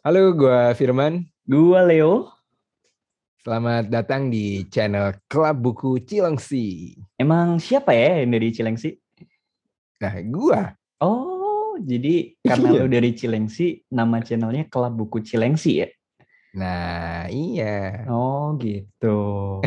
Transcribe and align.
Halo, 0.00 0.32
gua 0.32 0.72
Firman. 0.72 1.28
Gua 1.44 1.84
Leo. 1.84 2.32
Selamat 3.40 3.88
datang 3.88 4.28
di 4.28 4.68
channel 4.68 5.16
Klub 5.24 5.56
Buku 5.60 6.00
Cilengsi. 6.04 6.92
Emang 7.16 7.56
siapa 7.56 7.92
ya 7.96 8.20
yang 8.24 8.36
dari 8.36 8.52
Cilengsi? 8.52 8.96
Nah, 10.00 10.14
gua. 10.28 10.72
Oh, 11.00 11.76
jadi 11.80 12.32
karena 12.48 12.68
Iya. 12.76 12.80
lu 12.84 12.88
dari 12.88 13.10
Cilengsi, 13.16 13.80
nama 13.92 14.20
channelnya 14.20 14.68
Klub 14.68 14.92
Buku 14.96 15.24
Cilengsi 15.24 15.84
ya? 15.84 15.88
Nah, 16.56 17.28
iya. 17.30 18.04
Oh, 18.10 18.56
gitu. 18.60 19.60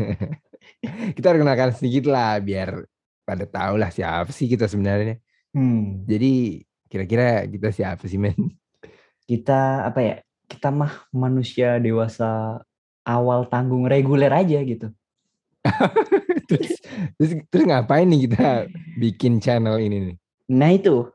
kita 1.16 1.26
perkenalkan 1.32 1.72
sedikit 1.76 2.08
lah 2.10 2.40
biar 2.40 2.84
pada 3.22 3.44
tahu 3.46 3.78
lah 3.78 3.92
siapa 3.92 4.28
sih 4.32 4.48
kita 4.48 4.66
sebenarnya. 4.66 5.20
Hmm, 5.52 6.04
Jadi 6.06 6.62
kira-kira 6.90 7.46
kita 7.46 7.70
siapa 7.70 8.04
sih 8.10 8.18
men? 8.18 8.34
Kita 9.30 9.86
apa 9.86 10.00
ya? 10.02 10.16
Kita 10.50 10.74
mah 10.74 11.06
manusia 11.14 11.78
dewasa 11.78 12.58
awal 13.06 13.46
tanggung 13.46 13.86
reguler 13.86 14.34
aja 14.34 14.58
gitu. 14.66 14.90
terus, 16.50 16.82
terus, 17.14 17.32
terus 17.46 17.64
ngapain 17.70 18.10
nih 18.10 18.26
kita 18.26 18.66
bikin 18.98 19.38
channel 19.38 19.78
ini 19.78 20.10
nih? 20.10 20.16
Nah 20.50 20.70
itu. 20.74 21.06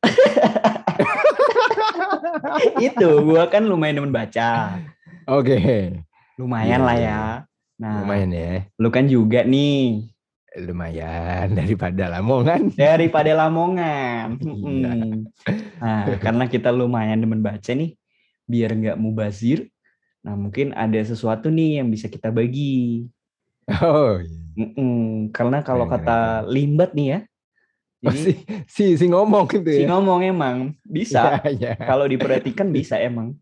itu 2.86 3.08
gua 3.26 3.50
kan 3.50 3.66
lumayan 3.66 3.98
demen 3.98 4.14
baca. 4.14 4.78
Oke, 5.26 5.58
Lumayan 6.38 6.80
Iya, 6.80 6.86
lah 6.86 6.96
iya, 6.96 7.10
ya. 7.10 7.20
Nah, 7.80 8.04
lumayan 8.04 8.30
ya. 8.32 8.64
lu 8.76 8.88
kan 8.92 9.08
juga 9.08 9.44
nih 9.44 10.08
Lumayan 10.58 11.54
daripada 11.60 12.10
Lamongan. 12.10 12.74
daripada 12.74 13.30
Lamongan. 13.36 14.34
Iya. 14.70 14.92
Nah, 15.80 16.04
karena 16.20 16.44
kita 16.44 16.68
lumayan 16.68 17.22
demen 17.22 17.40
baca 17.40 17.72
nih, 17.72 17.96
biar 18.44 18.70
nggak 18.76 18.98
mubazir. 19.00 19.70
Nah, 20.20 20.36
mungkin 20.36 20.76
ada 20.76 21.00
sesuatu 21.00 21.48
nih 21.48 21.80
yang 21.80 21.88
bisa 21.88 22.10
kita 22.10 22.28
bagi. 22.28 23.08
Oh, 23.80 24.20
iya. 24.20 24.40
Mm-mm. 24.60 25.30
Karena 25.32 25.62
kalau 25.64 25.88
Keren, 25.88 26.04
kata 26.04 26.18
Limbat 26.44 26.92
nih 26.92 27.08
ya, 27.08 27.20
Oh, 28.00 28.16
si, 28.16 28.32
si, 28.64 28.96
si 28.96 29.06
ngomong 29.12 29.44
gitu 29.44 29.68
si 29.68 29.84
ya. 29.84 29.92
ngomong 29.92 30.24
emang 30.24 30.72
bisa. 30.80 31.36
Iya, 31.44 31.52
iya. 31.52 31.72
Kalau 31.76 32.08
diperhatikan 32.08 32.72
bisa 32.72 32.96
emang. 32.96 33.36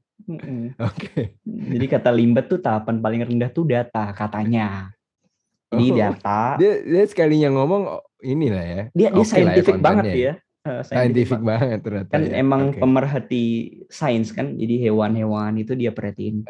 Oke. 0.83 1.39
Jadi 1.47 1.87
kata 1.87 2.11
Limbat 2.11 2.51
tuh 2.51 2.59
tahapan 2.59 2.99
paling 2.99 3.23
rendah 3.23 3.55
tuh 3.55 3.63
data 3.71 4.11
katanya. 4.11 4.91
Jadi 5.69 5.87
Oh, 5.87 5.97
data 5.97 6.41
Dia, 6.57 6.73
dia 6.81 7.05
sekalinya 7.05 7.49
ngomong 7.53 7.83
oh, 7.91 8.03
inilah 8.21 8.65
ya. 8.65 8.83
dia 8.91 9.09
dia 9.09 9.13
ya 9.13 9.23
scientific 9.23 9.77
banget 9.77 10.05
kontennya 10.05 10.15
dia. 10.15 10.33
Eh, 10.65 10.81
Scientific 10.83 11.39
banget. 11.39 11.47
banget 11.47 11.79
ternyata. 11.83 12.11
kan 12.11 12.23
ya. 12.23 12.35
emang 12.37 12.63
Oke. 12.67 12.79
pemerhati 12.79 13.45
sains 13.89 14.29
kan 14.31 14.53
jadi 14.53 14.75
hewan-hewan 14.83 15.53
itu 15.57 15.73
dia 15.73 15.91
perhatiin 15.91 16.45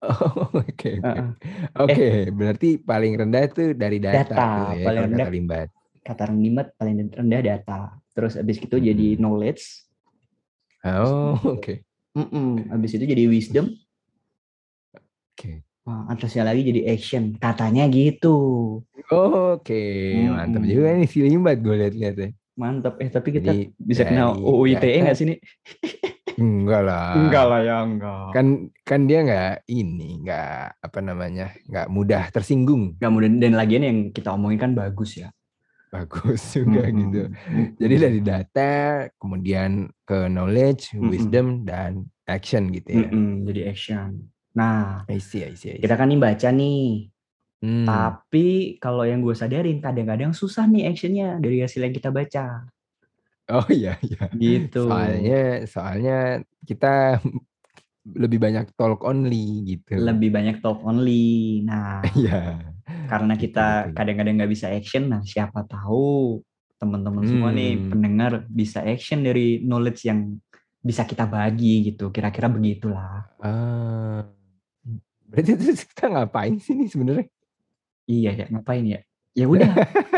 Oke, 0.56 0.96
oke. 0.96 1.20
Oke, 1.76 2.08
berarti 2.30 2.68
paling 2.76 3.12
rendah 3.14 3.44
itu 3.44 3.76
dari 3.76 4.00
data, 4.00 4.24
Data, 4.24 4.44
tuh 4.50 4.68
ya, 4.74 4.84
paling 4.88 5.02
rendah. 5.06 5.18
kata 5.20 5.30
Limbat. 5.30 5.68
kata 6.00 6.24
Limbat 6.32 6.66
paling 6.74 6.94
rendah 7.10 7.40
data 7.42 7.80
terus 8.10 8.32
abis 8.34 8.56
itu 8.58 8.72
jadi 8.74 9.06
Hmm. 9.14 9.20
knowledge 9.20 9.62
Oh, 10.82 11.36
oke. 11.54 11.84
Mm-mm. 12.10 12.72
abis 12.72 12.96
itu 12.96 13.04
jadi 13.04 13.28
wisdom 13.28 13.68
Oke. 15.30 15.60
Wah, 15.60 15.69
atasnya 15.84 16.44
lagi 16.44 16.62
jadi 16.62 16.80
action 16.92 17.34
katanya 17.36 17.88
gitu 17.88 18.36
Oke, 19.10 19.82
Hmm. 20.12 20.36
mantap 20.38 20.62
juga 20.62 20.94
nih 20.94 21.08
si 21.08 21.18
Limbat 21.24 21.58
gue 21.58 21.74
lihat-lihat 21.74 22.16
ya. 22.16 22.28
mantap 22.54 23.00
eh 23.00 23.08
tapi 23.08 23.32
kita 23.32 23.56
Jadi 23.56 23.72
bisa 23.74 24.02
kenal 24.04 24.36
dari 24.36 24.44
UU 24.44 24.62
ITE 24.68 24.76
data- 24.76 25.02
nggak 25.02 25.16
sih 25.16 25.26
nih 25.26 25.38
Enggak 26.36 26.82
lah. 26.84 27.44
lah 27.48 27.60
ya 27.64 27.76
enggak 27.82 28.22
Kan 28.30 28.46
kan 28.86 29.00
dia 29.10 29.18
nggak 29.26 29.66
ini, 29.66 30.22
nggak 30.22 30.52
apa 30.78 30.98
namanya, 31.02 31.50
nggak 31.66 31.86
mudah 31.90 32.22
tersinggung. 32.30 32.94
nggak 32.96 33.12
mudah 33.12 33.28
dan 33.42 33.54
lagian 33.58 33.82
yang 33.82 33.98
kita 34.14 34.30
omongin 34.30 34.60
kan 34.60 34.72
bagus 34.72 35.18
ya 35.18 35.28
Bagus 35.90 36.54
juga 36.54 36.86
Mm-mm. 36.86 36.96
gitu. 37.02 37.22
Jadi 37.82 37.94
dari 37.98 38.20
data, 38.22 38.70
kemudian 39.18 39.90
ke 40.06 40.30
knowledge, 40.30 40.94
Mm-mm. 40.94 41.10
wisdom, 41.10 41.66
dan 41.66 42.06
action 42.30 42.70
gitu 42.70 43.02
ya. 43.02 43.10
Mm-mm, 43.10 43.42
jadi 43.42 43.60
action 43.74 44.29
nah 44.56 45.06
I 45.06 45.18
see, 45.22 45.46
I 45.46 45.54
see, 45.54 45.74
I 45.74 45.78
see. 45.78 45.82
kita 45.82 45.94
kan 45.94 46.08
nih 46.10 46.20
baca 46.20 46.48
nih 46.50 47.10
Hmm. 47.60 47.84
Tapi 47.84 48.80
kalau 48.80 49.04
yang 49.04 49.20
gue 49.20 49.36
sadarin 49.36 49.84
kadang-kadang 49.84 50.32
susah 50.32 50.64
nih 50.64 50.88
actionnya 50.88 51.36
dari 51.36 51.60
hasil 51.60 51.84
yang 51.84 51.92
kita 51.92 52.08
baca. 52.08 52.64
Oh 53.52 53.68
iya, 53.68 54.00
iya. 54.00 54.32
Gitu. 54.32 54.88
Soalnya, 54.88 55.68
soalnya 55.68 56.18
kita 56.64 57.20
lebih 58.16 58.40
banyak 58.40 58.72
talk 58.80 59.04
only 59.04 59.76
gitu. 59.76 59.92
lebih 60.00 60.32
banyak 60.32 60.64
talk 60.64 60.80
only. 60.88 61.60
Nah, 61.68 62.00
Iya. 62.16 62.64
karena 63.12 63.36
gitu, 63.36 63.52
kita 63.52 63.92
gitu. 63.92 63.94
kadang-kadang 64.00 64.34
nggak 64.40 64.52
bisa 64.56 64.72
action, 64.72 65.12
nah 65.12 65.20
siapa 65.20 65.60
tahu 65.68 66.40
teman-teman 66.80 67.28
semua 67.28 67.52
nih 67.52 67.76
Hmm. 67.76 67.88
pendengar 67.92 68.32
bisa 68.48 68.80
action 68.80 69.20
dari 69.20 69.60
knowledge 69.60 70.08
yang 70.08 70.32
bisa 70.80 71.04
kita 71.04 71.28
bagi 71.28 71.92
gitu. 71.92 72.08
Kira-kira 72.08 72.48
begitulah. 72.48 73.28
Ah. 73.44 74.24
Berarti 75.30 75.52
terus 75.54 75.86
kita 75.86 76.10
ngapain 76.10 76.58
sih 76.58 76.74
nih 76.74 76.90
sebenarnya? 76.90 77.26
Iya 78.10 78.30
ya, 78.34 78.46
ngapain 78.50 78.82
ya? 78.82 79.00
Ya 79.38 79.46
udah. 79.46 79.70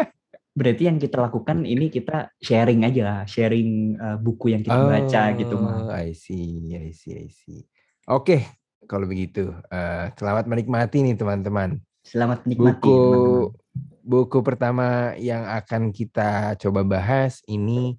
Berarti 0.58 0.88
yang 0.88 0.96
kita 1.00 1.16
lakukan 1.20 1.64
ini 1.64 1.88
kita 1.88 2.28
sharing 2.40 2.84
aja 2.84 3.24
sharing 3.24 3.96
uh, 3.96 4.16
buku 4.20 4.52
yang 4.52 4.60
kita 4.60 4.76
baca 4.76 5.22
gitu 5.36 5.56
Oh, 5.56 5.64
mah. 5.64 5.96
I 5.96 6.12
see, 6.12 6.60
I 6.72 6.92
see, 6.92 7.12
I 7.16 7.28
see. 7.28 7.64
Oke, 8.08 8.44
kalau 8.84 9.08
begitu, 9.08 9.52
eh, 9.72 10.12
selamat 10.12 10.44
menikmati 10.48 11.00
nih 11.00 11.16
teman-teman. 11.16 11.80
Selamat 12.04 12.44
menikmati 12.44 12.82
Buku 12.82 12.98
teman-teman. 12.98 13.60
buku 14.02 14.38
pertama 14.42 14.86
yang 15.16 15.46
akan 15.46 15.94
kita 15.94 16.58
coba 16.60 16.84
bahas 16.84 17.40
ini 17.46 17.96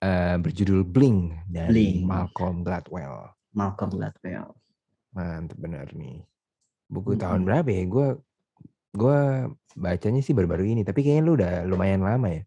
eh, 0.00 0.36
berjudul 0.40 0.86
Blink 0.86 1.36
dari 1.44 2.00
Blink. 2.00 2.08
Malcolm 2.08 2.64
Gladwell. 2.64 3.28
Malcolm 3.52 3.90
Gladwell. 3.92 4.54
Mantep 5.12 5.58
bener 5.58 5.90
nih. 5.92 6.22
Buku 6.90 7.14
Mm-mm. 7.14 7.22
tahun 7.22 7.40
berapa 7.46 7.68
ya? 7.70 7.84
Gue 7.86 8.06
gua 8.90 9.46
bacanya 9.78 10.18
sih 10.18 10.34
baru-baru 10.34 10.66
ini, 10.66 10.82
tapi 10.82 11.06
kayaknya 11.06 11.22
lu 11.22 11.32
udah 11.38 11.52
lumayan 11.62 12.02
lama 12.02 12.26
ya. 12.28 12.42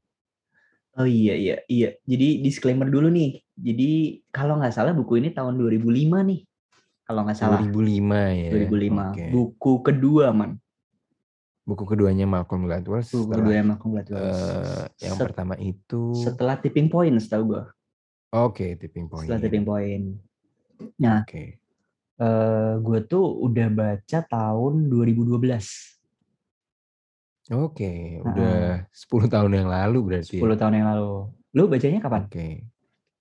Oh 0.93 1.07
iya 1.07 1.33
iya 1.33 1.57
iya. 1.65 1.89
Jadi 2.03 2.43
disclaimer 2.43 2.85
dulu 2.85 3.07
nih. 3.09 3.41
Jadi 3.55 3.89
kalau 4.29 4.59
nggak 4.59 4.75
salah 4.75 4.93
buku 4.93 5.17
ini 5.17 5.31
tahun 5.31 5.57
2005 5.57 6.21
nih. 6.21 6.39
Kalau 7.03 7.25
nggak 7.25 7.39
salah 7.39 7.63
2005 7.63 8.19
ya. 8.29 8.49
2005. 8.53 9.03
Oke. 9.09 9.25
Buku 9.31 9.73
kedua 9.81 10.25
man. 10.29 10.51
Buku 11.63 11.87
keduanya 11.87 12.27
Malcolm 12.27 12.67
Gladwell 12.67 12.99
Buku 13.01 13.07
setelah 13.07 13.39
kedua 13.39 13.53
yang 13.55 13.67
Malcolm 13.71 13.91
Gladwell. 13.95 14.19
eh, 14.19 14.83
yang 14.99 15.15
Set- 15.15 15.25
pertama 15.31 15.55
itu 15.55 16.03
Setelah 16.13 16.59
tipping 16.59 16.91
point 16.91 17.15
setahu 17.17 17.55
gua. 17.55 17.63
oke 18.35 18.67
tipping 18.75 19.07
point. 19.07 19.23
Setelah 19.23 19.41
tipping 19.41 19.63
point. 19.63 20.03
Nah, 20.99 21.23
Oke. 21.23 21.62
Eh 22.21 22.73
gue 22.77 22.99
tuh 23.09 23.25
udah 23.49 23.67
baca 23.73 24.19
tahun 24.25 24.73
2012. 24.89 25.93
Oke, 27.51 28.23
udah 28.23 28.87
10 28.87 29.27
tahun 29.27 29.51
yang 29.51 29.67
lalu 29.67 29.99
berarti. 29.99 30.39
10 30.39 30.55
tahun 30.55 30.73
yang 30.79 30.87
lalu. 30.95 31.27
Lu 31.59 31.67
bacanya 31.67 31.99
kapan? 31.99 32.23
Oke. 32.31 32.63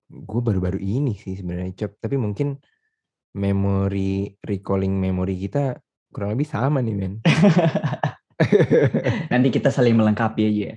Gue 0.07 0.41
baru-baru 0.45 0.79
ini 0.79 1.19
sih 1.19 1.35
sebenarnya 1.35 1.75
Cop, 1.75 1.99
tapi 1.99 2.21
mungkin 2.21 2.55
memori 3.35 4.31
recalling 4.45 4.95
memori 4.95 5.41
kita 5.41 5.75
kurang 6.13 6.37
lebih 6.37 6.47
sama 6.47 6.85
nih 6.85 6.95
men. 6.95 7.19
Nanti 9.33 9.49
kita 9.51 9.73
saling 9.75 9.97
melengkapi 9.97 10.43
aja. 10.47 10.63
ya. 10.71 10.77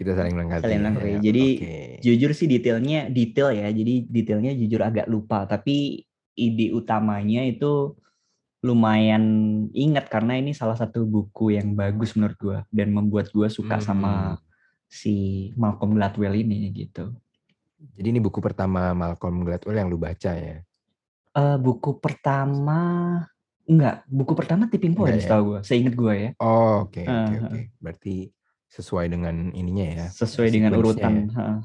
kita 0.00 0.12
saling 0.16 0.32
melengkapi. 0.32 0.64
Saling 0.64 0.80
ya. 0.80 0.84
melengkapi. 0.88 1.10
Jadi, 1.20 1.46
Oke. 1.58 1.76
Jujur 2.00 2.30
sih 2.32 2.46
detailnya 2.48 3.12
detail 3.12 3.52
ya. 3.52 3.68
Jadi 3.68 4.08
detailnya 4.08 4.52
jujur 4.56 4.80
agak 4.80 5.06
lupa. 5.12 5.44
Tapi 5.44 6.00
ide 6.34 6.72
utamanya 6.72 7.44
itu 7.44 7.96
lumayan 8.62 9.24
ingat 9.74 10.06
karena 10.06 10.38
ini 10.38 10.54
salah 10.54 10.78
satu 10.78 11.02
buku 11.02 11.58
yang 11.58 11.74
bagus 11.74 12.14
menurut 12.14 12.38
gua 12.38 12.58
dan 12.70 12.94
membuat 12.94 13.28
gua 13.34 13.50
suka 13.50 13.82
sama 13.82 14.38
Hmm. 14.38 14.40
si 14.86 15.14
Malcolm 15.56 15.96
Gladwell 15.96 16.36
ini 16.36 16.70
gitu. 16.70 17.10
Jadi 17.98 18.06
ini 18.12 18.20
buku 18.22 18.38
pertama 18.38 18.94
Malcolm 18.94 19.42
Gladwell 19.42 19.80
yang 19.80 19.90
lu 19.90 19.98
baca 19.98 20.30
ya? 20.30 20.62
Eh 21.32 21.56
buku 21.58 21.98
pertama 21.98 22.78
enggak, 23.64 24.04
buku 24.06 24.32
pertama 24.36 24.68
Tipping 24.68 24.94
Point 24.94 25.16
Enggak 25.16 25.18
ya? 25.18 25.26
setahu 25.26 25.42
gua. 25.48 25.60
Seingat 25.64 25.94
gua 25.96 26.12
ya. 26.14 26.30
Oh, 26.38 26.86
oke 26.86 27.02
oke 27.02 27.32
Eh, 27.34 27.40
oke. 27.42 27.60
Berarti 27.80 28.14
sesuai 28.68 29.10
dengan 29.10 29.50
ininya 29.50 29.86
ya. 29.90 30.06
Sesuai 30.06 30.48
dengan 30.48 30.72
urutan. 30.78 31.12
ya, 31.26 31.34
heeh. 31.34 31.58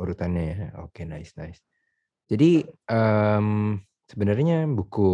urutannya 0.00 0.42
ya. 0.46 0.56
Oke, 0.80 1.04
nice 1.04 1.36
nice. 1.36 1.60
Jadi 2.24 2.64
em, 2.88 3.76
sebenarnya 4.10 4.66
buku 4.66 5.06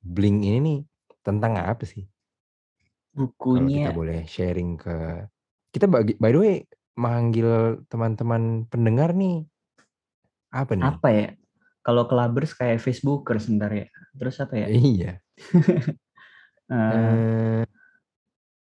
Blink 0.00 0.40
ini 0.40 0.58
nih 0.64 0.78
tentang 1.20 1.60
apa 1.60 1.84
sih? 1.84 2.08
Kalau 3.12 3.68
kita 3.68 3.92
Bukunya 3.92 3.92
boleh 3.92 4.20
sharing 4.24 4.80
ke 4.80 4.96
kita 5.70 5.86
bagi 5.86 6.16
by 6.16 6.32
the 6.32 6.40
way 6.40 6.56
manggil 6.96 7.78
teman-teman 7.86 8.64
pendengar 8.66 9.12
nih 9.12 9.44
apa 10.50 10.72
nih? 10.74 10.84
apa 10.88 11.08
ya? 11.12 11.28
kalau 11.80 12.04
clubbers 12.04 12.52
kayak 12.56 12.80
Facebooker 12.80 13.36
sebentar 13.40 13.68
ya. 13.72 13.86
Terus 14.16 14.36
apa 14.40 14.54
ya? 14.56 14.66
Iya. 14.72 15.12
Eh, 16.70 16.86
Eh, 16.86 17.66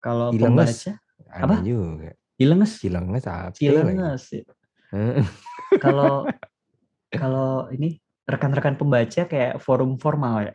kalau 0.01 0.33
pembaca 0.33 0.73
ada 1.29 1.45
Apa? 1.45 1.61
juga. 1.61 2.17
Cilenges. 2.41 2.81
Cilenges 2.81 3.25
apa? 3.29 3.53
Cilenges. 3.53 4.25
ya. 4.33 4.43
Heeh. 4.97 5.27
Kalau 5.77 6.25
kalau 7.21 7.69
ini 7.77 8.01
rekan-rekan 8.31 8.75
pembaca 8.75 9.23
kayak 9.27 9.59
forum 9.59 9.99
formal 9.99 10.47
ya. 10.47 10.53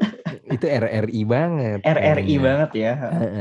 itu 0.54 0.62
RRI 0.62 1.22
banget. 1.24 1.78
RRI 1.82 2.04
kayaknya. 2.22 2.38
banget 2.38 2.70
ya. 2.72 2.92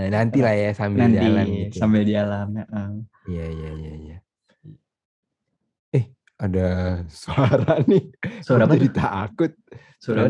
Nanti 0.09 0.39
lah 0.41 0.55
ya 0.55 0.71
sambil 0.73 1.05
Nanti 1.05 1.17
jalan 1.21 1.45
gitu. 1.45 1.75
sambil 1.77 2.03
jalan. 2.03 2.47
Iya 3.25 3.45
iya 3.45 3.69
iya 3.75 3.93
iya. 4.01 4.17
Eh, 5.93 6.05
ada 6.35 6.67
suara 7.07 7.77
nih. 7.89 8.09
Suara 8.41 8.65
apa 8.65 8.73
jadi 8.73 8.89
takut. 8.89 9.53
Suara 9.95 10.29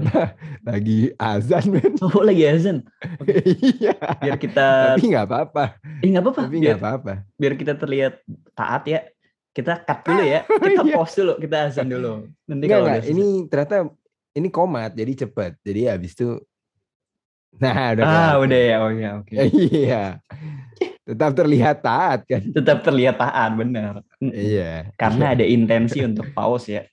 lagi 0.64 1.12
azan 1.16 1.66
men. 1.68 1.96
Oh, 2.06 2.24
lagi 2.24 2.44
azan. 2.44 2.84
Iya. 3.24 3.96
Biar 4.22 4.38
kita 4.38 4.96
Tapi 4.96 5.04
nggak 5.10 5.26
apa-apa. 5.26 5.64
eh 6.00 6.08
nggak 6.08 6.24
apa-apa. 6.24 6.42
Tapi 6.48 6.56
nggak 6.60 6.80
apa-apa. 6.80 7.14
biar 7.36 7.54
kita 7.56 7.74
terlihat 7.76 8.20
taat 8.52 8.84
ya. 8.86 9.00
Kita 9.56 9.80
cut 9.80 10.00
dulu 10.04 10.20
ya. 10.22 10.44
Kita 10.68 10.84
Iya. 10.84 10.94
pause 10.94 11.16
dulu, 11.16 11.34
kita 11.40 11.58
azan 11.66 11.88
dulu. 11.88 12.28
Nanti 12.44 12.66
kalau 12.68 12.84
enggak. 12.84 13.00
udah 13.00 13.08
Ini 13.08 13.26
ternyata 13.48 13.78
ini 14.34 14.48
komat 14.50 14.92
jadi 14.92 15.12
cepet. 15.18 15.52
Jadi 15.64 15.82
habis 15.88 16.12
itu 16.12 16.28
Nah, 17.56 17.96
udah 17.96 18.04
Ah, 18.04 18.12
kelar. 18.36 18.44
udah 18.44 18.60
ya. 18.62 18.76
Oh 18.78 18.92
ya, 18.92 19.10
oke. 19.18 19.32
Iya. 19.72 20.04
Tetap 21.02 21.32
terlihat 21.34 21.78
taat 21.80 22.20
kan. 22.26 22.42
Tetap 22.44 22.84
terlihat 22.84 23.16
taat, 23.16 23.52
benar. 23.54 24.04
Iya. 24.20 24.92
Karena 24.96 25.32
Iya. 25.32 25.36
ada 25.40 25.46
intensi 25.48 25.98
untuk 26.02 26.28
pause 26.32 26.68
ya. 26.70 26.84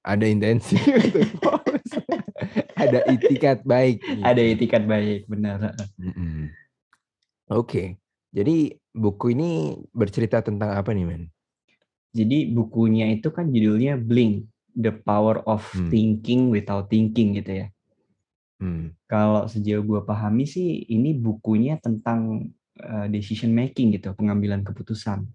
ada 0.00 0.24
intensi 0.24 0.76
untuk 0.76 1.24
pause. 1.38 1.96
ada 2.74 3.00
itikat 3.08 3.60
baik. 3.62 3.96
gitu. 3.98 4.22
Ada 4.22 4.40
etikat 4.42 4.82
baik, 4.84 5.24
benar. 5.24 5.72
Mm-mm. 5.96 6.48
Oke. 7.48 7.96
Jadi 8.28 8.56
buku 8.90 9.32
ini 9.32 9.50
bercerita 9.90 10.40
tentang 10.40 10.72
apa 10.72 10.92
nih, 10.92 11.04
men? 11.04 11.22
Jadi 12.18 12.50
bukunya 12.50 13.06
itu 13.08 13.30
kan 13.30 13.46
judulnya 13.48 13.94
Blink, 13.94 14.50
The 14.74 14.90
Power 14.90 15.46
of 15.46 15.62
Hmm. 15.70 15.86
Thinking 15.86 16.50
Without 16.50 16.90
Thinking 16.90 17.38
gitu 17.38 17.62
ya. 17.62 17.66
Hmm. 18.58 18.90
Kalau 19.06 19.46
sejauh 19.46 19.86
gue 19.86 20.00
pahami 20.02 20.42
sih 20.42 20.82
ini 20.90 21.14
bukunya 21.14 21.78
tentang 21.78 22.50
uh, 22.76 23.06
decision 23.06 23.54
making 23.54 23.94
gitu, 23.94 24.10
pengambilan 24.12 24.66
keputusan. 24.66 25.30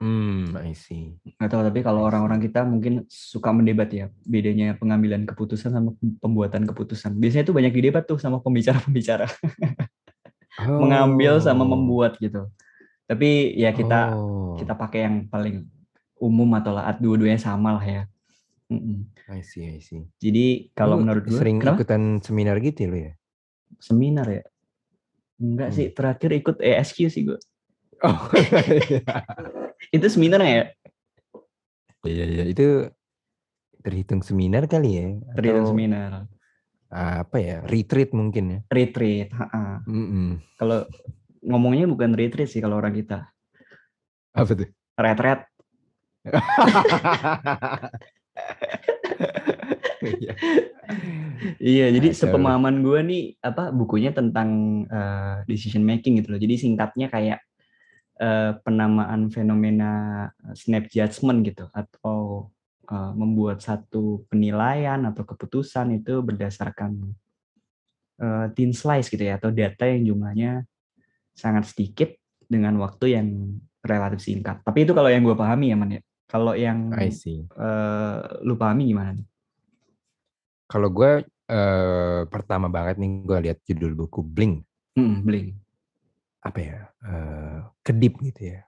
Hmm, 0.00 0.56
I 0.56 0.72
see. 0.72 1.12
Tahu 1.36 1.60
tapi 1.60 1.84
kalau 1.84 2.08
orang-orang 2.08 2.40
kita 2.40 2.64
mungkin 2.64 3.04
suka 3.04 3.52
mendebat 3.52 3.92
ya 3.92 4.08
bedanya 4.24 4.72
pengambilan 4.72 5.28
keputusan 5.28 5.76
sama 5.76 5.92
pembuatan 6.22 6.64
keputusan. 6.64 7.20
Biasanya 7.20 7.44
itu 7.44 7.52
banyak 7.52 7.72
didebat 7.74 8.08
tuh 8.08 8.16
sama 8.16 8.40
pembicara-pembicara 8.40 9.28
mengambil 10.80 11.36
sama 11.40 11.64
Oh. 11.64 11.76
membuat 11.76 12.16
gitu. 12.16 12.48
Tapi 13.04 13.58
ya 13.58 13.74
kita 13.74 14.14
Oh, 14.14 14.54
kita 14.56 14.72
pakai 14.72 15.00
yang 15.04 15.16
paling 15.26 15.66
umum 16.20 16.46
atau 16.54 16.76
lah 16.76 16.92
dua-duanya 16.94 17.40
sama 17.40 17.80
lah 17.80 17.84
ya. 17.84 18.02
Mm-mm. 18.70 19.08
I 19.26 19.42
see, 19.42 19.66
I 19.66 19.80
see. 19.82 20.06
Jadi 20.22 20.70
kalau 20.76 21.00
Lu 21.00 21.02
menurut 21.02 21.26
gue 21.26 21.34
sering 21.34 21.58
kenapa? 21.58 21.82
ikutan 21.82 22.22
seminar 22.22 22.60
gitu 22.62 22.86
lo 22.86 22.98
ya? 23.00 23.12
seminar 23.80 24.26
ya? 24.28 24.42
Enggak 25.40 25.72
Hmm. 25.72 25.76
sih, 25.80 25.86
terakhir 25.90 26.30
ikut 26.36 26.56
ESQ 26.60 26.98
sih 27.08 27.22
gue. 27.26 27.38
Oh, 28.00 28.16
Itu 29.90 30.06
seminar 30.08 30.40
ya? 30.40 30.72
iya 32.00 32.24
iya 32.24 32.44
itu 32.48 32.88
terhitung 33.82 34.24
seminar 34.24 34.64
kali 34.64 34.88
ya? 34.96 35.04
Terhitung 35.36 35.68
Atau 35.68 35.72
seminar. 35.76 36.10
apa 36.88 37.36
ya? 37.36 37.60
Retreat 37.66 38.16
mungkin 38.16 38.44
ya? 38.48 38.58
Retreat. 38.72 39.28
Mm-mm. 39.84 40.40
Kalau 40.56 40.88
ngomongnya 41.44 41.84
bukan 41.90 42.16
retreat 42.16 42.48
sih 42.48 42.64
kalau 42.64 42.80
orang 42.80 42.96
kita. 42.96 43.28
Apa 44.32 44.52
tuh? 44.54 44.68
Retret. 44.96 45.49
Iya. 50.00 50.32
Iya, 51.60 51.86
jadi 51.92 52.08
sepemahaman 52.16 52.80
gue 52.80 53.00
nih 53.04 53.22
apa 53.44 53.68
bukunya 53.72 54.16
tentang 54.16 54.82
eh, 54.88 55.44
decision 55.44 55.84
making 55.84 56.20
gitu 56.20 56.32
loh. 56.32 56.40
Jadi 56.40 56.56
singkatnya 56.56 57.12
kayak 57.12 57.40
eh, 58.20 58.52
penamaan 58.64 59.28
fenomena 59.28 60.24
snap 60.56 60.88
judgment 60.88 61.44
gitu 61.44 61.68
atau 61.72 62.48
eh, 62.88 63.12
membuat 63.12 63.60
satu 63.60 64.24
penilaian 64.32 65.04
atau 65.04 65.22
keputusan 65.24 66.00
itu 66.00 66.24
berdasarkan 66.24 67.12
eh, 68.20 68.46
thin 68.56 68.72
slice 68.72 69.12
gitu 69.12 69.24
ya 69.24 69.36
atau 69.36 69.52
data 69.52 69.84
yang 69.84 70.16
jumlahnya 70.16 70.64
sangat 71.36 71.68
sedikit 71.68 72.12
dengan 72.50 72.76
waktu 72.80 73.16
yang 73.20 73.28
relatif 73.80 74.20
singkat. 74.20 74.60
Tapi 74.60 74.84
itu 74.84 74.92
kalau 74.92 75.08
yang 75.08 75.24
gue 75.24 75.36
pahami 75.36 75.72
ya 75.72 75.76
man 75.76 75.96
ya. 75.96 76.02
Kalau 76.30 76.54
yang 76.54 76.94
I 76.94 77.10
see. 77.10 77.42
eh, 77.50 78.18
lu 78.46 78.54
pahami 78.54 78.86
gimana? 78.86 79.10
nih? 79.12 79.26
Kalau 80.70 80.86
gue 80.88 81.26
eh, 81.26 82.20
pertama 82.30 82.70
banget 82.70 82.96
nih 82.96 83.10
gue 83.26 83.38
lihat 83.50 83.58
judul 83.66 83.98
buku 83.98 84.22
Blink 84.22 84.62
Hmm, 84.94 85.22
Blink. 85.22 85.54
apa 86.40 86.58
ya 86.58 86.78
eh, 87.02 87.58
kedip 87.82 88.14
gitu 88.22 88.54
ya. 88.54 88.62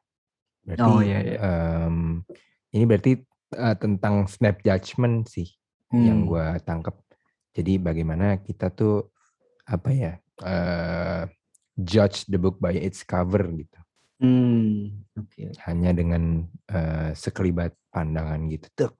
Berarti 0.62 0.86
Oh, 0.86 1.00
iya, 1.00 1.18
iya. 1.22 1.38
em, 1.38 2.22
ini 2.70 2.84
berarti 2.84 3.12
eh, 3.54 3.76
tentang 3.78 4.26
snap 4.26 4.58
judgment 4.60 5.26
sih 5.26 5.46
yang 5.94 6.26
Hmm. 6.26 6.30
gue 6.30 6.46
tangkep. 6.62 6.96
Jadi 7.52 7.72
bagaimana 7.78 8.40
kita 8.42 8.74
tuh 8.74 9.06
apa 9.62 9.90
ya 9.94 10.12
eh, 10.42 11.22
judge 11.78 12.26
the 12.26 12.38
book 12.38 12.58
by 12.58 12.74
its 12.74 13.06
cover 13.06 13.46
gitu. 13.54 13.78
Hmm, 14.22 15.02
oke. 15.18 15.50
Hanya 15.66 15.90
dengan 15.90 16.46
eh, 16.70 17.10
sekelibat 17.12 17.74
pandangan 17.90 18.38
gitu. 18.46 18.66
Tuh, 18.78 18.92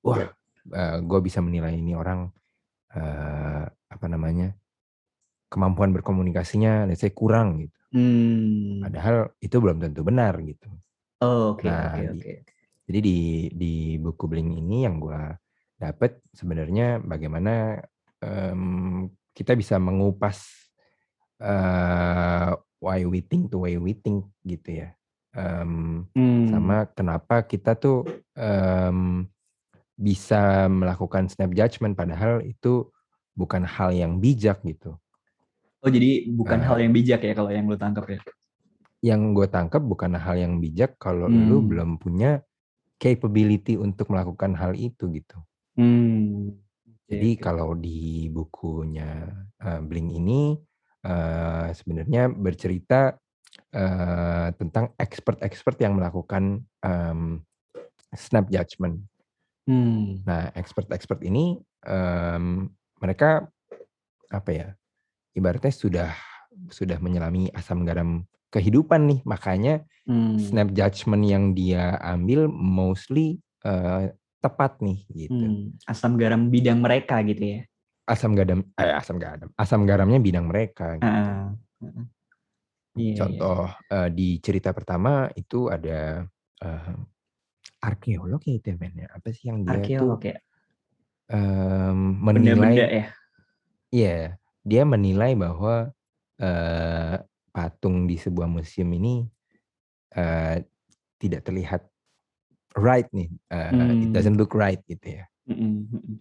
wah, 0.00 0.32
gue 1.00 1.20
bisa 1.20 1.44
menilai 1.44 1.76
ini 1.76 1.92
orang 1.92 2.32
eh, 2.96 3.64
apa 3.68 4.06
namanya 4.08 4.56
kemampuan 5.52 5.94
berkomunikasinya, 5.94 6.88
let's 6.88 7.04
say 7.04 7.12
kurang 7.12 7.68
gitu. 7.68 7.78
Hmm. 7.94 8.82
Padahal 8.82 9.30
itu 9.38 9.56
belum 9.60 9.78
tentu 9.78 10.02
benar 10.02 10.40
gitu. 10.42 10.68
Oh, 11.22 11.56
oke, 11.56 11.64
Nah, 11.64 11.96
oke, 11.96 12.02
di- 12.12 12.20
oke. 12.20 12.34
Jadi 12.86 12.98
di 13.02 13.18
di 13.50 13.74
buku 13.98 14.30
Blink 14.30 14.54
ini 14.62 14.86
yang 14.86 15.02
gue 15.02 15.18
dapet 15.76 16.22
sebenarnya 16.30 17.02
bagaimana 17.02 17.82
em, 18.22 19.10
kita 19.34 19.58
bisa 19.58 19.76
mengupas 19.82 20.70
eh, 21.42 22.52
why 22.78 23.02
we 23.04 23.20
think 23.20 23.48
to 23.48 23.62
way 23.62 23.76
we 23.76 23.92
think 23.92 24.24
gitu 24.42 24.84
ya. 24.84 24.88
Em, 25.36 26.04
Hmm. 26.16 26.48
sama 26.48 26.88
kenapa 26.90 27.44
kita 27.44 27.76
tuh 27.76 28.04
em, 28.32 29.28
bisa 29.96 30.68
melakukan 30.68 31.28
snap 31.28 31.52
judgment 31.52 31.96
padahal 31.96 32.40
itu 32.40 32.88
bukan 33.32 33.64
hal 33.64 33.92
yang 33.92 34.16
bijak 34.16 34.60
gitu. 34.64 34.96
Oh, 35.80 35.90
jadi 35.92 36.28
bukan 36.32 36.60
Eh. 36.60 36.66
hal 36.66 36.76
yang 36.80 36.92
bijak 36.92 37.20
ya 37.20 37.32
kalau 37.32 37.52
yang 37.52 37.68
lu 37.68 37.76
tangkap 37.76 38.08
ya? 38.08 38.20
Yang 39.04 39.20
gue 39.36 39.46
tangkap 39.48 39.84
bukan 39.84 40.16
hal 40.16 40.36
yang 40.36 40.56
bijak 40.56 40.96
kalau 40.96 41.28
lu 41.28 41.60
Hmm. 41.60 41.68
belum 41.68 41.90
punya 42.00 42.40
capability 42.96 43.76
untuk 43.76 44.08
melakukan 44.08 44.56
hal 44.56 44.72
itu 44.72 45.12
gitu. 45.12 45.36
Hmm. 45.76 46.56
Jadi 47.06 47.36
oke. 47.36 47.42
kalau 47.44 47.76
di 47.76 48.26
bukunya 48.32 49.30
eh, 49.60 49.80
Blink 49.84 50.16
ini 50.16 50.56
eh, 51.06 51.68
sebenarnya 51.70 52.26
bercerita 52.34 53.14
eh, 53.70 54.48
tentang 54.58 54.90
expert-expert 54.98 55.78
yang 55.78 55.94
melakukan 55.94 56.66
em, 56.82 57.40
snap 58.10 58.50
judgment. 58.50 58.98
Hmm. 59.66 60.22
Nah, 60.26 60.50
expert-expert 60.58 61.22
ini 61.22 61.62
em, 61.86 62.66
mereka 62.98 63.46
apa 64.34 64.50
ya? 64.50 64.68
Ibaratnya 65.36 65.70
sudah 65.70 66.10
sudah 66.72 66.96
menyelami 66.98 67.52
asam 67.52 67.84
garam 67.84 68.24
kehidupan 68.50 69.06
nih, 69.06 69.20
makanya 69.22 69.84
Hmm. 70.06 70.38
snap 70.38 70.70
judgment 70.70 71.26
yang 71.26 71.50
dia 71.50 71.98
ambil 71.98 72.46
mostly 72.46 73.42
eh, 73.66 74.14
tepat 74.38 74.78
nih 74.78 75.02
gitu. 75.10 75.34
Hmm. 75.34 75.74
Asam 75.82 76.14
garam 76.14 76.46
bidang 76.46 76.78
mereka 76.78 77.18
gitu 77.26 77.58
ya? 77.58 77.60
Asam 78.06 78.38
garam 78.38 78.62
eh 78.78 78.94
asam 78.94 79.18
garam. 79.18 79.50
Asam 79.58 79.82
garamnya 79.82 80.22
bidang 80.22 80.46
mereka. 80.46 80.94
gitu. 80.94 81.06
Ah, 81.06 81.50
ah. 81.82 82.06
Iya, 82.96 83.12
iya. 83.12 83.18
Contoh 83.18 83.66
eh, 83.92 84.08
di 84.14 84.28
cerita 84.40 84.70
pertama 84.72 85.28
itu 85.34 85.68
ada 85.68 86.22
eh, 86.62 86.94
arkeolog 87.82 88.40
ya 88.46 88.54
itu 88.56 88.68
ya, 88.72 88.88
ya? 88.88 89.08
Apa 89.10 89.28
sih 89.34 89.50
yang 89.50 89.66
dia 89.66 89.68
tuh 89.68 89.82
Arkeolog 89.82 90.22
ya? 90.22 90.36
em, 91.34 91.98
Benda-benda 92.22 92.54
menilai 92.56 92.74
ya? 92.78 93.06
Iya, 93.92 94.16
dia 94.62 94.82
menilai 94.86 95.32
bahwa 95.34 95.90
eh, 96.40 97.14
patung 97.50 98.06
di 98.06 98.16
sebuah 98.16 98.46
museum 98.46 98.90
ini 98.94 99.26
eh, 100.16 100.62
tidak 101.18 101.42
terlihat 101.42 101.82
right 102.76 103.08
nih, 103.10 103.32
it 103.32 103.72
Hmm. 103.72 104.12
doesn't 104.12 104.36
look 104.36 104.52
right 104.52 104.80
gitu 104.84 105.20
ya. 105.20 105.24
Mm, 105.48 105.88
mm, 105.88 106.16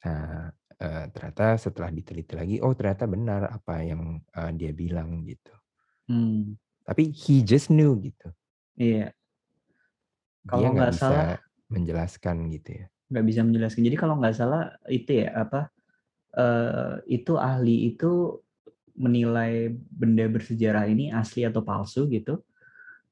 Nah, 0.00 0.48
uh, 0.84 1.04
ternyata 1.14 1.44
setelah 1.64 1.90
diteliti 1.92 2.34
lagi, 2.40 2.56
oh 2.64 2.72
ternyata 2.78 3.04
benar 3.08 3.42
apa 3.56 3.74
yang 3.84 4.02
uh, 4.36 4.50
dia 4.52 4.72
bilang 4.74 5.22
gitu. 5.28 5.52
mm. 6.08 6.56
Tapi 6.86 7.02
he 7.14 7.40
just 7.46 7.70
knew 7.70 7.96
gitu. 8.02 8.28
Iya, 8.76 9.12
Dia 10.44 10.50
Kalau 10.50 10.68
nggak 10.74 10.92
salah 11.00 11.28
menjelaskan 11.72 12.36
gitu 12.54 12.70
ya. 12.84 12.86
nggak 13.10 13.24
bisa 13.26 13.40
menjelaskan. 13.46 13.82
Jadi 13.86 13.96
kalau 13.98 14.14
nggak 14.20 14.36
salah 14.36 14.62
itu 14.88 15.10
ya 15.22 15.28
apa 15.34 15.60
eh, 16.36 16.94
itu 17.10 17.32
ahli 17.36 17.90
itu 17.94 18.38
menilai 18.94 19.72
benda 19.72 20.24
bersejarah 20.28 20.84
ini 20.92 21.10
asli 21.10 21.42
atau 21.48 21.62
palsu 21.64 22.06
gitu. 22.10 22.40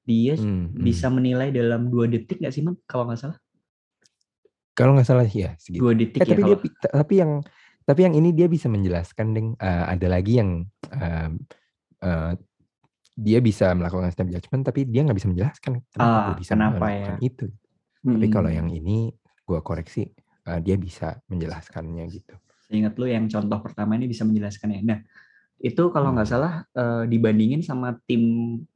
Dia 0.09 0.35
Hmm, 0.39 0.73
hmm. 0.73 0.73
bisa 0.89 1.07
menilai 1.13 1.49
dalam 1.53 1.91
dua 1.93 2.07
detik 2.09 2.41
nggak 2.41 2.55
sih 2.55 2.63
man? 2.65 2.77
Kalau 2.89 3.05
nggak 3.09 3.21
salah 3.21 3.39
Kalau 4.79 4.95
nggak 4.95 5.09
salah 5.11 5.27
ya 5.27 5.59
segitu. 5.59 5.83
dua 5.83 5.93
detik 5.99 6.23
Eh 6.23 6.27
ya 6.27 6.31
tapi 6.31 6.41
dia 6.47 6.55
kalau. 6.55 6.59
pi- 6.63 6.79
tapi 6.79 7.15
yang 7.19 7.33
tapi 7.89 8.05
yang 8.05 8.13
ini 8.13 8.37
dia 8.37 8.45
bisa 8.47 8.69
menjelaskan 8.69 9.27
deng. 9.33 9.49
Eh, 9.57 9.85
ada 9.97 10.07
lagi 10.13 10.37
yang 10.37 10.69
um, 10.93 11.33
eh, 12.05 12.33
dia 13.17 13.41
bisa 13.41 13.73
melakukan 13.73 14.13
snap 14.13 14.29
judgment 14.29 14.63
tapi 14.63 14.85
dia 14.85 15.03
nggak 15.03 15.17
bisa 15.17 15.27
menjelaskan 15.33 15.81
kenapa 15.89 16.13
Ah, 16.13 16.25
gue 16.29 16.35
bisa 16.39 16.53
kenapa 16.53 16.85
melakukan 16.85 17.17
ya? 17.17 17.25
itu. 17.25 17.47
Tapi 18.05 18.27
kalau 18.29 18.51
yang 18.53 18.69
ini 18.69 19.09
gue 19.43 19.61
koreksi 19.65 20.05
eh, 20.45 20.61
dia 20.61 20.77
bisa 20.77 21.17
menjelaskannya 21.27 22.05
gitu. 22.13 22.37
Seingat 22.69 22.95
lu 23.01 23.09
yang 23.09 23.25
contoh 23.27 23.59
pertama 23.65 23.97
ini 23.97 24.05
bisa 24.05 24.29
menjelaskan 24.29 24.69
ya. 24.77 24.81
Nah, 24.85 24.99
itu 25.59 25.83
kalau 25.91 26.13
nggak 26.13 26.29
Hmm. 26.29 26.35
salah 26.37 26.55
eh, 26.71 27.05
dibandingin 27.09 27.65
sama 27.65 27.97
tim 28.05 28.23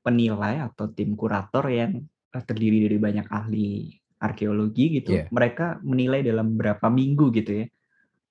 penilai 0.00 0.64
atau 0.64 0.88
tim 0.88 1.12
kurator 1.14 1.68
yang 1.68 2.00
terdiri 2.32 2.88
dari 2.88 2.96
banyak 2.96 3.28
ahli 3.28 3.92
arkeologi 4.16 5.02
gitu, 5.02 5.12
Iya. 5.12 5.28
mereka 5.28 5.76
menilai 5.84 6.24
dalam 6.24 6.56
berapa 6.56 6.88
minggu 6.88 7.28
gitu 7.34 7.60
ya, 7.60 7.66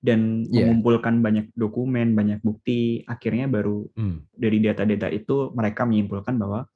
dan 0.02 0.42
Iya. 0.50 0.66
mengumpulkan 0.66 1.22
banyak 1.22 1.54
dokumen, 1.54 2.18
banyak 2.18 2.42
bukti, 2.42 3.06
akhirnya 3.06 3.46
baru 3.46 3.86
Hmm. 3.94 4.26
dari 4.34 4.58
data-data 4.58 5.06
itu 5.08 5.54
mereka 5.54 5.86
menyimpulkan 5.86 6.34
bahwa 6.36 6.66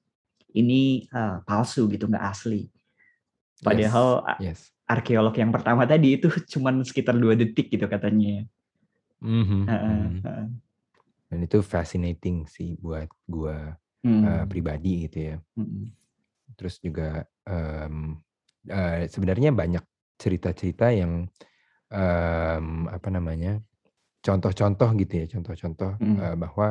ini 0.54 1.04
eh, 1.10 1.36
palsu 1.42 1.90
gitu, 1.90 2.06
nggak 2.06 2.22
asli. 2.22 2.70
Padahal 3.60 4.22
a- 4.22 4.38
yes. 4.38 4.70
arkeolog 4.86 5.34
yang 5.34 5.50
pertama 5.50 5.82
tadi 5.90 6.16
itu 6.22 6.30
cuman 6.30 6.86
sekitar 6.86 7.18
dua 7.18 7.34
detik 7.34 7.66
gitu 7.68 7.90
katanya. 7.90 8.46
Mhm, 9.20 9.66
Heeh, 9.66 9.90
mhm. 9.90 10.22
heeh. 10.22 10.46
Dan 11.26 11.38
itu 11.42 11.58
fascinating 11.66 12.46
sih 12.46 12.78
buat 12.78 13.10
gua 13.26 13.74
Hmm, 14.06 14.22
eh, 14.22 14.44
pribadi 14.46 15.10
gitu 15.10 15.34
ya. 15.34 15.36
hmm. 15.58 15.90
Terus 16.54 16.78
juga 16.78 17.26
em, 17.42 18.22
eh, 18.70 19.10
sebenarnya 19.10 19.50
banyak 19.50 19.82
cerita-cerita 20.14 20.94
yang 20.94 21.26
em, 21.88 22.66
apa 22.86 23.08
namanya 23.08 23.62
contoh-contoh 24.20 24.90
gitu 24.98 25.12
ya, 25.22 25.26
contoh-contoh 25.30 25.98
Mm. 26.02 26.16
eh, 26.18 26.36
bahwa 26.36 26.68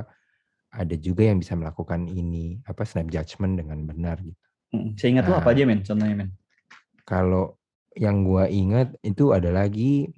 ada 0.69 0.95
juga 0.95 1.23
yang 1.23 1.39
bisa 1.39 1.55
melakukan 1.55 2.05
ini 2.05 2.59
apa 2.63 2.83
snap 2.83 3.07
judgment 3.07 3.55
dengan 3.55 3.79
benar 3.83 4.19
gitu. 4.19 4.43
Hmm, 4.69 4.91
Seingat 4.99 5.23
lu 5.23 5.33
apa 5.33 5.49
Ah. 5.49 5.55
aja 5.55 5.63
men? 5.63 5.79
Contohnya 5.81 6.15
men? 6.15 6.29
Kalau 7.03 7.55
yang 7.95 8.27
gua 8.27 8.51
ingat 8.51 8.91
itu 8.99 9.31
ada 9.31 9.47
lagi 9.49 10.11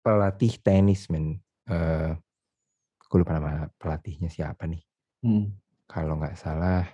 pelatih 0.00 0.62
tenis 0.62 1.10
men. 1.10 1.42
Eh, 1.66 2.14
aku 3.02 3.18
lupa 3.18 3.34
nama 3.34 3.66
pelatihnya 3.74 4.30
siapa 4.30 4.70
nih. 4.70 4.78
Hmm. 5.26 5.50
Kalau 5.86 6.18
nggak 6.18 6.38
salah 6.38 6.86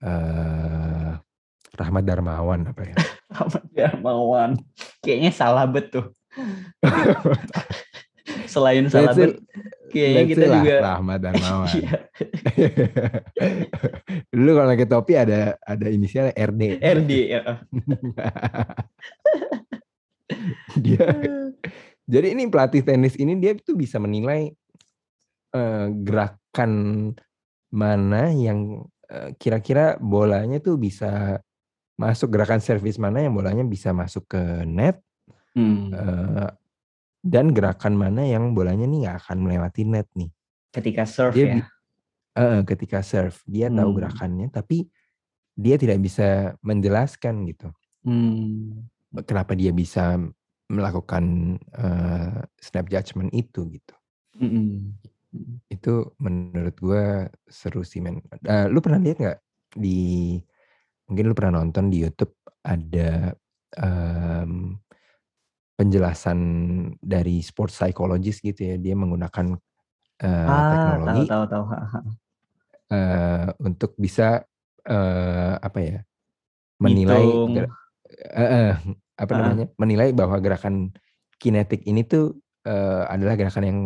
eh 0.00 1.12
Rahmat 1.76 2.04
Darmawan 2.06 2.72
apa 2.72 2.82
ya? 2.84 2.96
Ahmad 3.42 3.64
Darmawan. 3.74 4.50
Kayaknya 5.02 5.32
salah 5.34 5.66
bet 5.68 5.92
tuh. 5.92 6.15
Selain 8.50 8.90
bet, 8.90 9.38
kayaknya 9.94 10.22
kita 10.26 10.46
lah 10.50 10.60
juga 10.60 10.74
Rahmat 10.82 11.18
Darmawan. 11.22 11.68
Iya, 11.76 11.98
Dulu 14.34 14.50
kalau 14.56 14.68
pakai 14.72 14.88
topi 14.88 15.12
ada 15.14 15.54
ada 15.62 15.86
inisialnya 15.86 16.34
RD. 16.34 16.82
RD 16.82 17.12
ya. 17.30 17.42
dia 20.76 21.06
jadi 22.06 22.36
ini 22.36 22.50
pelatih 22.50 22.84
tenis 22.84 23.16
ini 23.16 23.38
dia 23.40 23.56
tuh 23.56 23.78
bisa 23.78 23.98
menilai 23.98 24.52
eh, 25.54 25.86
gerakan 26.02 26.72
mana 27.72 28.30
yang 28.34 28.84
eh, 29.10 29.34
kira-kira 29.38 29.96
bolanya 29.98 30.60
tuh 30.60 30.78
bisa 30.78 31.40
masuk 31.96 32.36
gerakan 32.36 32.60
servis 32.60 33.00
mana 33.00 33.24
yang 33.24 33.32
bolanya 33.32 33.64
bisa 33.64 33.90
masuk 33.90 34.28
ke 34.28 34.42
net 34.68 35.00
Hmm. 35.56 35.88
eh, 35.90 36.50
dan 37.26 37.50
gerakan 37.56 37.96
mana 37.98 38.22
yang 38.28 38.52
bolanya 38.54 38.84
nih 38.86 39.08
nggak 39.08 39.16
akan 39.24 39.38
melewati 39.42 39.82
net 39.88 40.06
nih 40.14 40.30
Ketika 40.70 41.08
serve 41.08 41.34
dia 41.34 41.46
ya. 41.48 41.64
eh, 42.36 42.60
ketika 42.68 43.00
serve 43.00 43.36
dia 43.48 43.72
tahu 43.72 43.96
Hmm. 43.96 43.98
gerakannya 43.98 44.46
tapi 44.52 44.86
dia 45.56 45.80
tidak 45.80 45.98
bisa 46.04 46.54
menjelaskan 46.60 47.48
gitu 47.48 47.72
Hmm. 48.04 48.86
kenapa 49.24 49.56
dia 49.56 49.72
bisa 49.72 50.20
melakukan 50.68 51.56
eh, 51.74 52.38
snap 52.60 52.86
judgment 52.92 53.32
itu 53.32 53.64
gitu 53.72 53.94
Mm-mm. 54.36 54.92
itu 55.72 55.94
menurut 56.22 56.76
gua 56.78 57.26
seru 57.48 57.82
sih 57.82 57.98
men 58.04 58.20
Eh, 58.44 58.68
lu 58.70 58.78
pernah 58.84 59.00
lihat 59.02 59.16
nggak 59.18 59.38
di 59.74 60.36
mungkin 61.08 61.24
lu 61.30 61.34
pernah 61.34 61.62
nonton 61.62 61.88
di 61.90 62.02
YouTube 62.02 62.34
ada 62.66 63.32
em, 63.78 64.74
penjelasan 65.76 66.38
dari 66.98 67.44
sports 67.44 67.76
psychologist 67.76 68.40
gitu 68.40 68.64
ya 68.64 68.76
dia 68.80 68.96
menggunakan 68.96 69.54
eh, 70.24 70.48
Ah, 70.48 70.64
teknologi 70.72 71.22
tahu 71.28 71.44
tahu 71.46 71.64
tahu. 71.68 72.08
Eh, 72.86 73.48
untuk 73.60 73.92
bisa 73.98 74.40
eh, 74.86 75.54
apa 75.60 75.78
ya 75.78 75.98
menilai 76.80 77.24
eh, 77.52 77.68
eh, 78.32 78.74
apa 79.16 79.32
Ah. 79.32 79.38
namanya 79.42 79.66
menilai 79.76 80.08
bahwa 80.16 80.36
gerakan 80.40 80.92
kinetik 81.36 81.84
ini 81.84 82.06
tuh 82.08 82.40
eh, 82.64 83.02
adalah 83.12 83.36
gerakan 83.36 83.64
yang 83.68 83.80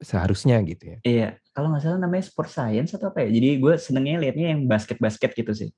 seharusnya 0.00 0.60
gitu 0.64 0.92
ya. 0.92 0.98
Iya, 1.04 1.28
kalau 1.56 1.72
nggak 1.72 1.82
salah 1.84 2.00
namanya 2.00 2.24
sport 2.28 2.52
science 2.52 2.92
atau 2.96 3.08
apa 3.08 3.24
ya. 3.24 3.32
Jadi 3.32 3.56
gue 3.60 3.74
senengnya 3.80 4.20
liatnya 4.20 4.52
yang 4.56 4.68
basket-basket 4.68 5.32
gitu 5.32 5.52
sih. 5.56 5.70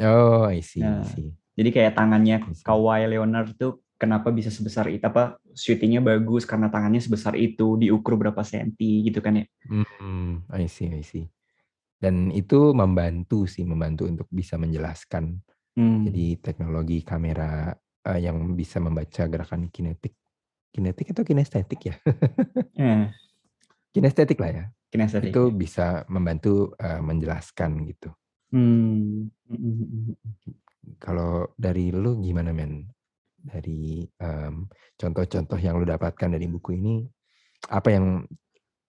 Oh, 0.00 0.46
I 0.46 0.62
see, 0.62 0.80
I 0.80 0.86
Nah. 0.86 1.02
see. 1.02 1.30
Jadi 1.58 1.68
kayak 1.74 1.92
tangannya 1.98 2.40
I. 2.40 2.62
Kawhi 2.64 3.10
Leonard 3.10 3.52
tuh 3.58 3.82
kenapa 4.00 4.32
bisa 4.32 4.48
sebesar 4.48 4.88
itu 4.88 5.04
apa 5.04 5.36
shootingnya 5.52 6.00
bagus 6.00 6.48
karena 6.48 6.72
tangannya 6.72 7.04
sebesar 7.04 7.36
itu 7.36 7.76
diukur 7.76 8.16
berapa 8.16 8.40
senti 8.40 9.04
gitu 9.04 9.20
kan 9.20 9.44
ya. 9.44 9.46
Hmm, 9.68 10.40
I 10.48 10.64
see, 10.64 10.88
I 10.88 11.04
see. 11.04 11.28
Dan 12.00 12.32
itu 12.32 12.72
membantu 12.72 13.44
sih, 13.44 13.68
membantu 13.68 14.08
untuk 14.08 14.24
bisa 14.32 14.56
menjelaskan. 14.56 15.36
Hmm. 15.76 16.08
Jadi 16.08 16.40
teknologi 16.40 17.04
kamera 17.04 17.76
eh, 18.08 18.24
yang 18.24 18.56
bisa 18.56 18.80
membaca 18.80 19.28
gerakan 19.28 19.68
kinetik, 19.68 20.16
kinetik 20.72 21.12
atau 21.12 21.20
kinestetik 21.20 21.80
ya? 21.92 21.94
Eh, 22.80 23.04
kinestetik 23.94 24.40
lah 24.40 24.50
ya. 24.50 24.64
kinestetik. 24.88 25.28
Itu 25.28 25.52
bisa 25.52 26.08
membantu 26.08 26.72
eh, 26.80 27.04
menjelaskan 27.04 27.84
gitu. 27.84 28.08
Hmm. 28.50 29.28
Mm-mm. 29.46 30.16
Kalau 30.98 31.52
dari 31.54 31.92
lu 31.94 32.18
gimana 32.18 32.50
men? 32.50 32.88
Dari 33.40 34.04
em, 34.20 34.68
contoh-contoh 35.00 35.56
yang 35.56 35.80
lu 35.80 35.88
dapatkan 35.88 36.28
dari 36.36 36.44
buku 36.44 36.76
ini, 36.76 37.08
apa 37.72 37.88
yang 37.88 38.28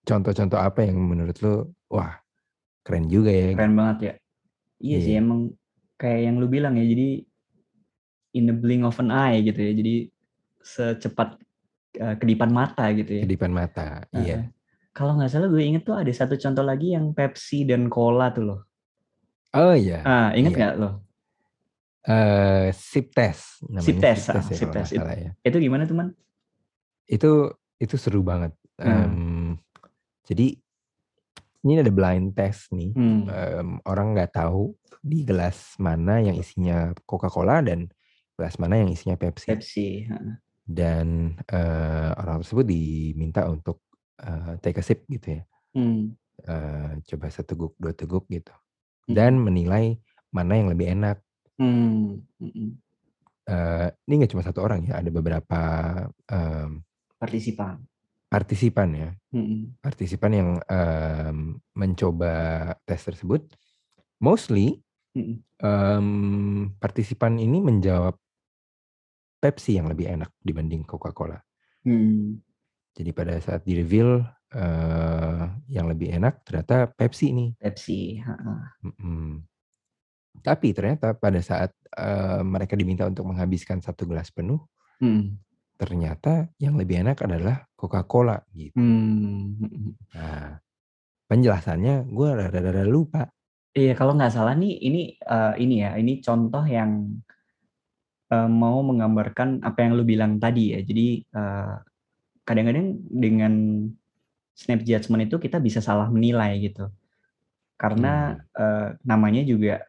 contoh-contoh 0.04 0.60
apa 0.60 0.84
yang 0.84 1.00
menurut 1.00 1.36
lu 1.40 1.72
wah 1.88 2.20
keren 2.84 3.08
juga 3.08 3.32
ya? 3.32 3.56
Keren 3.56 3.74
banget 3.78 3.98
ya. 4.02 4.14
Iya 4.82 4.98
sih 5.00 5.12
Iya. 5.16 5.22
emang 5.24 5.40
kayak 5.96 6.20
yang 6.28 6.36
lu 6.36 6.46
bilang 6.52 6.76
ya. 6.76 6.84
Jadi 6.84 7.24
in 8.36 8.44
the 8.48 8.56
blink 8.56 8.84
of 8.84 9.00
an 9.00 9.08
eye 9.08 9.40
gitu 9.40 9.60
ya. 9.60 9.72
Jadi 9.72 9.94
secepat 10.62 11.40
eh, 11.96 12.14
kedipan 12.20 12.50
mata 12.52 12.92
gitu 12.92 13.08
ya. 13.08 13.22
Kedipan 13.24 13.52
mata, 13.52 14.04
Heeh. 14.12 14.20
iya. 14.24 14.38
Kalau 14.92 15.16
nggak 15.16 15.32
salah 15.32 15.48
gue 15.48 15.64
inget 15.64 15.88
tuh 15.88 15.96
ada 15.96 16.12
satu 16.12 16.36
contoh 16.36 16.60
lagi 16.60 16.92
yang 16.92 17.16
Pepsi 17.16 17.64
dan 17.64 17.88
Cola 17.88 18.28
tuh 18.36 18.44
loh. 18.44 18.60
Oh 19.56 19.72
iya, 19.76 20.04
Ah, 20.04 20.28
inget 20.36 20.52
iya. 20.52 20.58
nggak 20.60 20.74
lo? 20.80 20.90
Eh, 22.02 22.74
sip 22.74 23.14
test 23.14 23.62
namanya 23.70 23.86
Sip 23.86 23.98
test, 24.02 24.22
sip 24.26 24.34
test 24.34 24.50
ya 24.50 24.58
sip 24.58 24.70
test. 24.74 24.90
salah 24.90 25.14
ya. 25.14 25.30
Itu 25.46 25.56
gimana 25.62 25.86
tuh 25.86 25.94
man? 25.94 26.08
Itu 27.06 27.54
itu 27.78 27.94
seru 27.94 28.26
banget. 28.26 28.50
Hmm. 28.74 28.90
Em, 28.90 29.14
jadi 30.26 30.58
ini 31.62 31.78
ada 31.78 31.94
blind 31.94 32.34
test 32.34 32.74
nih. 32.74 32.90
Hmm. 32.90 33.30
Em, 33.30 33.68
orang 33.86 34.18
nggak 34.18 34.34
tahu 34.34 34.74
di 34.98 35.22
gelas 35.22 35.78
mana 35.78 36.18
yang 36.18 36.34
isinya 36.34 36.90
Coca-Cola 37.06 37.62
dan 37.62 37.86
gelas 38.34 38.58
mana 38.58 38.82
yang 38.82 38.90
isinya 38.90 39.14
Pepsi. 39.14 39.46
Pepsi. 39.46 39.88
Dan 40.66 41.38
eh, 41.46 42.10
orang 42.18 42.42
tersebut 42.42 42.66
diminta 42.66 43.46
untuk 43.46 43.86
eh, 44.18 44.58
take 44.58 44.78
a 44.78 44.84
sip 44.84 45.06
gitu 45.06 45.38
ya. 45.38 45.42
Hmm. 45.78 46.18
Eh, 46.42 46.90
coba 47.14 47.30
seteguk 47.30 47.78
dua 47.78 47.94
teguk 47.94 48.26
gitu. 48.26 48.50
Hmm. 49.06 49.14
Dan 49.14 49.32
menilai 49.38 49.94
mana 50.34 50.58
yang 50.58 50.66
lebih 50.74 50.98
enak. 50.98 51.22
Hmm. 51.60 52.24
Mm-mm. 52.40 52.68
Eh, 53.42 53.88
ini 54.06 54.12
nggak 54.22 54.32
cuma 54.32 54.46
satu 54.46 54.62
orang 54.62 54.86
ya, 54.86 55.02
ada 55.02 55.10
beberapa 55.10 55.60
em, 56.30 56.78
partisipan. 57.18 57.82
partisipan 58.30 58.88
ya, 58.94 59.10
Mm-mm. 59.34 59.82
partisipan 59.82 60.32
yang 60.32 60.50
em, 60.70 61.58
mencoba 61.74 62.34
tes 62.86 63.02
tersebut, 63.02 63.42
mostly 64.22 64.78
Mm-mm. 65.18 65.42
em, 65.58 66.06
partisipan 66.78 67.36
ini 67.42 67.58
menjawab 67.58 68.14
Pepsi 69.42 69.74
yang 69.74 69.90
lebih 69.90 70.06
enak 70.06 70.30
dibanding 70.38 70.86
Coca-Cola. 70.86 71.42
Hmm. 71.82 72.38
Jadi 72.94 73.10
pada 73.10 73.34
saat 73.42 73.66
di 73.66 73.74
reveal 73.74 74.22
eh, 74.54 75.44
yang 75.66 75.90
lebih 75.90 76.14
enak 76.14 76.46
ternyata 76.46 76.86
Pepsi 76.94 77.34
nih. 77.34 77.50
Pepsi. 77.58 78.22
Tapi 80.40 80.72
ternyata 80.72 81.12
pada 81.12 81.42
saat 81.44 81.76
eh, 81.92 82.40
mereka 82.40 82.72
diminta 82.72 83.04
untuk 83.04 83.28
menghabiskan 83.28 83.84
satu 83.84 84.08
gelas 84.08 84.32
penuh, 84.32 84.62
Mm. 85.02 85.34
ternyata 85.74 86.46
yang 86.62 86.78
lebih 86.78 87.02
enak 87.02 87.26
adalah 87.26 87.66
Coca-Cola 87.74 88.38
gitu. 88.54 88.78
Hmm. 88.78 89.58
Mm-mm. 89.58 89.98
Nah, 90.14 90.62
penjelasannya 91.26 92.06
gue 92.06 92.28
rada-rada 92.38 92.86
lupa. 92.86 93.26
Iya, 93.74 93.98
kalau 93.98 94.14
nggak 94.14 94.30
salah 94.30 94.54
nih, 94.54 94.78
ini 94.78 95.18
eh, 95.18 95.54
ini 95.58 95.82
ya, 95.82 95.98
ini 95.98 96.22
contoh 96.22 96.62
yang 96.62 97.18
eh, 98.30 98.46
mau 98.46 98.78
menggambarkan 98.86 99.66
apa 99.66 99.78
yang 99.82 99.98
lu 99.98 100.06
bilang 100.06 100.38
tadi 100.38 100.78
ya. 100.78 100.80
Jadi 100.86 101.26
eh, 101.26 101.74
kadang-kadang 102.46 103.02
dengan 103.10 103.82
snap 104.54 104.86
judgment 104.86 105.26
itu 105.26 105.42
kita 105.42 105.58
bisa 105.58 105.82
salah 105.82 106.06
menilai 106.14 106.62
gitu, 106.62 106.94
karena 107.74 108.38
eh, 108.54 108.94
namanya 109.02 109.42
juga 109.42 109.82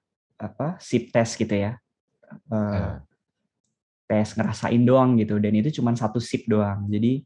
apa 0.43 0.77
sip 0.83 1.09
test 1.15 1.39
gitu 1.39 1.55
ya, 1.55 1.79
Eh, 2.51 2.55
Ah, 2.55 2.99
tes 4.09 4.35
ngerasain 4.37 4.83
doang 4.83 5.15
gitu, 5.21 5.39
dan 5.39 5.53
itu 5.55 5.69
cuma 5.79 5.95
satu 5.95 6.19
sip 6.21 6.45
doang. 6.49 6.85
Jadi 6.91 7.23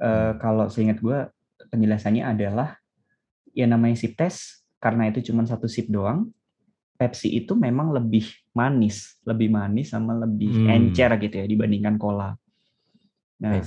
Hmm. 0.00 0.38
kalau 0.40 0.66
seingat 0.72 0.98
gue 1.04 1.18
penjelasannya 1.70 2.24
adalah 2.24 2.76
ya 3.52 3.66
namanya 3.68 3.96
sip 3.98 4.16
test 4.16 4.64
karena 4.80 5.10
itu 5.12 5.32
cuma 5.32 5.44
satu 5.46 5.68
sip 5.68 5.88
doang. 5.90 6.30
Pepsi 7.00 7.32
itu 7.32 7.56
memang 7.56 7.96
lebih 7.96 8.28
manis, 8.52 9.16
lebih 9.24 9.48
manis 9.48 9.92
sama 9.92 10.12
lebih 10.20 10.52
Hmm. 10.52 10.68
encer 10.68 11.10
gitu 11.16 11.34
ya 11.40 11.46
dibandingkan 11.48 11.96
cola. 11.96 12.36
Nah, 13.40 13.64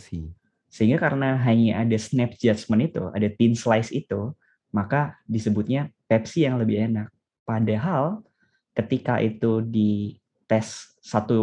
sehingga 0.70 0.98
karena 1.02 1.38
hanya 1.42 1.82
ada 1.82 1.98
snap 1.98 2.38
judgment 2.38 2.94
itu, 2.94 3.04
ada 3.13 3.28
thin 3.38 3.54
slice 3.58 3.90
itu, 3.94 4.34
maka 4.74 5.18
disebutnya 5.30 5.90
Pepsi 6.10 6.46
yang 6.46 6.62
lebih 6.62 6.78
enak. 6.90 7.10
Padahal 7.46 8.22
ketika 8.74 9.22
itu 9.22 9.62
di 9.62 10.18
tes 10.50 10.94
satu 11.03 11.42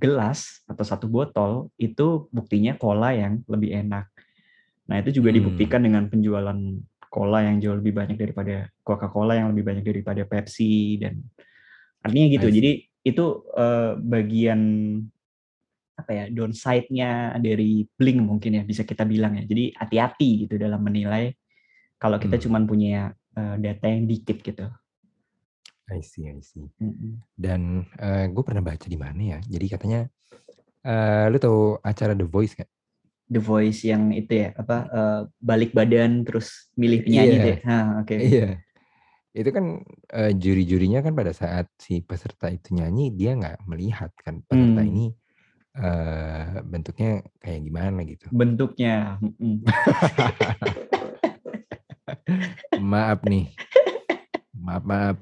gelas 0.00 0.62
atau 0.66 0.84
satu 0.84 1.06
botol, 1.06 1.70
itu 1.78 2.28
buktinya 2.32 2.74
cola 2.76 3.14
yang 3.14 3.42
lebih 3.46 3.74
enak. 3.86 4.10
Nah, 4.88 4.96
itu 5.04 5.20
juga 5.20 5.30
Hmm. 5.30 5.38
dibuktikan 5.38 5.80
dengan 5.84 6.08
penjualan 6.08 6.58
cola 7.08 7.44
yang 7.44 7.56
jauh 7.60 7.76
lebih 7.76 7.92
banyak 7.96 8.16
daripada 8.20 8.68
Coca-Cola 8.84 9.36
yang 9.36 9.48
lebih 9.52 9.64
banyak 9.64 9.84
daripada 9.84 10.22
Pepsi 10.28 11.00
dan 11.00 11.24
artinya 12.04 12.26
gitu. 12.36 12.48
Jadi 12.52 12.70
itu 13.04 13.24
eh, 13.56 13.92
bagian 13.96 14.60
apa 15.98 16.10
ya 16.14 16.24
downside-nya 16.30 17.42
dari 17.42 17.82
Blink 17.84 18.22
mungkin 18.22 18.60
ya 18.60 18.62
bisa 18.62 18.84
kita 18.86 19.02
bilang 19.08 19.34
ya. 19.40 19.44
Jadi 19.48 19.72
hati-hati 19.74 20.46
gitu 20.46 20.54
dalam 20.60 20.80
menilai 20.84 21.32
kalau 21.98 22.20
kita 22.20 22.36
Hmm. 22.38 22.44
cuman 22.48 22.62
punya 22.68 23.12
eh, 23.38 23.56
data 23.62 23.86
yang 23.88 24.04
dikit 24.08 24.38
gitu. 24.42 24.66
I 25.88 26.00
see, 26.00 26.28
I 26.28 26.40
see. 26.40 26.68
Mm-mm. 26.78 27.24
Dan 27.32 27.88
gue 28.28 28.42
pernah 28.44 28.60
baca 28.60 28.84
di 28.84 28.96
mana 28.96 29.36
ya. 29.36 29.38
Jadi 29.40 29.66
katanya, 29.66 30.00
eh 30.84 31.26
lu 31.28 31.36
tahu 31.36 31.80
acara 31.80 32.12
The 32.12 32.28
Voice 32.28 32.52
nggak? 32.52 32.70
The 33.28 33.40
Voice 33.40 33.84
yang 33.84 34.08
itu 34.12 34.32
ya 34.32 34.52
apa 34.52 34.76
eh, 34.88 35.20
balik 35.36 35.72
badan 35.72 36.24
terus 36.24 36.72
milih 36.76 37.04
penyanyi 37.04 37.36
Iya. 37.36 37.44
deh. 37.44 37.58
Nah, 37.64 37.86
oke. 38.00 38.16
Iya. 38.16 38.50
Itu 39.32 39.50
kan 39.52 39.64
eh, 40.12 40.32
juri-jurinya 40.32 41.00
kan 41.00 41.12
pada 41.12 41.32
saat 41.32 41.68
si 41.76 42.00
peserta 42.00 42.48
itu 42.48 42.72
nyanyi 42.72 43.12
dia 43.12 43.36
nggak 43.36 43.64
melihat 43.64 44.12
kan 44.20 44.40
peserta 44.44 44.80
Hmm. 44.80 44.88
ini 44.88 45.06
eh 45.78 46.58
bentuknya 46.64 47.10
kayak 47.38 47.60
gimana 47.62 48.00
gitu. 48.02 48.26
Bentuknya. 48.28 49.20
Maaf 52.78 53.20
nih, 53.24 53.52
maaf 54.56 54.82
maaf 54.82 55.16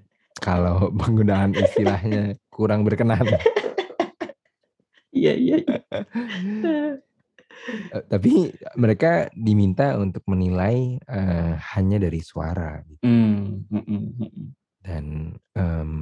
kalau 0.47 0.91
penggunaan 1.03 1.59
istilahnya 1.59 2.39
kurang 2.55 2.87
berkenan. 2.87 3.27
Iya 5.11 5.33
iya. 5.35 5.57
iya. 5.59 7.03
Eh, 7.91 8.05
tapi 8.07 8.53
mereka 8.77 9.33
diminta 9.33 9.97
untuk 9.99 10.23
menilai 10.29 11.01
eh, 11.03 11.55
hanya 11.75 11.99
dari 11.99 12.21
suara 12.23 12.79
gitu. 12.87 13.03
Hmm, 13.03 13.65
mm-mm, 13.67 14.03
mm-mm. 14.23 14.47
dan 14.85 15.35
em, 15.57 15.93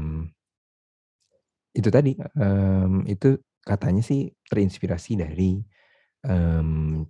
itu 1.72 1.88
tadi 1.88 2.18
em, 2.18 3.06
itu 3.06 3.38
katanya 3.62 4.02
sih 4.02 4.28
terinspirasi 4.50 5.14
dari 5.14 5.62
em, 6.26 7.00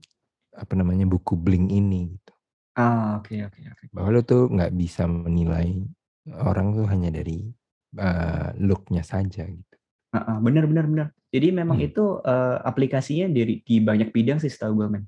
apa 0.54 0.72
namanya 0.78 1.08
buku 1.08 1.34
Blink 1.34 1.72
ini 1.72 2.14
gitu. 2.14 2.32
Ah 2.78 3.18
oke 3.18 3.34
oke 3.48 3.60
oke. 3.70 3.84
bahwa 3.96 4.18
lo 4.18 4.20
tuh 4.22 4.50
nggak 4.50 4.74
bisa 4.76 5.06
menilai 5.08 5.88
orang 6.32 6.72
tuh 6.72 6.86
hanya 6.88 7.12
dari 7.12 7.52
eh, 7.94 8.48
looknya 8.64 9.04
saja 9.04 9.44
gitu. 9.44 9.76
Ah, 10.14 10.36
ah, 10.36 10.38
benar 10.38 10.64
benar 10.70 10.86
benar. 10.86 11.08
Jadi 11.34 11.50
memang 11.50 11.82
Hmm. 11.82 11.88
itu 11.90 12.04
eh, 12.22 12.56
aplikasinya 12.62 13.26
dari 13.30 13.60
di 13.66 13.76
banyak 13.82 14.14
bidang 14.14 14.38
sih 14.38 14.50
setahu 14.50 14.84
gue 14.84 14.88
men. 14.98 15.04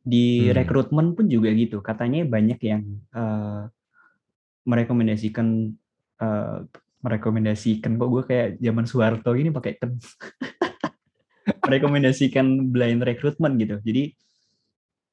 Di 0.00 0.48
Hmm. 0.48 0.56
rekrutmen 0.56 1.12
pun 1.12 1.28
juga 1.28 1.52
gitu. 1.52 1.84
Katanya 1.84 2.24
banyak 2.24 2.58
yang 2.64 2.82
eh, 3.12 3.62
merekomendasikan 4.64 5.46
eh, 6.20 6.58
merekomendasikan 7.00 7.96
kok 7.96 8.10
gue 8.12 8.22
kayak 8.28 8.48
zaman 8.60 8.84
Soeharto 8.84 9.32
ini 9.32 9.48
pakai 9.48 9.76
kan 9.80 9.96
merekomendasikan 11.64 12.72
blind 12.72 13.00
recruitment 13.04 13.56
gitu. 13.60 13.76
Jadi 13.80 14.12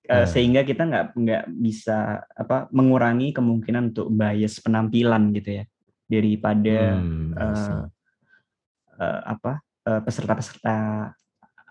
eh, 0.08 0.26
Ah. 0.26 0.28
sehingga 0.28 0.64
kita 0.64 0.84
nggak 0.88 1.06
nggak 1.16 1.44
bisa 1.60 2.24
apa 2.36 2.68
mengurangi 2.72 3.36
kemungkinan 3.36 3.92
untuk 3.96 4.08
bias 4.12 4.60
penampilan 4.64 5.36
gitu 5.36 5.62
ya 5.62 5.66
daripada 6.08 6.80
Hmm, 6.80 7.34
eh, 7.36 7.82
eh, 9.00 9.22
apa 9.28 9.62
eh, 9.88 10.02
peserta-peserta 10.04 10.76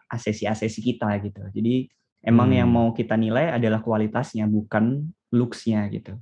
asesi-asesi 0.07 0.81
kita 0.81 1.19
gitu. 1.25 1.43
Jadi 1.51 1.91
emang 2.23 2.55
yang 2.55 2.69
Hmm. 2.69 2.77
mau 2.77 2.89
kita 2.95 3.19
nilai 3.19 3.51
adalah 3.59 3.83
kualitasnya 3.83 4.47
bukan 4.47 5.11
looks-nya 5.35 5.87
gitu. 5.91 6.15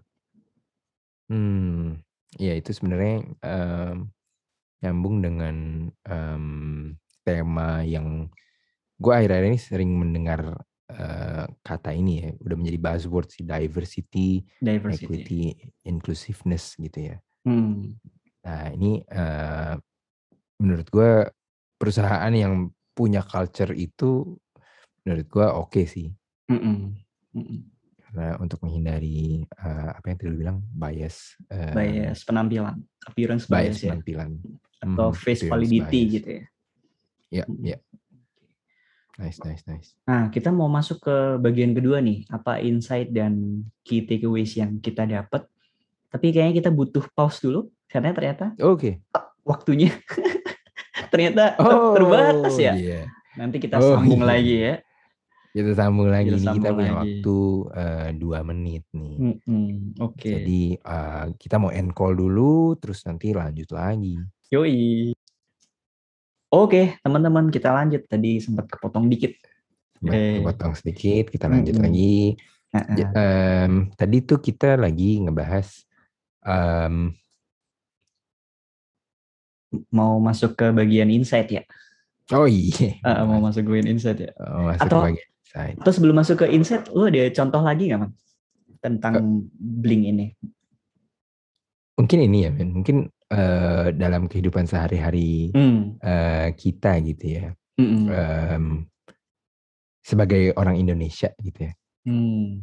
Hmm, 1.29 2.05
ya 2.37 2.53
itu 2.53 2.71
sebenarnya 2.77 3.25
em, 3.41 3.97
nyambung 4.85 5.17
dengan 5.25 5.57
em, 6.05 6.45
tema 7.25 7.81
yang 7.85 8.29
gue 9.01 9.13
akhir-akhir 9.13 9.47
ini 9.49 9.59
sering 9.61 9.91
mendengar 9.97 10.61
kata 11.65 11.91
ini 11.97 12.13
ya, 12.21 12.31
udah 12.45 12.57
menjadi 12.61 12.79
buzzword 12.79 13.29
sih 13.33 13.45
diversity, 13.45 14.45
Diversity. 14.61 15.05
equity, 15.09 15.43
inclusiveness 15.89 16.77
gitu 16.77 16.99
ya. 17.13 17.17
Hmm. 17.49 17.97
Nah 18.45 18.69
ini 18.73 19.01
eh, 19.01 19.75
menurut 20.61 20.87
gue 20.93 21.13
perusahaan 21.81 22.33
yang 22.33 22.69
punya 22.93 23.25
culture 23.25 23.73
itu 23.73 24.37
menurut 25.05 25.27
gue 25.29 25.47
oke 25.49 25.83
sih, 25.89 26.09
Mm-mm. 26.53 26.97
Mm-mm. 27.37 27.61
karena 28.05 28.37
untuk 28.41 28.61
menghindari 28.65 29.43
eh, 29.45 29.91
apa 29.93 30.05
yang 30.09 30.17
tadi 30.21 30.29
lu 30.31 30.39
bilang 30.41 30.59
bias, 30.69 31.37
eh, 31.49 31.73
Bias 31.75 32.25
penampilan, 32.29 32.77
appearance 33.09 33.45
bias 33.49 33.77
bias, 33.77 33.77
ya, 33.83 33.93
penampilan. 33.97 34.31
atau 34.85 35.09
Mhm, 35.11 35.17
face 35.17 35.43
validity 35.49 36.01
bias. 36.05 36.15
gitu 36.21 36.29
ya. 36.29 36.45
Ya, 37.35 37.45
Mm-mm. 37.51 37.65
ya. 37.67 37.79
Nice, 39.15 39.39
nice, 39.41 39.63
nice. 39.65 39.89
Nah, 40.05 40.27
kita 40.27 40.51
mau 40.51 40.67
masuk 40.67 40.99
ke 41.01 41.17
bagian 41.39 41.71
kedua 41.71 41.99
nih, 41.99 42.27
apa 42.29 42.59
insight 42.59 43.09
dan 43.09 43.63
key 43.81 44.03
takeaways 44.03 44.51
yang 44.53 44.79
kita 44.79 45.07
dapat. 45.07 45.47
Tapi 46.11 46.31
kayaknya 46.31 46.55
kita 46.59 46.71
butuh 46.71 47.07
pause 47.11 47.39
dulu, 47.41 47.61
karena 47.87 48.11
ternyata 48.11 48.59
Oke. 48.59 49.03
waktunya 49.43 49.95
ternyata 51.13 51.55
Oh, 51.59 51.95
terbatas 51.95 52.55
ya. 52.57 52.75
iya. 52.75 53.07
Nanti 53.35 53.59
kita 53.59 53.79
Oh, 53.79 53.99
sambung 53.99 54.23
iya. 54.23 54.29
lagi 54.29 54.55
ya. 54.57 54.75
Kita 55.55 55.71
sambung 55.73 56.09
lagi 56.11 56.29
Kita 56.29 56.35
nih. 56.35 56.43
Kita 56.43 56.51
sambung 56.51 56.75
punya 56.75 56.91
lagi. 56.91 56.99
waktu 56.99 57.39
eh, 57.71 58.09
dua 58.19 58.39
menit 58.43 58.85
nih. 58.91 59.15
Mm-mm, 59.15 59.67
Oke. 60.03 60.27
Jadi 60.29 60.63
eh, 60.75 61.25
kita 61.39 61.57
mau 61.57 61.71
end 61.71 61.95
call 61.95 62.15
dulu, 62.15 62.75
terus 62.75 63.07
nanti 63.07 63.31
lanjut 63.31 63.71
lagi. 63.71 64.19
Yoi. 64.51 65.15
Oke, 66.55 67.03
teman-teman 67.03 67.51
kita 67.51 67.75
lanjut. 67.75 68.07
Tadi 68.07 68.39
sempat 68.39 68.71
kepotong 68.71 69.11
dikit. 69.11 69.35
Coba 69.99 70.15
Oke. 70.15 70.23
potong 70.47 70.75
sedikit, 70.79 71.35
kita 71.35 71.51
lanjut 71.51 71.75
Mm-mm. 71.75 71.87
lagi. 71.91 72.19
Heeh. 72.71 72.95
J- 72.95 73.11
em, 73.11 73.73
tadi 73.95 74.17
tuh 74.23 74.39
kita 74.39 74.79
lagi 74.79 75.19
ngebahas 75.19 75.67
em, 76.47 77.11
Mau 79.91 80.23
masuk 80.23 80.55
ke 80.55 80.71
bagian 80.71 81.11
insight 81.11 81.51
ya? 81.51 81.63
oh 82.31 82.47
iya, 82.47 82.95
Ah, 83.03 83.27
mau 83.27 83.43
masuk 83.43 83.67
ke 83.67 83.71
bagian 83.75 83.91
insight 83.91 84.23
ya? 84.23 84.31
masuk 84.39 84.87
Atau- 84.87 85.03
ke 85.03 85.07
bagian 85.11 85.31
insight. 85.43 85.75
Terus 85.83 85.95
sebelum 85.99 86.15
masuk 86.15 86.37
ke 86.39 86.47
insight, 86.55 86.87
lu 86.95 87.11
ada 87.11 87.27
contoh 87.35 87.59
lagi 87.59 87.91
nggak, 87.91 88.01
Man? 88.07 88.13
Tentang 88.79 89.15
bling 89.59 90.03
ini? 90.15 90.27
Mungkin 91.99 92.19
ini 92.23 92.39
ya, 92.47 92.51
men. 92.55 92.71
Mungkin 92.71 93.11
uh, 93.35 93.91
dalam 93.91 94.31
kehidupan 94.31 94.65
sehari-hari 94.71 95.51
Hmm. 95.51 95.99
uh, 95.99 96.49
kita 96.55 97.03
gitu 97.03 97.27
ya. 97.43 97.47
Mm-mm. 97.75 98.07
Em, 98.07 98.65
sebagai 99.99 100.55
orang 100.55 100.79
Indonesia 100.79 101.35
gitu 101.43 101.67
ya. 101.67 101.73
Hmm. 102.07 102.63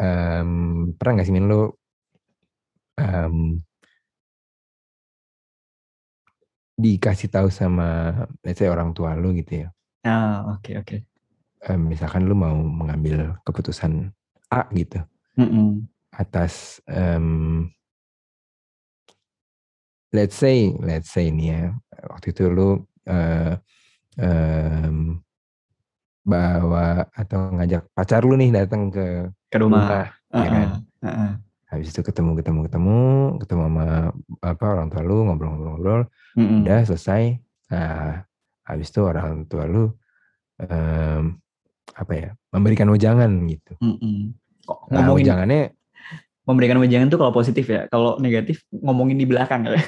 Em, 0.00 0.50
pernah 0.96 1.20
nggak 1.20 1.26
sih 1.28 1.34
men 1.36 1.44
lo 1.44 1.76
em, 2.96 3.60
dikasih 6.76 7.32
tahu 7.32 7.48
sama 7.48 8.12
let's 8.44 8.60
say 8.60 8.68
orang 8.68 8.92
tua 8.92 9.16
lu 9.16 9.32
gitu 9.36 9.64
ya. 9.64 9.68
Ah, 10.04 10.56
oke 10.56 10.76
oke. 10.80 10.96
Em, 11.66 11.80
misalkan 11.84 12.28
lu 12.28 12.36
mau 12.36 12.54
mengambil 12.54 13.36
keputusan 13.42 14.12
A 14.52 14.68
gitu 14.70 15.02
Mm-mm. 15.40 15.84
atas 16.14 16.78
em, 16.86 17.66
let's 20.16 20.32
say 20.34 20.72
let's 20.80 21.12
say 21.12 21.28
ini 21.28 21.52
ya 21.52 21.76
waktu 22.08 22.32
itu 22.32 22.48
lu 22.48 22.80
eh, 23.04 23.52
em, 24.16 25.20
bawa 26.26 27.06
atau 27.14 27.54
ngajak 27.54 27.86
pacar 27.92 28.24
lu 28.24 28.34
nih 28.34 28.50
datang 28.50 28.90
ke 28.90 29.30
Ke 29.46 29.60
rumah. 29.62 29.86
rumah 29.86 30.06
ya 30.34 30.48
kan? 30.50 30.68
Ah. 31.06 31.32
habis 31.70 31.94
itu 31.94 32.02
ketemu 32.02 32.34
ketemu 32.34 32.60
ketemu 32.66 32.98
ketemu 33.38 33.62
sama 33.68 33.86
apa 34.42 34.64
orang 34.74 34.88
tua 34.90 35.02
lu 35.04 35.22
ngobrol-ngobrol 35.22 36.02
Mm-mm. 36.34 36.66
udah 36.66 36.82
selesai 36.82 37.38
nah 37.70 38.26
habis 38.66 38.90
itu 38.90 39.00
orang 39.06 39.46
tua 39.46 39.70
lu 39.70 39.94
em, 40.58 41.38
apa 41.94 42.12
ya 42.16 42.28
memberikan 42.50 42.90
wejangan 42.90 43.30
gitu 43.46 43.78
Mm-mm. 43.78 44.34
Kok 44.66 44.90
nah 44.90 45.06
ngomongin 45.06 45.14
wejangannya 45.22 45.62
memberikan 46.46 46.78
wejangan 46.78 47.10
tuh 47.10 47.18
kalau 47.18 47.30
positif 47.30 47.66
ya, 47.66 47.84
kalau 47.86 48.16
negatif 48.16 48.62
ngomongin 48.70 49.18
di 49.18 49.26
belakang 49.26 49.66
ya. 49.66 49.76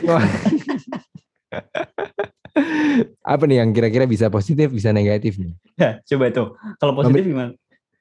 apa 3.24 3.44
nih 3.44 3.62
yang 3.62 3.70
kira-kira 3.70 4.04
bisa 4.04 4.26
positif 4.28 4.68
bisa 4.68 4.90
negatif 4.90 5.38
nih 5.38 5.54
Ya, 5.78 6.02
coba 6.04 6.24
tuh. 6.28 6.48
Kalau 6.76 6.92
positif 6.92 7.22
gimana? 7.24 7.54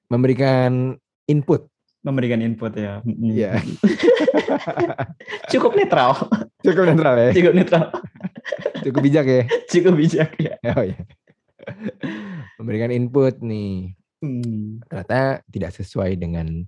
memberikan 0.07 0.97
input 1.25 1.69
Memberikan 1.99 2.39
input 2.39 2.71
ya. 2.71 3.03
Iya. 3.03 3.59
Cukup 5.51 5.75
netral. 5.75 6.15
cukup 6.63 6.83
netral 6.85 7.15
ya 7.19 7.29
Cukup 7.31 7.53
netral. 7.53 7.85
cukup 8.81 9.01
bijak 9.01 9.25
ya 9.27 9.41
Cukup 9.71 9.93
bijak 9.93 10.29
ya. 10.39 10.55
oh 10.71 10.83
ya 10.83 10.97
memberikan 12.55 12.89
input 12.89 13.37
nih 13.39 13.93
Hmm. 14.17 14.81
ternyata 14.89 15.45
tidak 15.45 15.77
sesuai 15.77 16.17
dengan 16.17 16.65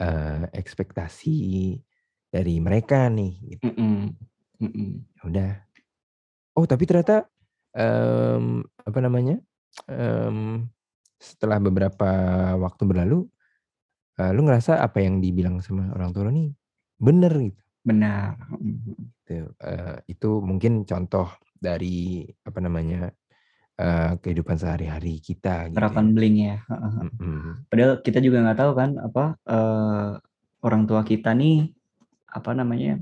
eh, 0.00 0.42
ekspektasi 0.56 1.36
dari 2.30 2.54
mereka 2.62 3.06
nih 3.12 3.32
gitu. 3.56 3.68
Mm-mm. 3.68 4.16
Mm-mm. 4.60 4.90
Ya 5.18 5.22
udah 5.26 5.52
oh 6.56 6.66
tapi 6.66 6.84
ternyata 6.88 7.28
em, 7.76 8.64
apa 8.64 8.98
namanya 8.98 9.38
em, 9.86 10.66
setelah 11.20 11.60
beberapa 11.60 12.10
waktu 12.56 12.82
berlalu 12.88 13.28
eh, 14.18 14.30
lu 14.32 14.46
ngerasa 14.46 14.80
apa 14.80 15.04
yang 15.04 15.20
dibilang 15.20 15.60
sama 15.60 15.92
orang 15.94 16.10
tua 16.10 16.28
lu 16.28 16.32
nih 16.32 16.50
bener 17.00 17.32
gitu 17.38 17.62
Benar. 17.80 18.36
Mm. 18.60 18.76
Gitu. 19.24 19.48
Eh, 19.56 19.96
itu 20.12 20.30
mungkin 20.44 20.84
contoh 20.84 21.32
dari 21.56 22.24
apa 22.44 22.58
namanya 22.60 23.08
eh, 23.80 24.12
kehidupan 24.20 24.56
sehari-hari 24.60 25.16
kita 25.18 25.72
gitu 25.72 25.76
Terapan 25.80 26.06
ya. 26.06 26.12
bling 26.12 26.36
ya. 26.36 26.56
Mm-mm. 26.68 27.64
Padahal 27.66 27.92
kita 28.04 28.20
juga 28.20 28.44
nggak 28.44 28.58
tahu 28.60 28.72
kan 28.76 28.90
apa 29.00 29.24
eh, 29.48 30.10
orang 30.60 30.82
tua 30.84 31.00
kita 31.02 31.32
nih 31.32 31.72
apa 32.28 32.52
namanya 32.52 33.00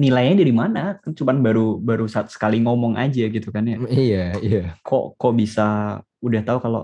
nilainya 0.00 0.40
dari 0.40 0.52
mana? 0.56 0.96
Kan 0.98 1.12
Cuman 1.12 1.44
baru 1.44 1.76
baru 1.76 2.08
saat 2.08 2.32
sekali 2.32 2.60
ngomong 2.60 2.96
aja 2.96 3.28
gitu 3.28 3.48
kan 3.52 3.68
ya. 3.68 3.76
iya 3.86 4.24
iya 4.40 4.62
Kok 4.80 5.20
kok 5.20 5.32
bisa 5.36 6.00
udah 6.24 6.40
tahu 6.42 6.58
kalau 6.64 6.82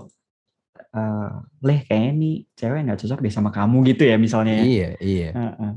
eh, 0.93 1.31
leh 1.61 1.79
kayaknya 1.89 2.11
nih 2.13 2.35
cewek 2.53 2.79
nggak 2.85 2.99
cocok 3.01 3.19
deh 3.21 3.33
sama 3.33 3.49
kamu 3.49 3.77
gitu 3.93 4.03
ya 4.05 4.15
misalnya 4.21 4.53
ya. 4.61 4.63
iya 4.65 4.89
iya 5.01 5.29
Heeh. 5.33 5.73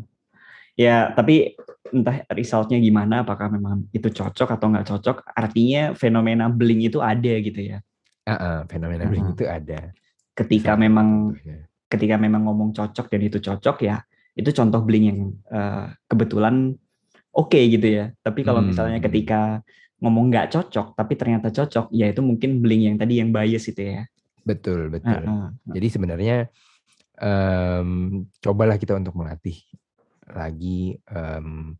Ya, 0.76 1.08
tapi 1.16 1.56
entah 1.88 2.20
resultnya 2.28 2.76
gimana, 2.76 3.24
apakah 3.24 3.48
memang 3.48 3.88
itu 3.96 4.08
cocok 4.12 4.48
atau 4.60 4.66
nggak 4.68 4.86
cocok, 4.92 5.16
artinya 5.32 5.96
fenomena 5.96 6.52
bling 6.52 6.84
itu 6.84 7.00
ada 7.00 7.32
gitu 7.40 7.60
ya. 7.64 7.78
Ah, 8.26 8.34
ah, 8.36 8.58
fenomena 8.68 9.06
bling 9.08 9.24
Heeh. 9.24 9.34
itu 9.38 9.44
ada 9.48 9.80
Ketika 10.36 10.76
Salah 10.76 10.84
memang 10.84 11.08
contohnya. 11.32 11.58
ketika 11.88 12.16
memang 12.20 12.42
ngomong 12.44 12.70
cocok 12.76 13.06
dan 13.08 13.20
itu 13.24 13.38
cocok 13.40 13.76
ya, 13.88 13.96
itu 14.36 14.50
contoh 14.52 14.80
bling 14.84 15.04
yang 15.08 15.20
eh, 15.48 15.86
kebetulan 16.04 16.76
oke 17.32 17.56
gitu 17.56 17.88
ya. 17.88 18.12
Tapi 18.20 18.44
kalau 18.44 18.60
misalnya 18.60 19.00
Hmm. 19.00 19.06
ketika 19.08 19.40
ngomong 20.04 20.28
nggak 20.28 20.52
cocok, 20.52 20.92
tapi 20.92 21.12
ternyata 21.16 21.48
cocok, 21.48 21.88
ya 21.88 22.12
itu 22.12 22.20
mungkin 22.20 22.60
bling 22.60 22.82
yang 22.92 22.96
tadi 23.00 23.16
yang 23.24 23.32
bias 23.32 23.64
itu 23.72 23.80
ya. 23.96 24.04
betul 24.46 24.92
betul 24.94 25.26
Heeh. 25.26 25.46
jadi 25.66 25.86
sebenarnya 25.90 26.36
em, 27.18 28.22
cobalah 28.38 28.76
kita 28.78 28.94
untuk 28.94 29.16
melatih 29.18 29.56
lagi 30.32 30.98
em, 31.06 31.76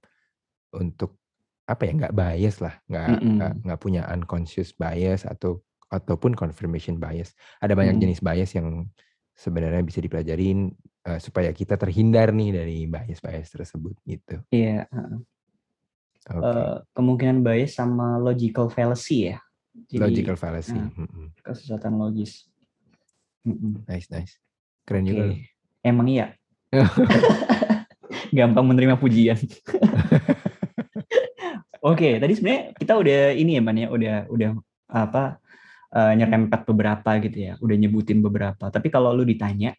untuk 0.75 1.19
apa 1.67 1.83
ya 1.83 1.93
nggak 1.99 2.15
bias 2.15 2.63
lah 2.63 2.75
nggak 2.87 3.09
nggak 3.27 3.53
nggak 3.67 3.81
punya 3.83 4.07
unconscious 4.15 4.71
bias 4.71 5.27
atau 5.27 5.59
ataupun 5.91 6.35
confirmation 6.39 6.99
bias 6.99 7.35
ada 7.59 7.75
banyak 7.75 7.99
Mm. 7.99 8.03
jenis 8.07 8.21
bias 8.23 8.51
yang 8.55 8.87
sebenarnya 9.35 9.83
bisa 9.83 9.99
dipelajarin 9.99 10.71
eh, 11.07 11.19
supaya 11.19 11.51
kita 11.51 11.75
terhindar 11.75 12.31
nih 12.31 12.51
dari 12.55 12.79
bias-bias 12.87 13.51
tersebut 13.51 13.95
gitu 14.07 14.43
Iya. 14.51 14.87
heeh. 14.87 15.19
oke 16.35 16.43
Eh, 16.47 16.77
kemungkinan 16.95 17.43
bias 17.43 17.79
sama 17.79 18.19
logical 18.19 18.71
fallacy 18.71 19.31
ya. 19.35 19.39
Jadi 19.91 20.01
logical 20.03 20.37
fallacy 20.39 20.75
nah. 20.75 20.91
Kesesatan 21.43 21.99
logis. 21.99 22.47
Nice 23.87 24.07
nice 24.11 24.39
keren 24.87 25.03
Oke. 25.05 25.11
juga. 25.11 25.25
Emang 25.83 26.07
iya. 26.11 26.35
Gampang 28.37 28.69
menerima 28.69 29.01
pujian. 29.01 29.41
Oke, 31.87 32.21
tadi 32.21 32.33
sebenarnya 32.37 32.77
kita 32.77 32.93
udah 33.01 33.21
ini 33.33 33.57
ya, 33.57 33.63
Man 33.65 33.81
ya, 33.81 33.89
udah 33.89 34.17
udah 34.29 34.51
apa 34.93 35.41
eh, 35.97 36.13
nyerempet 36.21 36.69
beberapa 36.69 37.11
gitu 37.25 37.39
ya, 37.39 37.53
udah 37.63 37.77
nyebutin 37.81 38.21
beberapa. 38.21 38.69
Tapi 38.69 38.93
kalau 38.93 39.17
lu 39.17 39.25
ditanya 39.25 39.73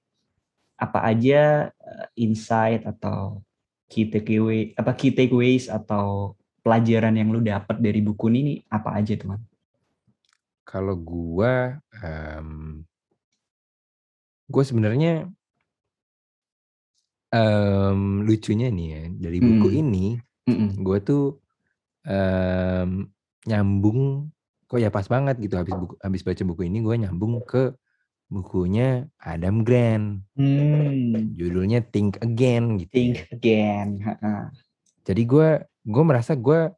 apa 0.73 1.05
aja 1.05 1.69
eh, 1.69 2.07
insight 2.17 2.81
atau 2.87 3.45
key 3.91 4.09
takeaway 4.09 4.73
apa 4.73 4.91
key 4.97 5.13
takeaways 5.13 5.69
atau 5.69 6.33
pelajaran 6.65 7.15
yang 7.15 7.31
lu 7.31 7.39
dapat 7.39 7.79
dari 7.79 8.03
buku 8.03 8.27
ini 8.33 8.59
apa 8.67 8.97
aja 8.97 9.15
teman? 9.15 9.39
Kalau 10.67 10.99
gua, 10.99 11.79
em, 12.03 12.83
gua 14.51 14.63
sebenarnya 14.67 15.31
em, 17.33 18.23
lucunya 18.23 18.67
nih 18.71 18.87
ya 18.91 19.01
dari 19.27 19.39
buku 19.43 19.67
Hmm. 19.71 19.79
ini, 19.81 20.05
Mm-mm. 20.47 20.69
gua 20.83 20.97
tuh 21.03 21.39
em, 22.07 23.07
nyambung, 23.47 24.31
kok 24.67 24.79
ya 24.79 24.91
pas 24.91 25.07
banget 25.07 25.39
gitu 25.39 25.55
habis 25.59 25.75
buku, 25.75 25.95
habis 26.03 26.21
baca 26.23 26.43
buku 26.43 26.61
ini 26.67 26.79
gua 26.83 26.95
nyambung 26.99 27.43
ke 27.43 27.71
bukunya 28.27 29.07
Adam 29.19 29.63
Grant, 29.63 30.19
Hmm, 30.35 31.33
judulnya 31.39 31.79
Think 31.83 32.19
Again 32.19 32.79
gitu. 32.83 32.91
think 32.91 33.15
ya. 33.17 33.25
again. 33.31 33.87
Ha-ha. 34.03 34.51
Jadi 35.07 35.23
gua, 35.23 35.63
gua 35.87 36.03
merasa 36.03 36.35
gua 36.35 36.75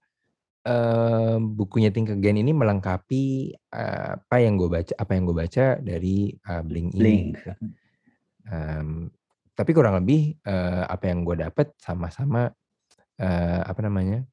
em, 0.62 1.42
bukunya 1.58 1.90
Think 1.90 2.14
Again 2.14 2.42
ini 2.46 2.54
melengkapi 2.54 3.24
eh, 3.58 4.10
apa 4.22 4.36
yang 4.38 4.60
gue 4.62 4.70
baca, 4.70 4.94
apa 4.94 5.12
yang 5.18 5.24
gue 5.26 5.38
baca 5.38 5.66
dari 5.82 6.30
eh, 6.38 6.62
Blink 6.62 6.94
ini. 6.94 7.02
Blink. 7.02 7.26
gitu. 7.34 7.52
Em, 8.50 9.10
tapi 9.60 9.76
kurang 9.76 10.00
lebih 10.00 10.40
eh, 10.40 10.84
apa 10.88 11.12
yang 11.12 11.28
gue 11.28 11.36
dapat 11.44 11.76
sama-sama 11.76 12.48
eh, 13.20 13.60
apa 13.60 13.84
namanya 13.84 14.24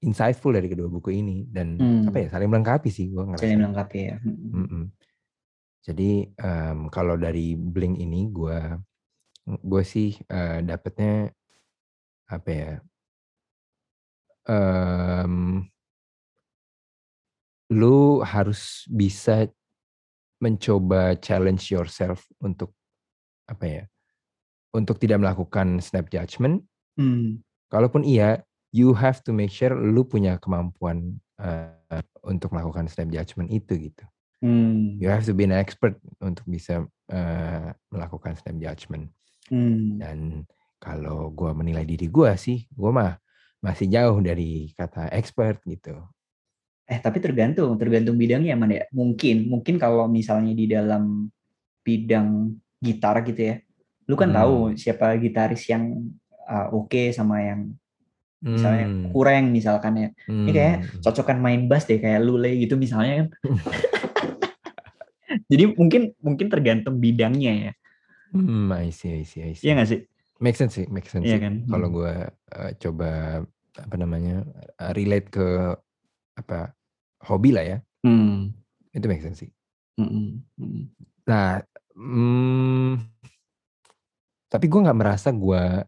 insightful 0.00 0.48
dari 0.48 0.72
kedua 0.72 0.88
buku 0.88 1.12
ini 1.12 1.44
dan 1.44 1.76
Hmm. 1.76 2.08
apa 2.08 2.24
ya 2.24 2.28
saling 2.32 2.48
melengkapi 2.48 2.88
sih 2.88 3.12
gue 3.12 3.20
ngerasa. 3.20 3.44
Saling 3.44 3.60
melengkapi 3.60 3.98
ya. 4.00 4.16
Mm-mm. 4.24 4.50
Mm-mm. 4.64 4.84
Jadi 5.84 6.10
em, 6.32 6.78
kalau 6.88 7.20
dari 7.20 7.52
Blink 7.52 8.00
ini 8.00 8.32
gue 8.32 8.58
gue 9.44 9.82
sih 9.84 10.16
eh, 10.32 10.64
dapetnya 10.64 11.28
apa 12.32 12.50
ya? 12.50 12.72
em, 14.48 15.62
lu 17.76 18.24
harus 18.24 18.88
bisa 18.88 19.46
mencoba 20.42 21.14
challenge 21.20 21.70
yourself 21.70 22.24
untuk 22.42 22.74
apa 23.46 23.66
ya? 23.68 23.84
Untuk 24.72 24.96
tidak 24.96 25.20
melakukan 25.20 25.84
snap 25.84 26.08
judgment. 26.08 26.64
Hmm. 26.96 27.44
Kalaupun 27.68 28.04
iya, 28.04 28.40
you 28.72 28.96
have 28.96 29.20
to 29.24 29.36
make 29.36 29.52
sure 29.52 29.76
lu 29.76 30.04
punya 30.08 30.40
kemampuan 30.40 31.20
eh, 31.36 32.02
untuk 32.24 32.56
melakukan 32.56 32.88
snap 32.88 33.12
judgment 33.12 33.52
itu 33.52 33.92
gitu. 33.92 34.04
Hmm. 34.42 34.98
You 34.98 35.06
have 35.06 35.22
to 35.30 35.36
be 35.36 35.46
an 35.46 35.54
expert 35.54 35.94
untuk 36.18 36.42
bisa 36.50 36.82
uh, 37.14 37.68
melakukan 37.94 38.34
snap 38.34 38.58
judgment. 38.58 39.06
Hmm. 39.46 40.02
Dan 40.02 40.18
kalau 40.82 41.30
gue 41.30 41.54
menilai 41.54 41.86
diri 41.86 42.10
gue 42.10 42.30
sih, 42.34 42.66
gue 42.66 42.90
mah 42.90 43.14
masih 43.62 43.86
jauh 43.86 44.18
dari 44.18 44.74
kata 44.74 45.14
expert 45.14 45.62
gitu. 45.62 45.94
Eh 46.90 46.98
tapi 46.98 47.22
tergantung, 47.22 47.78
tergantung 47.78 48.18
bidangnya 48.18 48.58
mana 48.58 48.82
ya. 48.82 48.84
Mungkin, 48.90 49.46
mungkin 49.46 49.78
kalau 49.78 50.10
misalnya 50.10 50.50
di 50.58 50.66
dalam 50.66 51.30
bidang 51.86 52.58
gitar 52.82 53.22
gitu 53.22 53.54
ya, 53.54 53.56
lu 54.04 54.14
kan 54.14 54.28
Hmm. 54.28 54.36
tahu 54.36 54.54
siapa 54.74 55.16
gitaris 55.16 55.64
yang 55.66 56.12
uh, 56.44 56.68
oke 56.70 57.10
sama 57.10 57.40
yang 57.40 57.72
misalnya 58.38 58.86
Hmm, 58.86 59.02
kurang 59.10 59.50
misalkan 59.50 59.92
ya. 59.94 60.08
Ini 60.26 60.50
kayak 60.50 60.74
hmm. 60.82 61.00
cocokan 61.00 61.38
main 61.38 61.60
bass 61.66 61.86
deh 61.86 61.96
kayak 61.96 62.20
Lule 62.20 62.50
gitu 62.56 62.74
misalnya 62.74 63.22
kan. 63.22 63.26
Jadi 65.48 65.64
mungkin 65.72 66.12
mungkin 66.18 66.46
tergantung 66.48 66.98
bidangnya 66.98 67.70
ya. 67.70 67.72
Hmm, 68.32 68.68
I 68.72 68.90
see, 68.90 69.12
I 69.12 69.22
see, 69.22 69.40
I 69.42 69.52
see. 69.54 69.64
Iya 69.64 69.72
nggak 69.78 69.88
sih? 69.88 70.00
Make 70.42 70.58
sense 70.58 70.74
sih, 70.74 70.86
make 70.90 71.06
sense 71.06 71.24
Iya 71.24 71.38
sih. 71.38 71.42
kan? 71.44 71.54
Kalau 71.68 71.86
Hmm. 71.88 71.96
gue 71.96 72.12
coba 72.80 73.10
apa 73.72 73.94
namanya 73.96 74.44
uh, 74.76 74.92
relate 74.92 75.30
ke 75.30 75.46
apa 76.34 76.74
hobi 77.22 77.54
lah 77.54 77.64
ya, 77.64 77.78
Hmm. 78.02 78.50
itu 78.90 79.06
make 79.06 79.22
sense 79.22 79.40
sih. 79.40 79.50
Hmm. 79.94 80.42
Hmm. 80.58 80.90
Nah, 81.22 81.62
hmm, 81.94 82.98
tapi 84.52 84.68
gue 84.68 84.84
nggak 84.84 85.00
merasa 85.00 85.32
gue 85.32 85.80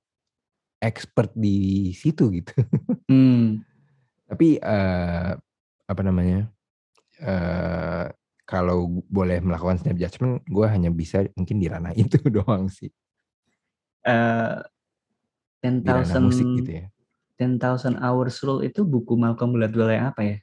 expert 0.81 1.37
di 1.37 1.93
situ 1.93 2.33
gitu. 2.33 2.57
Hmm. 3.13 3.61
Tapi 4.25 4.57
eh, 4.57 5.31
apa 5.85 6.01
namanya? 6.01 6.49
eh 7.21 8.09
kalau 8.45 9.05
boleh 9.09 9.41
melakukan 9.41 9.81
snap 9.81 9.97
judgment, 9.97 10.41
gue 10.45 10.67
hanya 10.69 10.89
bisa 10.93 11.25
mungkin 11.37 11.61
di 11.61 11.69
ranah 11.69 11.93
itu 12.01 12.17
doang 12.33 12.73
sih. 12.73 12.89
Eh, 14.05 14.57
Di 15.65 15.81
ranah 15.85 16.21
musik 16.21 16.45
10,000 16.45 16.61
gitu 16.61 16.73
ya. 16.81 16.87
10,000 17.41 18.01
Hours 18.01 18.37
Rule 18.45 18.63
itu 18.69 18.85
buku 18.85 19.17
Malcolm 19.17 19.57
Gladwell 19.57 19.97
yang 19.97 20.13
apa 20.13 20.23
ya? 20.25 20.37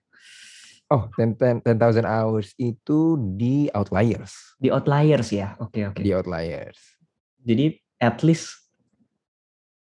Oh, 0.92 1.08
10 1.16 1.40
10,000 1.64 2.04
hours 2.04 2.52
itu 2.60 3.16
di 3.40 3.72
Outliers. 3.72 4.60
Di 4.60 4.68
Outliers 4.68 5.30
ya. 5.32 5.56
Oke 5.62 5.88
oke. 5.88 6.04
Di 6.04 6.12
Outliers. 6.12 7.00
Jadi 7.42 7.80
at 8.02 8.26
least 8.26 8.58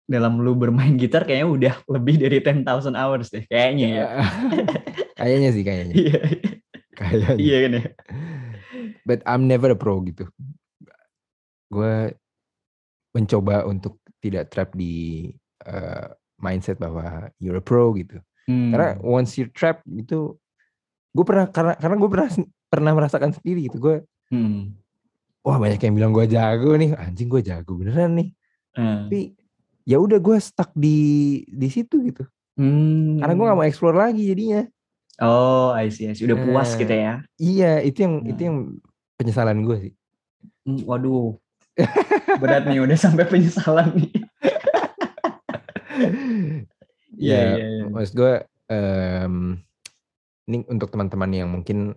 dalam 0.06 0.38
lu 0.44 0.54
bermain 0.54 0.94
gitar 1.00 1.24
kayaknya 1.26 1.48
udah 1.50 1.74
lebih 1.90 2.20
dari 2.22 2.38
10,000 2.44 2.94
hours 2.94 3.32
deh 3.34 3.48
kayaknya 3.50 3.88
ya. 3.90 4.06
kayaknya 5.20 5.50
sih 5.56 5.64
kayaknya. 5.66 5.94
Iya. 5.96 6.20
Kayaknya. 6.94 7.30
Iya 7.42 7.58
kan 7.58 7.72
ya. 7.74 7.84
But 9.08 9.20
I'm 9.26 9.50
never 9.50 9.74
a 9.74 9.80
pro 9.80 10.04
gitu. 10.06 10.30
Gue 11.72 12.14
mencoba 13.16 13.66
untuk 13.66 13.98
tidak 14.22 14.54
trap 14.54 14.76
di 14.78 15.30
eh, 15.66 16.08
mindset 16.38 16.78
bahwa 16.78 17.32
you're 17.40 17.58
a 17.58 17.64
pro 17.64 17.96
gitu. 17.98 18.20
Karena 18.44 19.00
Hmm. 19.00 19.08
once 19.08 19.40
you 19.40 19.48
trap 19.48 19.80
itu, 19.88 20.36
gue 21.16 21.26
pernah 21.26 21.48
karena 21.48 21.80
karena 21.80 21.96
gue 21.96 22.10
pernah 22.12 22.30
pernah 22.68 22.92
merasakan 22.92 23.32
sendiri 23.32 23.72
gitu. 23.72 23.80
Gue 23.80 23.96
Hmm. 24.30 24.76
Wah 25.44 25.58
banyak 25.60 25.80
yang 25.80 25.94
bilang 25.94 26.12
gue 26.12 26.26
jago 26.26 26.74
nih, 26.74 26.96
anjing 26.96 27.28
gue 27.28 27.42
jago 27.44 27.76
beneran 27.76 28.16
nih. 28.16 28.30
Eh. 28.74 28.98
Tapi 29.06 29.20
ya 29.84 30.00
udah 30.00 30.18
gue 30.18 30.38
stuck 30.40 30.72
di 30.74 30.98
di 31.46 31.68
situ 31.68 32.00
gitu. 32.02 32.24
Hmm. 32.56 33.20
Karena 33.20 33.34
gue 33.36 33.46
gak 33.46 33.58
mau 33.60 33.68
explore 33.68 33.98
lagi 34.00 34.24
jadinya. 34.26 34.64
Oh, 35.22 35.70
I 35.70 35.94
see, 35.94 36.10
I 36.10 36.18
see. 36.18 36.26
Udah 36.26 36.40
puas 36.42 36.74
Eh. 36.74 36.78
gitu 36.82 36.94
ya. 36.94 37.14
Iya, 37.38 37.72
itu 37.84 37.98
yang 38.02 38.14
itu 38.26 38.42
Nah. 38.42 38.48
yang 38.50 38.58
penyesalan 39.14 39.60
gue 39.62 39.78
sih. 39.78 39.94
Hmm, 40.64 40.82
waduh. 40.88 41.38
Berat 42.40 42.66
nih 42.66 42.82
udah 42.82 42.98
sampai 42.98 43.26
penyesalan 43.26 43.94
nih. 43.94 44.12
Ya, 47.14 47.56
iya, 47.56 47.66
iya. 47.70 47.84
maksud 47.88 48.18
gue 48.18 48.34
em, 48.68 49.62
ini 50.50 50.66
untuk 50.66 50.90
teman-teman 50.90 51.30
yang 51.30 51.48
mungkin 51.48 51.94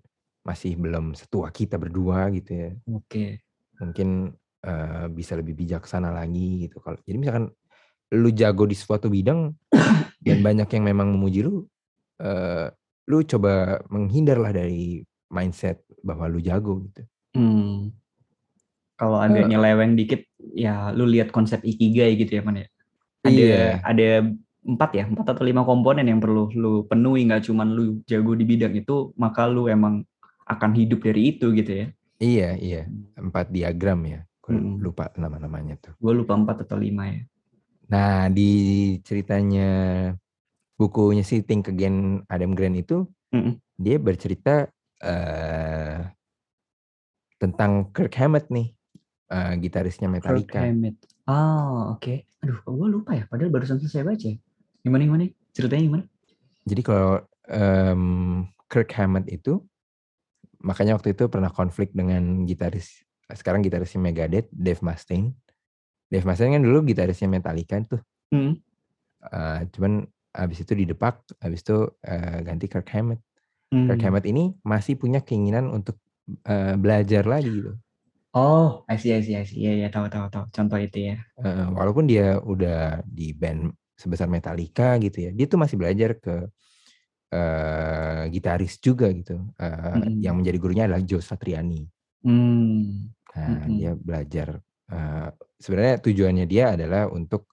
masih 0.46 0.78
belum 0.78 1.18
setua 1.18 1.50
kita 1.50 1.74
berdua 1.74 2.30
gitu 2.30 2.54
ya, 2.54 2.70
Oke. 2.87 3.42
mungkin 3.82 4.30
eh, 4.62 5.06
bisa 5.11 5.35
lebih 5.35 5.59
bijaksana 5.59 6.14
lagi 6.14 6.70
gitu. 6.70 6.78
Kalau 6.78 6.98
jadi 7.02 7.18
misalkan 7.18 7.50
lu 8.14 8.30
jago 8.30 8.62
di 8.64 8.78
suatu 8.78 9.11
bidang 9.11 9.50
dan 10.26 10.38
banyak 10.46 10.70
yang 10.70 10.85
memang 10.87 11.11
memuji 11.11 11.42
lu, 11.42 11.66
eh, 12.22 12.70
lu 13.06 13.26
coba 13.26 13.82
menghindarlah 13.90 14.54
dari 14.54 15.02
mindset 15.26 15.82
bahwa 16.06 16.30
lu 16.30 16.38
jago 16.38 16.87
gitu. 16.87 17.02
Hmm. 17.35 17.90
Kalau 18.96 19.20
agak 19.20 19.44
Eh. 19.44 19.50
nyeleweng 19.50 19.92
dikit, 19.92 20.24
ya 20.56 20.88
lu 20.94 21.04
lihat 21.04 21.28
konsep 21.28 21.61
ikigai 21.61 22.16
gitu 22.16 22.38
ya, 22.38 22.42
man 22.46 22.62
ya. 22.62 22.66
Ada 23.26 23.35
Iya. 23.35 23.66
ada 23.85 24.09
empat 24.66 24.90
ya, 24.96 25.04
empat 25.06 25.26
atau 25.37 25.44
lima 25.44 25.62
komponen 25.62 26.06
yang 26.06 26.18
perlu 26.18 26.48
lu 26.54 26.72
penuhi, 26.88 27.26
nggak 27.28 27.44
cuman 27.44 27.68
lu 27.70 27.85
jago 28.09 28.32
di 28.35 28.42
bidang 28.42 28.72
itu, 28.72 29.12
maka 29.14 29.44
lu 29.46 29.68
emang 29.68 30.00
akan 30.46 30.70
hidup 30.78 31.02
dari 31.02 31.35
itu 31.35 31.50
gitu 31.52 31.72
ya. 31.74 31.87
Iya, 32.22 32.48
iya. 32.56 32.82
Empat 33.18 33.50
diagram 33.52 34.00
ya. 34.06 34.20
Gue 34.40 34.54
Mm-mm. 34.56 34.78
lupa 34.78 35.11
nama-namanya 35.18 35.74
tuh. 35.82 35.92
Gue 35.98 36.14
lupa 36.14 36.38
empat 36.38 36.64
atau 36.64 36.78
lima 36.78 37.11
ya. 37.11 37.20
Nah, 37.90 38.30
di 38.30 38.50
ceritanya 39.02 39.68
bukunya 40.78 41.26
si 41.26 41.42
Think 41.42 41.70
Again 41.74 42.22
Adam 42.30 42.54
Grant 42.54 42.78
itu, 42.78 43.04
Mm-mm. 43.35 43.59
dia 43.76 43.98
bercerita 43.98 44.70
eh 45.02 46.00
tentang 47.37 47.92
Kirk 47.92 48.16
Hammett 48.16 48.48
nih, 48.48 48.72
eh, 49.28 49.52
gitarisnya 49.61 50.09
Kirk 50.09 50.24
Metallica. 50.24 50.64
Hammett. 50.64 50.96
Ah, 51.28 51.92
oke. 51.92 52.24
Aduh, 52.40 52.59
gue 52.64 52.88
lupa 52.88 53.12
ya. 53.12 53.28
Padahal 53.28 53.52
barusan 53.52 53.76
selesai 53.76 54.06
baca. 54.06 54.30
Gimana 54.80 55.02
gimana? 55.04 55.24
Ceritanya 55.52 55.82
gimana? 55.85 56.04
Jadi 56.64 56.80
kalau 56.80 57.20
em, 57.50 58.02
Kirk 58.72 58.88
Hammett 58.96 59.28
itu, 59.28 59.61
makanya 60.66 60.98
waktu 60.98 61.14
itu 61.14 61.31
pernah 61.31 61.55
konflik 61.55 61.94
dengan 61.94 62.42
gitaris, 62.42 63.07
sekarang 63.31 63.62
gitarisnya 63.62 64.02
Megadeth, 64.02 64.50
Dave 64.50 64.83
Mustaine. 64.83 65.38
Dave 66.11 66.26
Mustaine 66.26 66.59
kan 66.59 66.62
dulu 66.66 66.83
gitarisnya 66.83 67.31
Metallica 67.31 67.79
tuh. 67.87 68.02
Hmm. 68.35 68.59
Eh, 69.22 69.61
cuman 69.70 70.02
abis 70.35 70.66
itu 70.66 70.72
didepak, 70.74 71.22
abis 71.38 71.62
itu 71.62 71.79
eh, 72.02 72.42
ganti 72.42 72.66
Kirk 72.66 72.90
Hammett. 72.90 73.22
Kirk 73.70 73.98
Hmm. 73.98 74.07
Hammett 74.11 74.26
ini 74.31 74.55
masih 74.62 74.94
punya 74.94 75.22
keinginan 75.22 75.70
untuk 75.70 75.98
eh, 76.46 76.74
belajar 76.79 77.26
lagi 77.26 77.50
gitu. 77.50 77.72
Oh, 78.37 78.85
I 78.85 79.00
see, 79.00 79.16
I 79.16 79.24
see, 79.24 79.33
I 79.33 79.48
see. 79.48 79.64
Iya, 79.64 79.72
iya, 79.81 79.88
tahu, 79.88 80.12
tahu, 80.12 80.29
tahu. 80.29 80.44
Contoh 80.52 80.76
itu 80.76 81.09
ya. 81.09 81.16
Eh, 81.40 81.66
walaupun 81.72 82.05
dia 82.05 82.37
udah 82.37 83.00
di 83.09 83.33
band 83.33 83.72
sebesar 83.96 84.29
Metallica 84.29 85.00
gitu 85.00 85.24
ya, 85.24 85.31
dia 85.33 85.46
tuh 85.48 85.57
masih 85.57 85.81
belajar 85.81 86.20
ke 86.20 86.44
eh, 87.37 88.22
gitaris 88.33 88.81
juga 88.81 89.12
gitu. 89.12 89.37
Eh, 89.61 89.68
Mm-mm. 89.68 90.25
Yang 90.25 90.35
menjadi 90.40 90.57
gurunya 90.57 90.85
adalah 90.88 91.03
Joe 91.05 91.20
Satriani. 91.20 91.85
Hmm. 92.25 93.12
Nah, 93.37 93.68
Mm-mm. 93.68 93.77
dia 93.77 93.92
belajar. 93.92 94.49
eh, 94.87 95.29
sebenarnya 95.61 95.99
tujuannya 96.01 96.46
dia 96.49 96.72
adalah 96.72 97.12
untuk 97.12 97.51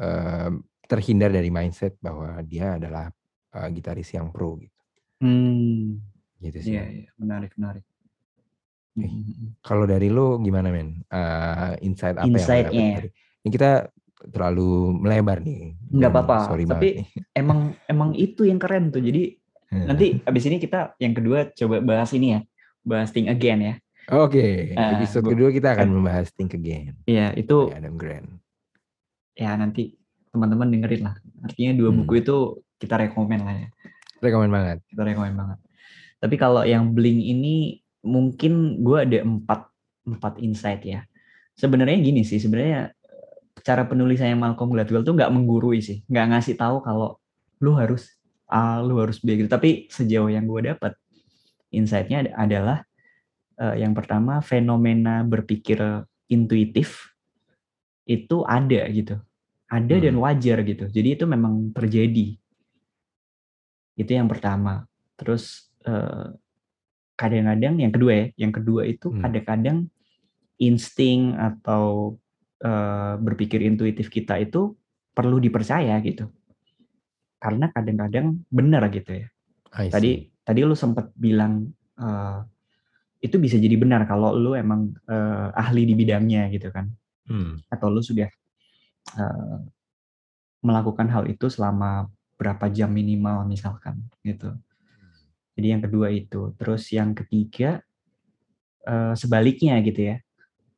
eh, 0.00 0.50
terhindar 0.88 1.28
dari 1.34 1.50
mindset 1.52 2.00
bahwa 2.00 2.40
dia 2.46 2.80
adalah 2.80 3.12
eh, 3.52 3.68
gitaris 3.76 4.08
yang 4.16 4.32
pro 4.32 4.56
gitu. 4.56 4.80
Hmm. 5.20 6.00
Gitu 6.40 6.58
sih. 6.64 6.74
Iya, 6.74 6.84
iya, 6.88 7.10
menarik, 7.20 7.52
menarik. 7.60 7.84
Eh, 7.84 9.08
Hmm. 9.08 9.56
Kalau 9.64 9.88
dari 9.88 10.12
lu 10.12 10.36
gimana 10.44 10.68
men? 10.68 11.00
Eh, 11.08 11.72
insight 11.88 12.12
apa 12.20 12.28
yang 12.28 12.32
lu 12.32 12.36
dapet 12.36 12.44
Insight-nya 12.44 12.84
ya? 12.84 12.96
dari? 13.00 13.08
Ini 13.42 13.48
kita 13.48 13.70
terlalu 14.30 14.70
melebar 14.96 15.40
nih. 15.40 15.74
Nggak 15.88 16.10
Gua 16.10 16.20
apa-apa, 16.22 16.36
Sorry 16.46 16.64
tapi 16.64 16.88
banget. 17.02 17.10
Emang 17.40 17.58
emang 17.84 18.10
itu 18.12 18.44
yang 18.44 18.56
keren 18.56 18.88
tuh. 18.88 19.00
Jadi 19.00 19.34
nanti 19.72 20.20
abis 20.20 20.44
ini 20.46 20.56
kita 20.56 20.94
yang 20.96 21.10
kedua 21.10 21.48
coba 21.48 21.80
bahas 21.80 22.12
ini 22.12 22.36
ya, 22.36 22.40
bahas 22.82 23.08
Think 23.08 23.26
Again 23.26 23.58
ya. 23.58 23.74
Oke, 24.10 24.74
Eh, 24.74 24.90
episode 24.98 25.24
kedua 25.24 25.48
kita 25.48 25.72
akan 25.72 25.86
kan- 25.86 25.94
membahas 25.94 26.28
Think 26.28 26.52
Again 26.52 26.98
Iya, 27.02 27.32
itu 27.32 27.70
Adam 27.70 27.94
Grant. 27.94 28.28
ya 29.32 29.54
nanti 29.54 29.96
teman-teman 30.28 30.68
dengerin 30.68 31.02
lah. 31.02 31.16
Artinya 31.40 31.72
dua 31.72 31.88
Hmm. 31.88 32.02
buku 32.02 32.20
itu 32.20 32.36
kita 32.76 32.98
rekomen 32.98 33.40
lah 33.40 33.54
ya. 33.56 33.68
Rekomen 34.20 34.50
banget. 34.50 34.78
Kita 34.86 35.02
rekomen 35.02 35.34
banget. 35.34 35.58
Tapi 36.18 36.34
kalau 36.36 36.62
yang 36.62 36.92
Blink 36.92 37.18
ini 37.18 37.80
mungkin 38.02 38.82
gue 38.82 38.98
ada 38.98 39.18
empat 39.22 39.70
empat 40.04 40.36
insight 40.38 40.82
ya. 40.82 41.06
Sebenarnya 41.54 41.96
gini 41.96 42.22
sih, 42.22 42.36
sebenarnya 42.36 42.90
cara 43.62 43.86
penulisannya 43.86 44.36
Malcolm 44.38 44.70
Gladwell 44.74 45.06
tuh 45.06 45.14
nggak 45.18 45.32
menggurui 45.32 45.78
sih, 45.82 46.02
nggak 46.10 46.26
ngasih 46.34 46.54
tahu 46.58 46.82
kalau 46.82 47.18
lu 47.62 47.74
harus 47.78 48.10
A, 48.50 48.82
lu 48.84 49.00
harus 49.00 49.22
B 49.22 49.38
gitu. 49.38 49.48
Tapi 49.48 49.88
sejauh 49.88 50.28
yang 50.28 50.44
gue 50.44 50.74
dapat, 50.74 50.92
insight-nya 51.72 52.28
ad- 52.28 52.34
adalah 52.36 52.78
eh, 53.60 53.84
yang 53.84 53.92
pertama 53.96 54.40
fenomena 54.44 55.22
berpikir 55.24 55.78
intuitif 56.28 57.12
itu 58.08 58.42
ada 58.44 58.82
gitu, 58.90 59.16
ada 59.70 59.94
dan 59.96 60.14
Hmm. 60.18 60.24
wajar 60.26 60.58
gitu. 60.66 60.90
Jadi 60.90 61.08
itu 61.16 61.24
memang 61.28 61.70
terjadi. 61.70 62.34
Itu 63.96 64.10
yang 64.10 64.28
pertama. 64.28 64.84
Terus 65.16 65.70
eh, 65.82 66.28
kadang-kadang 67.18 67.74
yang 67.78 67.92
kedua 67.94 68.12
ya, 68.14 68.26
yang 68.46 68.52
kedua 68.54 68.82
itu 68.88 69.10
Hmm. 69.12 69.22
kadang-kadang 69.22 69.78
insting 70.58 71.34
atau 71.34 72.16
eh, 72.62 73.14
berpikir 73.18 73.60
intuitif 73.66 74.08
kita 74.08 74.38
itu 74.38 74.72
perlu 75.12 75.42
dipercaya 75.42 75.98
gitu. 76.00 76.30
Karena 77.42 77.68
kadang-kadang 77.74 78.46
benar 78.48 78.86
gitu 78.94 79.26
ya. 79.26 79.26
Tadi 79.90 80.30
tadi 80.46 80.60
lu 80.62 80.78
sempat 80.78 81.10
bilang 81.18 81.68
eh, 81.98 82.40
itu 83.22 83.38
bisa 83.38 83.54
jadi 83.58 83.78
benar 83.78 84.06
kalau 84.06 84.34
lu 84.34 84.54
emang 84.54 84.94
eh, 85.06 85.48
ahli 85.54 85.86
di 85.86 85.94
bidangnya 85.98 86.50
gitu 86.50 86.70
kan. 86.70 86.90
Hmm. 87.26 87.58
Atau 87.70 87.90
lu 87.90 88.02
sudah 88.02 88.30
eh, 89.18 89.58
melakukan 90.62 91.10
hal 91.10 91.26
itu 91.26 91.50
selama 91.50 92.06
berapa 92.38 92.70
jam 92.70 92.90
minimal 92.90 93.46
misalkan 93.46 94.02
gitu. 94.22 94.54
Jadi 95.54 95.66
yang 95.68 95.82
kedua 95.84 96.08
itu. 96.10 96.54
Terus 96.56 96.88
yang 96.90 97.14
ketiga 97.14 97.82
eh, 98.86 99.14
sebaliknya 99.14 99.78
gitu 99.82 100.14
ya. 100.14 100.16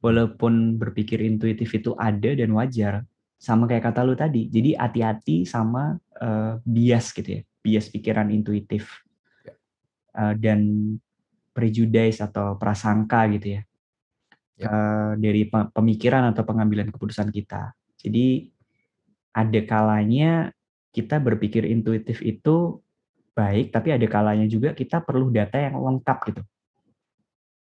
Walaupun 0.05 0.77
berpikir 0.77 1.25
intuitif 1.25 1.73
itu 1.73 1.97
ada 1.97 2.37
dan 2.37 2.53
wajar, 2.53 3.09
sama 3.41 3.65
kayak 3.65 3.89
kata 3.89 4.05
lu 4.05 4.13
tadi. 4.13 4.53
Jadi 4.53 4.77
hati-hati 4.77 5.49
sama 5.49 5.97
eh, 6.21 6.61
bias 6.61 7.09
gitu 7.17 7.41
ya, 7.41 7.43
bias 7.65 7.89
pikiran 7.89 8.29
intuitif. 8.29 8.85
Eh, 10.15 10.35
dan 10.39 10.61
prejudice 11.57 12.23
atau 12.23 12.55
prasangka 12.61 13.27
gitu 13.35 13.59
ya, 13.59 13.63
Ya. 14.55 14.71
Eh, 14.71 15.13
dari 15.19 15.43
pe- 15.51 15.71
pemikiran 15.75 16.31
atau 16.31 16.47
pengambilan 16.47 16.87
keputusan 16.95 17.27
kita. 17.35 17.75
Jadi 17.99 18.47
ada 19.35 19.61
kalanya 19.67 20.55
kita 20.95 21.19
berpikir 21.19 21.67
intuitif 21.67 22.23
itu 22.23 22.79
baik, 23.35 23.75
tapi 23.75 23.91
ada 23.91 24.07
kalanya 24.07 24.47
juga 24.47 24.71
kita 24.71 25.03
perlu 25.03 25.35
data 25.35 25.59
yang 25.59 25.75
lengkap 25.83 26.19
gitu. 26.31 26.43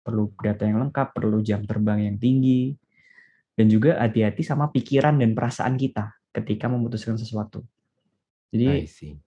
Perlu 0.07 0.31
data 0.39 0.63
yang 0.63 0.87
lengkap, 0.87 1.11
perlu 1.11 1.43
jam 1.43 1.67
terbang 1.67 2.07
yang 2.07 2.15
tinggi, 2.15 2.71
dan 3.57 3.67
juga 3.67 3.99
hati-hati 3.99 4.45
sama 4.45 4.71
pikiran 4.71 5.19
dan 5.19 5.35
perasaan 5.35 5.75
kita 5.75 6.15
ketika 6.31 6.69
memutuskan 6.71 7.19
sesuatu. 7.19 7.65
Jadi 8.53 8.87
see. 8.87 9.17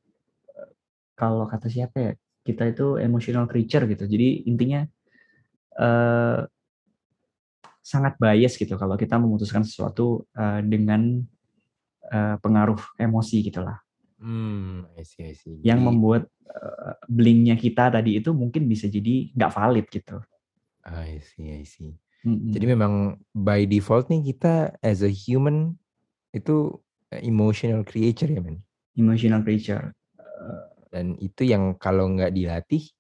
kalau 1.19 1.45
kata 1.45 1.69
siapa 1.69 1.97
ya, 2.01 2.13
kita 2.47 2.71
itu 2.71 2.97
emotional 2.97 3.45
creature 3.51 3.85
gitu. 3.91 4.07
Jadi 4.09 4.49
intinya 4.49 4.87
eh, 5.77 6.41
sangat 7.81 8.15
bias 8.23 8.55
gitu 8.55 8.79
kalau 8.79 8.95
kita 8.95 9.19
memutuskan 9.19 9.67
sesuatu 9.67 10.25
eh, 10.39 10.63
dengan 10.63 11.21
eh, 12.07 12.37
pengaruh 12.39 12.79
emosi 12.97 13.43
gitulah. 13.43 13.83
Hmm, 14.23 14.85
I 14.95 15.03
see, 15.03 15.27
I 15.27 15.35
see. 15.35 15.59
Yang 15.67 15.81
membuat 15.91 16.23
eh, 16.47 16.95
blinknya 17.11 17.59
kita 17.59 17.91
tadi 17.91 18.23
itu 18.23 18.31
mungkin 18.31 18.71
bisa 18.71 18.87
jadi 18.87 19.35
nggak 19.35 19.53
valid 19.53 19.87
gitu. 19.91 20.23
I 20.91 21.23
see, 21.23 21.55
I 21.55 21.63
see. 21.63 21.95
Mm-mm. 22.27 22.51
Jadi 22.53 22.67
memang 22.67 23.17
by 23.33 23.65
default 23.65 24.11
nih 24.11 24.35
kita 24.35 24.75
as 24.83 25.01
a 25.01 25.09
human 25.09 25.79
itu 26.35 26.77
emotional 27.11 27.83
creature 27.87 28.29
ya 28.29 28.43
men. 28.43 28.61
emotional 28.99 29.41
creature. 29.41 29.95
Eh, 30.19 30.63
Dan 30.91 31.15
itu 31.23 31.47
yang 31.47 31.79
kalau 31.79 32.11
nggak 32.11 32.35
dilatih 32.35 32.91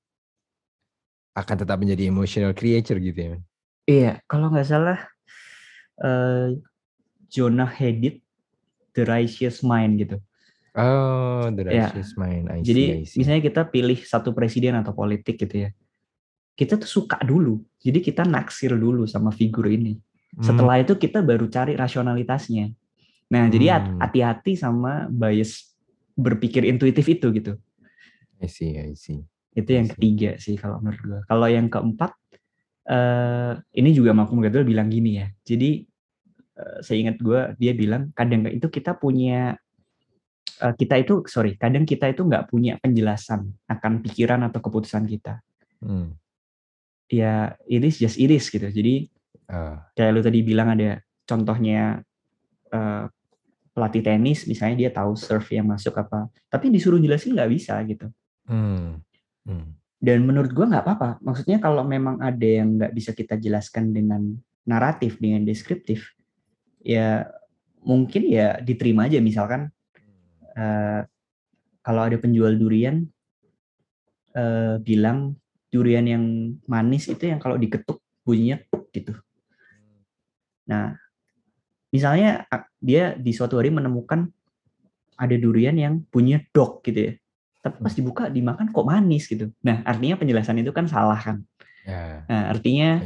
akan 1.35 1.57
tetap 1.62 1.76
menjadi 1.79 2.09
emotional 2.09 2.55
creature 2.55 2.98
gitu 2.98 3.18
ya 3.18 3.29
men. 3.37 3.42
Iya, 3.90 4.12
kalau 4.31 4.55
nggak 4.55 4.68
salah 4.70 4.98
eh, 6.00 6.57
Jonah 7.31 7.68
Hadid 7.70 8.22
The 8.94 9.03
Righteous 9.07 9.62
Mind 9.66 9.98
gitu. 9.98 10.18
Oh, 10.70 11.50
the 11.50 11.66
Ya, 11.66 11.90
righteous 11.90 12.14
mind. 12.14 12.46
I 12.46 12.62
see, 12.62 12.70
Jadi 12.70 12.85
I 12.87 13.03
see. 13.03 13.18
misalnya 13.18 13.42
kita 13.42 13.62
pilih 13.66 13.98
satu 14.07 14.31
presiden 14.31 14.79
atau 14.79 14.94
politik 14.94 15.35
gitu 15.42 15.66
ya. 15.66 15.70
Kita 16.61 16.77
tuh 16.77 16.85
suka 16.85 17.16
dulu. 17.25 17.64
Jadi 17.81 18.05
kita 18.05 18.29
naksir 18.29 18.77
dulu 18.77 19.09
sama 19.09 19.33
figur 19.33 19.64
ini. 19.64 19.96
Hmm, 20.37 20.44
Setelah 20.44 20.85
itu 20.85 20.92
kita 21.01 21.25
baru 21.25 21.49
cari 21.49 21.73
rasionalitasnya. 21.73 22.68
Nah, 23.33 23.49
jadi 23.49 23.81
Hmm. 23.81 23.96
hati-hati 23.96 24.61
sama 24.61 25.09
bias 25.09 25.73
berpikir 26.12 26.68
intuitif 26.68 27.09
itu 27.09 27.33
gitu. 27.33 27.57
I 28.44 28.49
see, 28.53 28.77
I 28.77 28.92
see. 28.92 29.25
Itu 29.57 29.73
yang 29.73 29.88
see. 29.88 29.96
ketiga 29.96 30.31
sih 30.37 30.61
kalau 30.61 30.85
menurut 30.85 31.01
gua. 31.01 31.20
Kalau 31.25 31.49
yang 31.49 31.73
keempat 31.73 32.12
eh 32.90 33.53
ini 33.81 33.90
juga 33.96 34.12
Malcolm 34.12 34.44
Gladwell 34.44 34.68
bilang 34.68 34.92
gini 34.92 35.16
ya. 35.25 35.33
Jadi 35.40 35.88
eh, 36.61 36.79
saya 36.85 36.96
ingat 37.01 37.16
gua 37.25 37.57
dia 37.57 37.73
bilang 37.73 38.12
kadang 38.12 38.44
itu 38.53 38.68
kita 38.68 38.99
punya 39.01 39.57
eh, 40.61 40.75
kita 40.77 41.01
itu 41.01 41.25
sorry 41.25 41.57
kadang 41.57 41.88
kita 41.88 42.12
itu 42.12 42.27
nggak 42.27 42.51
punya 42.53 42.77
penjelasan 42.83 43.49
akan 43.64 43.92
pikiran 44.05 44.44
atau 44.44 44.61
keputusan 44.61 45.09
kita. 45.09 45.40
Hmm. 45.81 46.19
Ya 47.11 47.59
it 47.66 47.83
is 47.83 47.99
just 47.99 48.16
it 48.23 48.31
is 48.31 48.46
gitu. 48.46 48.70
Jadi 48.70 49.11
Ah, 49.51 49.83
kayak 49.99 50.11
lu 50.14 50.23
tadi 50.23 50.46
bilang 50.46 50.79
ada 50.79 51.03
contohnya 51.27 51.99
eh, 52.70 53.05
pelatih 53.75 54.03
tenis 54.03 54.46
misalnya 54.46 54.87
dia 54.87 54.90
tahu 54.94 55.18
serve 55.18 55.51
yang 55.51 55.66
masuk 55.66 55.99
apa, 55.99 56.31
tapi 56.46 56.70
disuruh 56.70 57.03
jelasin 57.03 57.35
nggak 57.35 57.51
bisa 57.51 57.75
gitu. 57.83 58.07
hmm. 58.46 59.03
Hmm. 59.42 59.75
Dan 59.99 60.23
menurut 60.23 60.55
gua 60.55 60.70
nggak 60.70 60.85
apa-apa. 60.87 61.11
Maksudnya 61.20 61.59
kalau 61.59 61.83
memang 61.83 62.23
ada 62.23 62.46
yang 62.46 62.79
nggak 62.79 62.94
bisa 62.94 63.11
kita 63.11 63.37
jelaskan 63.42 63.90
dengan 63.90 64.38
naratif, 64.62 65.18
dengan 65.18 65.42
deskriptif, 65.42 66.14
ya 66.79 67.27
mungkin 67.83 68.31
ya 68.31 68.62
diterima 68.62 69.11
aja. 69.11 69.18
Misalkan 69.18 69.66
eh, 70.55 71.03
kalau 71.83 72.03
ada 72.07 72.16
penjual 72.23 72.55
durian 72.55 73.03
eh, 74.38 74.79
bilang 74.79 75.35
durian 75.70 76.04
yang 76.04 76.24
manis 76.66 77.06
itu 77.06 77.30
yang 77.30 77.38
kalau 77.38 77.54
diketuk 77.54 78.02
bunyinya 78.26 78.59
gitu. 78.90 79.14
Nah, 80.66 80.98
misalnya 81.94 82.46
dia 82.83 83.14
di 83.14 83.30
suatu 83.30 83.59
hari 83.59 83.70
menemukan 83.70 84.26
ada 85.14 85.37
durian 85.38 85.74
yang 85.78 86.02
bunyinya 86.11 86.42
dok 86.50 86.83
gitu 86.87 87.11
ya. 87.11 87.12
Tapi 87.61 87.76
pas 87.76 87.94
dibuka 87.94 88.24
dimakan 88.33 88.72
kok 88.72 88.87
manis 88.87 89.30
gitu. 89.30 89.52
Nah, 89.62 89.85
artinya 89.87 90.16
penjelasan 90.18 90.59
itu 90.61 90.72
kan 90.74 90.90
salah 90.90 91.18
kan. 91.18 91.44
Ya, 91.87 92.24
Nah, 92.28 92.42
artinya 92.52 93.00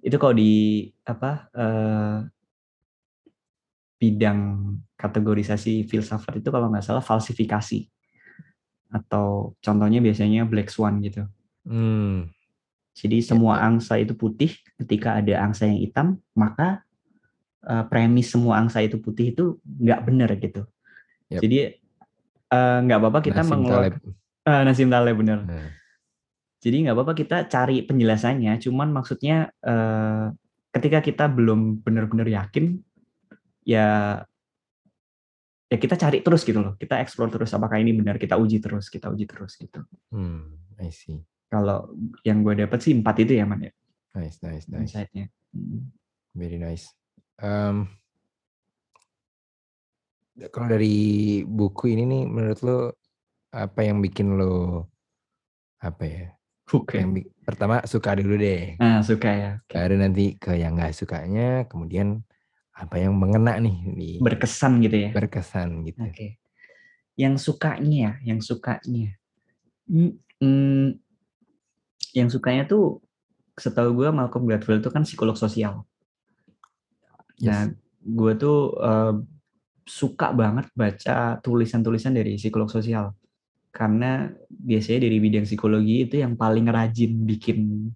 itu 0.00 0.16
kalau 0.16 0.34
di 0.34 0.88
apa 1.04 1.50
eh, 1.52 2.16
bidang 4.00 4.40
kategorisasi 4.96 5.84
filsafat 5.84 6.40
itu 6.40 6.48
kalau 6.48 6.72
nggak 6.72 6.84
salah 6.84 7.04
falsifikasi 7.04 7.84
atau 8.90 9.54
contohnya 9.62 10.02
biasanya 10.02 10.48
black 10.48 10.72
swan 10.72 10.98
gitu. 11.04 11.28
Hmm. 11.70 12.26
Jadi 12.90 13.22
semua 13.22 13.62
ya. 13.62 13.70
angsa 13.70 14.02
itu 14.02 14.18
putih, 14.18 14.58
ketika 14.74 15.22
ada 15.22 15.46
angsa 15.46 15.70
yang 15.70 15.78
hitam, 15.78 16.06
maka 16.34 16.82
eh, 17.62 17.84
premis 17.86 18.34
semua 18.34 18.58
angsa 18.58 18.82
itu 18.82 18.98
putih 18.98 19.30
itu 19.30 19.44
nggak 19.62 20.00
benar 20.02 20.30
gitu. 20.36 20.66
Yap. 21.30 21.40
Jadi 21.46 21.58
eh, 22.50 22.78
nggak 22.82 22.98
apa-apa 22.98 23.20
kita 23.22 23.46
mengeluarkan 23.46 24.02
Taleb. 24.02 24.50
Eh, 24.50 24.62
Nassim 24.66 24.90
Taleb 24.90 25.16
benar. 25.16 25.38
Nah, 25.46 25.70
Jadi 26.60 26.76
nggak 26.84 26.92
apa-apa 26.98 27.14
kita 27.16 27.48
cari 27.48 27.86
penjelasannya, 27.88 28.60
cuman 28.60 28.92
maksudnya 28.92 29.48
eh, 29.64 30.26
ketika 30.76 31.00
kita 31.00 31.24
belum 31.30 31.80
benar-benar 31.80 32.28
yakin, 32.28 32.76
ya 33.64 34.20
ya 35.70 35.76
kita 35.78 35.94
cari 35.94 36.20
terus 36.20 36.42
gitu 36.42 36.58
loh, 36.58 36.74
kita 36.74 36.98
explore 36.98 37.30
terus 37.30 37.54
apakah 37.54 37.78
ini 37.78 37.94
benar, 37.94 38.18
kita 38.18 38.34
uji 38.34 38.58
terus, 38.58 38.90
kita 38.90 39.06
uji 39.08 39.24
terus 39.24 39.54
gitu. 39.54 39.86
hmm, 40.10 40.76
I 40.82 40.90
see. 40.90 41.22
Kalau 41.50 41.90
yang 42.22 42.46
gue 42.46 42.62
dapat 42.62 42.78
sih 42.78 42.94
empat 42.94 43.26
itu 43.26 43.34
ya 43.34 43.42
man 43.42 43.66
ya, 43.66 43.72
Nice, 44.14 44.38
nice, 44.38 44.70
nice. 44.70 44.94
insight-nya. 44.94 45.26
Hmm. 45.50 45.90
Very 46.30 46.62
nice. 46.62 46.94
Um, 47.42 47.90
kalau 50.54 50.70
dari 50.70 50.96
buku 51.42 51.90
ini 51.90 52.06
nih, 52.06 52.22
menurut 52.30 52.60
lo 52.62 52.78
apa 53.50 53.82
yang 53.82 53.98
bikin 53.98 54.38
lo 54.38 54.86
apa 55.82 56.04
ya? 56.06 56.26
Oke. 56.70 57.02
Yang 57.02 57.10
bi- 57.18 57.30
pertama 57.42 57.82
suka 57.82 58.14
dulu 58.14 58.38
deh. 58.38 58.78
Nah 58.78 59.02
suka 59.02 59.30
ya. 59.34 59.50
Baru 59.66 59.98
nanti 59.98 60.38
ke 60.38 60.54
yang 60.54 60.78
nggak 60.78 60.94
sukanya, 60.94 61.66
kemudian 61.66 62.22
apa 62.78 62.96
yang 63.02 63.18
mengena 63.18 63.58
nih 63.58 63.76
di 63.98 64.10
berkesan 64.22 64.78
gitu 64.86 64.96
ya. 64.96 65.10
berkesan 65.10 65.82
gitu. 65.82 65.98
Oke. 66.06 66.38
Yang 67.18 67.42
sukanya, 67.42 68.22
yang 68.22 68.38
sukanya. 68.38 69.18
Hmm, 69.90 70.14
hmm, 70.38 70.94
yang 72.16 72.28
sukanya 72.32 72.66
tuh 72.66 73.00
setahu 73.54 73.92
gue 73.92 74.08
Malcolm 74.10 74.48
Gladwell 74.48 74.80
itu 74.80 74.90
kan 74.90 75.04
psikolog 75.04 75.36
sosial. 75.36 75.84
Nah, 77.44 77.68
Yes. 77.68 77.76
gue 78.04 78.32
tuh 78.36 78.58
eh, 78.80 79.14
suka 79.84 80.30
banget 80.32 80.68
baca 80.76 81.40
tulisan-tulisan 81.40 82.12
dari 82.14 82.36
psikolog 82.36 82.68
sosial. 82.68 83.16
Karena 83.70 84.28
biasanya 84.48 85.06
dari 85.06 85.16
bidang 85.22 85.46
psikologi 85.46 86.04
itu 86.08 86.20
yang 86.20 86.34
paling 86.34 86.66
rajin 86.68 87.22
bikin 87.22 87.86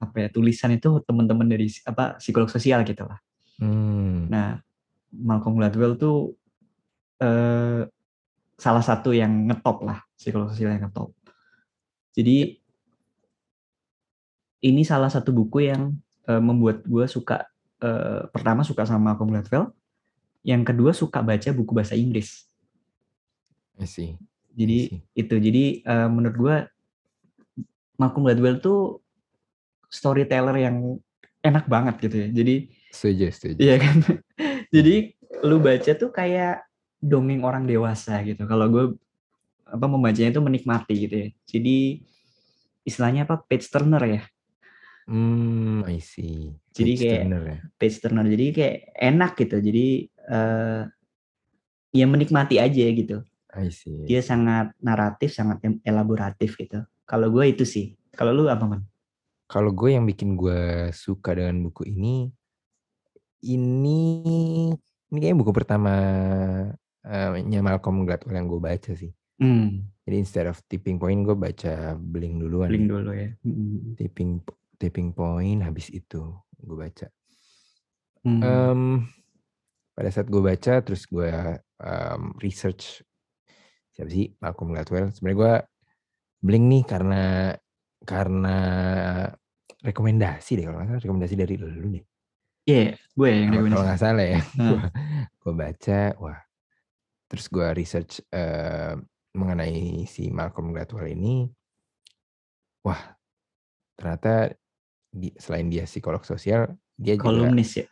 apa 0.00 0.16
ya 0.16 0.28
tulisan 0.32 0.72
itu 0.72 1.04
teman-teman 1.04 1.44
dari 1.44 1.68
apa 1.84 2.16
psikolog 2.16 2.48
sosial 2.48 2.80
gitu 2.88 3.04
lah. 3.04 3.20
Hmm, 3.60 4.28
Nah, 4.32 4.56
Malcolm 5.12 5.60
Gladwell 5.60 6.00
tuh 6.00 6.36
eh, 7.20 7.84
salah 8.56 8.84
satu 8.84 9.12
yang 9.16 9.48
ngetop 9.48 9.84
lah 9.84 10.00
psikolog 10.16 10.52
sosial 10.52 10.76
yang 10.76 10.88
ngetop. 10.88 11.12
Jadi 12.12 12.59
ini 14.60 14.84
salah 14.84 15.08
satu 15.08 15.32
buku 15.32 15.68
yang 15.68 15.96
uh, 16.28 16.40
membuat 16.40 16.84
gue 16.84 17.06
suka 17.08 17.48
uh, 17.80 18.28
pertama 18.28 18.60
suka 18.64 18.84
sama 18.84 19.12
Malcolm 19.12 19.32
Gladwell, 19.32 19.72
yang 20.44 20.64
kedua 20.64 20.92
suka 20.92 21.24
baca 21.24 21.50
buku 21.52 21.72
bahasa 21.72 21.96
Inggris. 21.96 22.48
I 23.80 23.88
see. 23.88 24.16
Jadi 24.52 24.78
I 24.78 24.88
see. 24.92 25.00
itu 25.16 25.34
jadi 25.40 25.64
uh, 25.88 26.08
menurut 26.12 26.36
gue 26.36 26.56
Malcolm 28.00 28.24
Gladwell 28.28 28.60
tuh 28.60 29.04
storyteller 29.90 30.56
yang 30.56 31.00
enak 31.44 31.64
banget 31.68 31.94
gitu 32.04 32.16
ya. 32.16 32.28
Jadi 32.32 32.54
setuju, 32.92 33.26
setuju. 33.32 33.58
Iya 33.60 33.76
kan. 33.80 33.96
jadi 34.74 34.94
lu 35.44 35.60
baca 35.60 35.92
tuh 35.96 36.12
kayak 36.12 36.64
dongeng 37.00 37.44
orang 37.44 37.64
dewasa 37.64 38.20
gitu. 38.24 38.44
Kalau 38.44 38.68
gue 38.68 38.84
apa 39.70 39.86
membacanya 39.88 40.36
itu 40.36 40.42
menikmati 40.42 40.94
gitu 41.08 41.16
ya. 41.16 41.28
Jadi 41.48 41.76
istilahnya 42.84 43.24
apa 43.24 43.40
page 43.44 43.68
turner 43.68 44.02
ya. 44.04 44.22
Hmm, 45.10 45.82
I 45.90 45.98
see. 45.98 46.54
Page 46.70 46.78
jadi 46.78 46.92
kayak 46.94 47.22
turner 47.26 47.42
ya. 47.42 47.58
page 47.74 47.96
turner. 47.98 48.26
Jadi 48.30 48.46
kayak 48.54 48.76
enak 48.94 49.32
gitu. 49.34 49.56
Jadi 49.58 49.86
uh, 50.30 50.82
ya 51.90 52.06
menikmati 52.06 52.62
aja 52.62 52.86
gitu. 52.94 53.18
I 53.50 53.74
see. 53.74 54.06
Dia 54.06 54.22
sangat 54.22 54.70
naratif, 54.78 55.34
sangat 55.34 55.66
elaboratif 55.82 56.54
gitu. 56.54 56.86
Kalau 57.02 57.26
gue 57.34 57.44
itu 57.50 57.66
sih. 57.66 57.98
Kalau 58.14 58.30
lu 58.30 58.46
apa 58.46 58.62
man? 58.70 58.86
Kalau 59.50 59.74
gue 59.74 59.98
yang 59.98 60.06
bikin 60.06 60.38
gue 60.38 60.94
suka 60.94 61.34
dengan 61.34 61.66
buku 61.66 61.90
ini, 61.90 62.30
ini 63.42 64.10
ini 65.10 65.18
kayak 65.18 65.42
buku 65.42 65.50
pertama 65.50 65.94
uh, 67.02 67.58
Malcolm 67.58 68.06
Gladwell 68.06 68.38
yang 68.38 68.46
gue 68.46 68.62
baca 68.62 68.94
sih. 68.94 69.10
Hmm. 69.42 69.90
Jadi 70.06 70.16
instead 70.22 70.46
of 70.46 70.62
tipping 70.70 71.02
point 71.02 71.26
gue 71.26 71.34
baca 71.34 71.98
Blink 71.98 72.38
duluan. 72.38 72.70
Blink 72.70 72.86
dulu 72.86 73.10
ya. 73.10 73.34
Hmm. 73.42 73.98
Tipping 73.98 74.38
tipping 74.80 75.12
point 75.12 75.60
habis 75.60 75.92
itu 75.92 76.32
gue 76.56 76.76
baca. 76.76 77.06
Hmm. 78.24 78.40
Um, 78.40 78.82
pada 79.92 80.08
saat 80.08 80.32
gue 80.32 80.40
baca 80.40 80.80
terus 80.80 81.04
gue 81.04 81.28
um, 81.84 82.32
research 82.40 83.04
siapa 83.92 84.08
sih 84.08 84.32
Malcolm 84.40 84.72
Gladwell. 84.72 85.12
Sebenarnya 85.12 85.38
gue 85.38 85.54
Blink 86.40 86.64
nih 86.72 86.84
karena 86.88 87.52
karena 88.00 88.58
rekomendasi 89.84 90.56
deh 90.56 90.64
kalau 90.64 90.80
nggak 90.80 90.88
salah 90.88 91.02
rekomendasi 91.04 91.34
dari 91.36 91.54
lu 91.60 91.68
deh. 91.68 92.04
Iya, 92.64 92.76
yeah, 92.76 92.90
gue 92.96 93.28
yang 93.28 93.50
rekomendasi. 93.52 93.76
Kalau 93.76 93.86
nggak 93.88 94.00
salah 94.00 94.24
ya, 94.24 94.40
hmm. 94.40 94.80
gue 95.44 95.52
baca, 95.52 96.00
wah. 96.16 96.40
Terus 97.28 97.46
gue 97.52 97.66
research 97.76 98.12
uh, 98.32 98.96
mengenai 99.36 100.08
si 100.08 100.32
Malcolm 100.32 100.72
Gladwell 100.72 101.12
ini, 101.12 101.44
wah 102.84 103.00
ternyata 104.00 104.56
di, 105.10 105.34
selain 105.36 105.66
dia 105.66 105.84
psikolog 105.84 106.22
sosial, 106.22 106.70
dia 106.94 107.18
kolumnis 107.18 107.74
juga, 107.74 107.84
ya. 107.84 107.86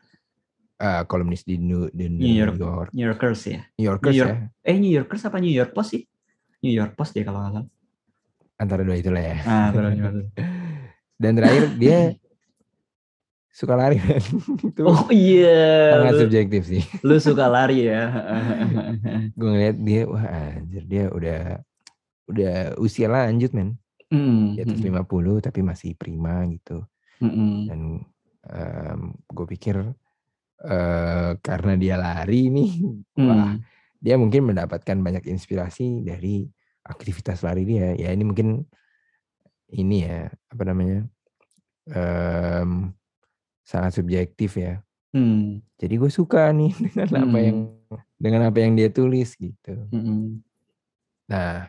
Uh, 0.79 1.03
kolumnis 1.11 1.43
di 1.43 1.59
New, 1.59 1.91
di 1.91 2.07
New, 2.07 2.39
York, 2.39 2.55
York, 2.55 2.91
New 2.95 3.03
Yorkers 3.03 3.41
ya. 3.51 3.61
New 3.75 3.87
Yorkers 3.91 4.15
New 4.15 4.23
York, 4.23 4.39
ya. 4.39 4.71
Eh 4.71 4.77
New 4.79 4.95
Yorkers 4.95 5.23
apa 5.27 5.37
New 5.43 5.51
York 5.51 5.75
Post 5.75 5.91
sih? 5.99 6.03
New 6.63 6.75
York 6.75 6.95
Post 6.95 7.19
dia 7.19 7.27
kalau 7.27 7.43
nggak 7.43 7.53
salah. 7.59 7.69
Antara 8.59 8.83
dua 8.83 8.97
itulah 8.99 9.23
ya. 9.23 9.39
Ah, 9.43 9.71
antara 9.71 9.91
dua 9.91 10.11
Dan 11.23 11.35
terakhir 11.35 11.75
dia 11.75 12.15
suka 13.59 13.75
lari 13.75 13.99
kan. 13.99 14.23
itu 14.71 14.83
oh 14.87 15.11
iya. 15.11 15.99
Sangat 15.99 16.15
subjektif 16.23 16.63
sih. 16.71 16.83
Lu 17.03 17.19
suka 17.19 17.51
lari 17.51 17.91
ya. 17.91 18.07
gue 19.39 19.49
ngeliat 19.51 19.77
dia 19.83 20.03
wah 20.07 20.25
anjir 20.55 20.87
dia 20.87 21.05
udah 21.11 21.43
udah 22.31 22.55
usia 22.79 23.11
lanjut 23.11 23.51
men. 23.51 23.75
Mm. 24.15 24.55
Di 24.55 24.61
atas 24.63 24.79
50 24.79 25.43
tapi 25.43 25.61
masih 25.67 25.99
prima 25.99 26.47
gitu. 26.47 26.87
Mm 27.19 27.31
-mm. 27.31 27.55
Dan 27.67 27.81
um, 28.49 29.01
gue 29.35 29.47
pikir 29.59 29.77
uh, 30.65 31.31
karena 31.39 31.73
dia 31.75 31.97
lari 31.99 32.51
nih, 32.51 32.73
mm. 33.19 33.27
wah 33.27 33.55
dia 33.99 34.15
mungkin 34.15 34.55
mendapatkan 34.55 34.95
banyak 34.95 35.27
inspirasi 35.27 36.07
dari 36.07 36.47
aktivitas 36.87 37.43
lari 37.43 37.67
dia. 37.67 37.95
Ya 37.99 38.15
ini 38.15 38.23
mungkin 38.23 38.63
ini 39.75 40.07
ya 40.07 40.33
apa 40.49 40.63
namanya 40.65 41.05
um, 41.93 42.95
sangat 43.67 44.01
subjektif 44.01 44.57
ya. 44.57 44.81
Hmm. 45.13 45.61
Jadi 45.77 45.95
gue 45.97 46.11
suka 46.13 46.53
nih 46.53 46.73
dengan 46.95 47.09
hmm. 47.11 47.25
apa 47.29 47.39
yang 47.41 47.59
dengan 48.19 48.43
apa 48.49 48.59
yang 48.61 48.73
dia 48.77 48.89
tulis 48.89 49.37
gitu. 49.37 49.75
Hmm. 49.93 50.41
Nah, 51.29 51.69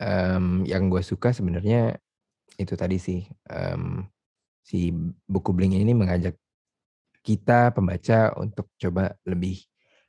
um, 0.00 0.64
yang 0.64 0.88
gue 0.88 1.02
suka 1.04 1.32
sebenarnya 1.36 2.00
itu 2.56 2.72
tadi 2.72 2.96
sih 2.96 3.20
um, 3.52 4.08
si 4.66 4.90
buku 5.30 5.54
Bling 5.54 5.78
ini 5.78 5.94
mengajak 5.94 6.34
kita 7.22 7.70
pembaca 7.70 8.34
untuk 8.34 8.74
coba 8.74 9.14
lebih 9.22 9.62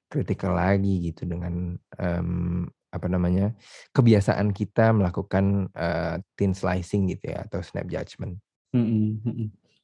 kritikal 0.10 0.58
lagi 0.58 1.14
gitu 1.14 1.30
dengan 1.30 1.78
um, 2.02 2.66
apa 2.90 3.06
namanya 3.06 3.54
kebiasaan 3.94 4.50
kita 4.56 4.96
melakukan 4.98 5.70
uh, 5.78 6.18
thin 6.34 6.58
slicing 6.58 7.14
gitu 7.14 7.38
ya 7.38 7.46
atau 7.46 7.62
snap 7.62 7.86
judgment. 7.86 8.42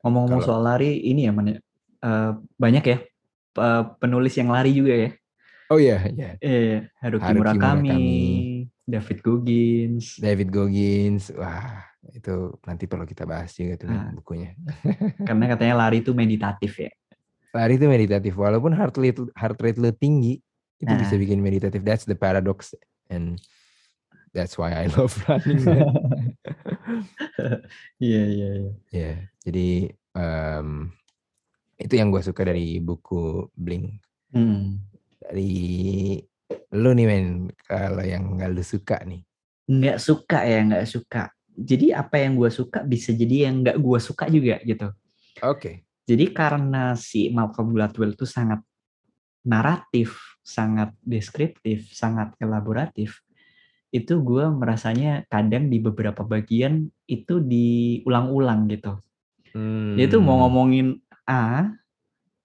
Ngomong-ngomong 0.02 0.42
soal 0.42 0.66
lari, 0.66 1.06
ini 1.06 1.30
ya 1.30 1.32
mana 1.32 1.54
uh, 1.54 1.58
eh, 2.04 2.32
banyak 2.58 2.84
ya 2.84 2.98
penulis 4.02 4.34
yang 4.34 4.50
lari 4.50 4.74
juga 4.74 4.94
ya. 4.98 5.10
Oh 5.70 5.80
iya, 5.80 6.02
iya. 6.10 6.30
Eh, 6.42 6.86
Haruki, 7.00 7.24
Haruki 7.24 7.40
Murakami, 7.40 7.90
Murakami, 7.90 8.14
David 8.84 9.20
Goggins. 9.22 10.06
David 10.18 10.50
Goggins, 10.50 11.24
wah 11.34 11.93
itu 12.12 12.60
nanti 12.68 12.84
perlu 12.84 13.08
kita 13.08 13.24
bahas 13.24 13.56
juga 13.56 13.80
tuh 13.80 13.88
nah, 13.88 14.12
bukunya. 14.12 14.52
Karena 15.28 15.56
katanya 15.56 15.88
lari 15.88 16.04
itu 16.04 16.12
meditatif 16.12 16.76
ya. 16.84 16.92
Lari 17.56 17.80
itu 17.80 17.88
meditatif, 17.88 18.34
walaupun 18.36 18.76
heart 18.76 18.98
rate 19.00 19.24
heart 19.38 19.58
rate 19.62 19.80
lu 19.80 19.94
tinggi, 19.96 20.42
itu 20.84 20.92
nah. 20.92 21.00
bisa 21.00 21.16
bikin 21.16 21.40
meditatif. 21.40 21.80
That's 21.86 22.04
the 22.04 22.18
paradox 22.18 22.76
and 23.08 23.40
that's 24.36 24.60
why 24.60 24.76
I 24.76 24.92
love 24.92 25.16
running. 25.30 25.64
Iya 27.98 28.24
iya 28.28 28.50
iya. 28.60 28.74
Ya, 28.92 29.12
jadi 29.48 29.96
um, 30.14 30.92
itu 31.80 31.94
yang 31.96 32.12
gue 32.12 32.22
suka 32.22 32.44
dari 32.44 32.78
buku 32.84 33.50
Blink. 33.56 34.04
Hmm. 34.36 34.84
Dari 35.24 36.20
lu 36.76 36.92
nih 36.92 37.08
men, 37.08 37.50
kalau 37.64 38.04
yang 38.04 38.38
nggak 38.38 38.52
lu 38.52 38.62
suka 38.62 39.02
nih. 39.08 39.24
Nggak 39.70 39.98
suka 40.04 40.44
ya, 40.44 40.60
nggak 40.68 40.86
suka. 40.86 41.32
Jadi 41.54 41.94
apa 41.94 42.18
yang 42.18 42.36
gue 42.36 42.50
suka 42.50 42.82
bisa 42.82 43.14
jadi 43.14 43.50
yang 43.50 43.62
nggak 43.62 43.78
gue 43.78 44.00
suka 44.02 44.26
juga 44.30 44.58
gitu. 44.66 44.90
Oke. 45.42 45.58
Okay. 45.58 45.76
Jadi 46.04 46.36
karena 46.36 47.00
si 47.00 47.32
Malcolm 47.32 47.72
Gladwell 47.72 48.18
itu 48.18 48.28
sangat 48.28 48.60
naratif, 49.48 50.40
sangat 50.44 50.92
deskriptif, 51.04 51.88
sangat 51.96 52.36
elaboratif 52.44 53.24
itu 53.94 54.26
gue 54.26 54.46
merasanya 54.50 55.22
kadang 55.30 55.70
di 55.70 55.78
beberapa 55.78 56.26
bagian 56.26 56.90
itu 57.06 57.38
diulang-ulang 57.38 58.66
gitu. 58.74 58.98
Hmm. 59.54 59.94
Dia 59.94 60.10
tuh 60.10 60.18
mau 60.18 60.42
ngomongin 60.42 60.98
A, 61.30 61.70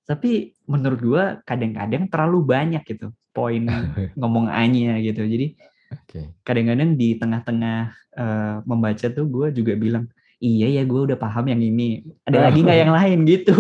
tapi 0.05 0.53
menurut 0.69 1.01
gue 1.01 1.25
kadang-kadang 1.49 2.13
terlalu 2.13 2.45
banyak 2.45 2.85
gitu 2.85 3.17
poin 3.33 3.65
ngomong 4.21 4.53
A-nya 4.53 5.01
gitu. 5.01 5.25
Jadi 5.25 5.57
okay. 5.93 6.33
kadang-kadang 6.45 6.95
di 6.95 7.17
tengah-tengah 7.17 7.79
uh, 8.17 8.57
membaca 8.65 9.07
tuh 9.09 9.27
gue 9.29 9.53
juga 9.53 9.73
bilang, 9.75 10.05
iya 10.39 10.71
ya 10.71 10.83
gue 10.87 11.01
udah 11.13 11.19
paham 11.19 11.51
yang 11.51 11.61
ini. 11.61 12.07
Ada 12.25 12.51
lagi 12.51 12.61
nggak 12.63 12.79
yang 12.87 12.93
lain 12.95 13.19
gitu. 13.27 13.55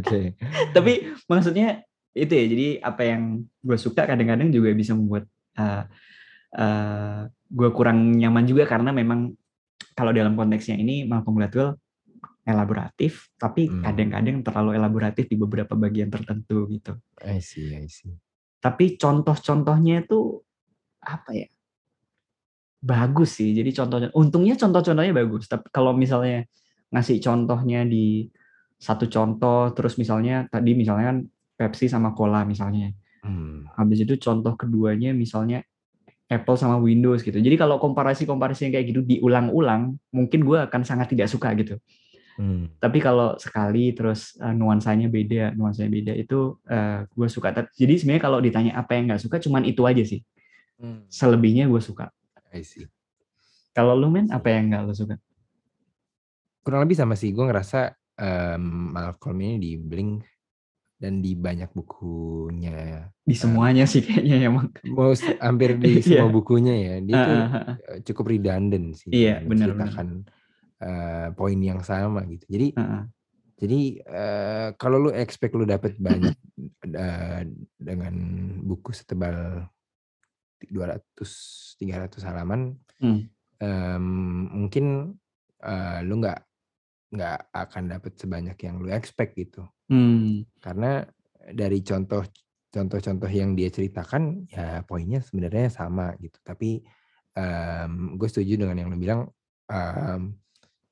okay. 0.00 0.34
tapi 0.76 1.12
maksudnya 1.28 1.84
itu 2.16 2.32
ya. 2.32 2.44
Jadi 2.48 2.68
apa 2.80 3.02
yang 3.04 3.22
gue 3.60 3.78
suka 3.78 4.08
kadang-kadang 4.08 4.48
juga 4.48 4.72
bisa 4.72 4.96
membuat 4.96 5.28
uh, 5.60 5.64
uh, 5.64 5.82
eh, 6.56 7.20
gue 7.30 7.68
kurang 7.70 8.16
nyaman 8.16 8.44
juga 8.48 8.64
karena 8.64 8.90
memang 8.90 9.36
kalau 9.96 10.12
dalam 10.12 10.36
konteksnya 10.36 10.76
ini 10.76 11.04
Malcolm 11.08 11.36
Gladwell 11.40 11.76
elaboratif, 12.46 13.26
tapi 13.34 13.66
hmm. 13.66 13.82
kadang-kadang 13.82 14.36
terlalu 14.46 14.78
elaboratif 14.78 15.26
di 15.26 15.34
beberapa 15.34 15.74
bagian 15.74 16.08
tertentu 16.14 16.70
gitu. 16.70 16.94
I 17.18 17.42
see, 17.42 17.74
I 17.74 17.90
see. 17.90 18.14
Tapi 18.62 18.94
contoh-contohnya 18.94 20.06
itu 20.06 20.40
apa 21.02 21.30
ya? 21.34 21.50
Bagus 22.86 23.42
sih. 23.42 23.50
Jadi 23.50 23.74
contohnya, 23.74 24.08
untungnya 24.14 24.54
contoh-contohnya 24.54 25.10
bagus. 25.10 25.50
Tapi 25.50 25.66
kalau 25.74 25.90
misalnya 25.90 26.46
ngasih 26.94 27.18
contohnya 27.18 27.82
di 27.82 28.30
satu 28.78 29.10
contoh, 29.10 29.74
terus 29.74 29.98
misalnya 29.98 30.46
tadi 30.46 30.78
misalnya 30.78 31.10
kan 31.10 31.18
Pepsi 31.58 31.90
sama 31.90 32.14
Cola 32.14 32.46
misalnya. 32.46 32.94
Hmm. 33.26 33.66
Habis 33.74 34.06
itu 34.06 34.14
contoh 34.22 34.54
keduanya 34.54 35.10
misalnya 35.10 35.66
Apple 36.30 36.54
sama 36.54 36.78
Windows 36.78 37.26
gitu. 37.26 37.38
Jadi 37.38 37.56
kalau 37.58 37.82
komparasi-komparasi 37.82 38.70
yang 38.70 38.72
kayak 38.78 38.86
gitu 38.94 39.00
diulang-ulang, 39.02 39.98
mungkin 40.14 40.46
gue 40.46 40.58
akan 40.62 40.86
sangat 40.86 41.10
tidak 41.10 41.26
suka 41.26 41.50
gitu. 41.58 41.78
Hmm. 42.36 42.68
Tapi 42.76 43.00
kalau 43.00 43.40
sekali 43.40 43.96
terus 43.96 44.36
uh, 44.38 44.52
nuansanya 44.52 45.08
beda, 45.08 45.56
nuansanya 45.56 45.88
beda 45.88 46.12
itu 46.12 46.60
uh, 46.68 47.08
gue 47.08 47.28
suka. 47.32 47.50
Jadi 47.72 47.94
sebenarnya 47.96 48.22
kalau 48.22 48.38
ditanya 48.44 48.72
apa 48.76 48.92
yang 48.94 49.10
nggak 49.10 49.22
suka, 49.24 49.40
cuman 49.40 49.64
itu 49.64 49.82
aja 49.88 50.04
sih. 50.04 50.20
Hmm. 50.76 51.08
Selebihnya 51.08 51.64
gue 51.66 51.80
suka. 51.80 52.12
I 52.56 52.64
see. 52.64 52.88
Kalau 53.76 53.92
lu 53.92 54.08
men, 54.08 54.32
apa 54.32 54.48
yang 54.48 54.72
nggak 54.72 54.82
lu 54.88 54.96
suka? 54.96 55.20
kurang 56.66 56.82
lebih 56.82 56.98
sama 56.98 57.14
sih. 57.14 57.30
Gue 57.30 57.46
ngerasa 57.46 57.94
um, 58.18 58.90
Malcolm 58.90 59.38
ini 59.38 59.54
di 59.62 59.72
Blink 59.78 60.26
dan 60.98 61.22
di 61.22 61.38
banyak 61.38 61.70
bukunya. 61.70 63.06
Di 63.22 63.38
semuanya 63.38 63.86
uh, 63.86 63.90
sih 63.94 64.02
kayaknya 64.02 64.50
emang. 64.50 64.74
Most 64.82 65.30
hampir 65.38 65.78
di 65.78 66.00
semua 66.02 66.26
yeah. 66.26 66.34
bukunya 66.34 66.74
ya. 66.74 66.94
Dia 67.06 67.14
uh, 67.14 67.30
uh, 67.30 67.98
cukup 68.02 68.34
redundant 68.34 68.98
sih. 68.98 69.14
Iya, 69.14 69.38
yeah, 69.38 69.46
benar 69.46 69.78
benar. 69.78 69.94
Uh, 70.76 71.28
poin 71.38 71.56
yang 71.62 71.86
sama 71.86 72.26
gitu. 72.26 72.42
Jadi 72.50 72.74
uh, 72.74 72.82
uh. 72.82 73.02
jadi 73.56 73.80
uh, 74.10 74.68
kalau 74.74 75.06
lu 75.06 75.10
expect 75.14 75.54
lu 75.54 75.62
dapet 75.62 75.94
banyak 76.02 76.34
uh, 76.90 77.40
dengan 77.78 78.14
buku 78.66 78.90
setebal 78.90 79.70
200 80.64 81.76
300 81.80 82.28
halaman 82.28 82.76
hmm. 83.00 83.20
um, 83.60 84.06
mungkin 84.64 85.16
uh, 85.62 86.00
lu 86.02 86.20
nggak 86.20 86.40
nggak 87.16 87.38
akan 87.54 87.84
dapat 87.92 88.12
sebanyak 88.18 88.58
yang 88.66 88.82
lu 88.82 88.90
expect 88.90 89.38
gitu 89.38 89.62
hmm. 89.88 90.44
karena 90.58 91.06
dari 91.54 91.80
contoh 91.86 92.26
contoh-contoh 92.72 93.30
yang 93.30 93.54
dia 93.54 93.70
ceritakan 93.70 94.44
ya 94.50 94.82
poinnya 94.84 95.22
sebenarnya 95.22 95.70
sama 95.70 96.12
gitu 96.18 96.36
tapi 96.42 96.82
um, 97.38 98.18
gue 98.18 98.28
setuju 98.28 98.66
dengan 98.66 98.76
yang 98.76 98.88
lu 98.90 98.98
bilang 98.98 99.20
um, 99.70 100.34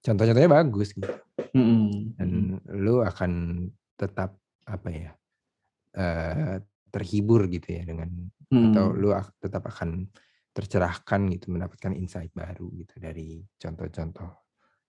contoh-contohnya 0.00 0.50
bagus 0.50 0.94
gitu 0.94 1.10
hmm. 1.52 2.16
dan 2.16 2.30
lu 2.70 3.02
akan 3.02 3.32
tetap 3.98 4.38
apa 4.64 4.88
ya 4.88 5.10
uh, 5.98 6.56
terhibur 6.95 7.51
gitu 7.51 7.74
ya 7.74 7.82
dengan 7.82 8.07
hmm. 8.55 8.70
atau 8.70 8.95
lu 8.95 9.11
tetap 9.42 9.66
akan 9.66 10.07
tercerahkan 10.55 11.26
gitu 11.34 11.51
mendapatkan 11.51 11.90
insight 11.99 12.30
baru 12.30 12.70
gitu 12.78 13.03
dari 13.03 13.42
contoh-contoh 13.59 14.30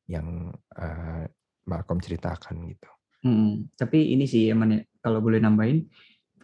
yang 0.06 0.54
uh, 0.78 1.26
Malcolm 1.66 1.98
ceritakan 1.98 2.70
gitu. 2.70 2.90
Hmm, 3.26 3.66
tapi 3.74 4.14
ini 4.14 4.30
sih 4.30 4.54
emang 4.54 4.78
ya, 4.78 4.82
kalau 5.02 5.18
boleh 5.18 5.42
nambahin, 5.42 5.82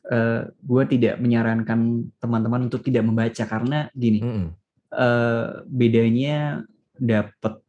uh, 0.10 0.50
gue 0.50 0.84
tidak 0.90 1.22
menyarankan 1.22 2.10
teman-teman 2.18 2.66
untuk 2.66 2.82
tidak 2.82 3.06
membaca 3.06 3.44
karena 3.46 3.86
gini, 3.94 4.26
hmm. 4.26 4.50
uh, 4.98 5.62
bedanya 5.70 6.66
dapat 6.98 7.62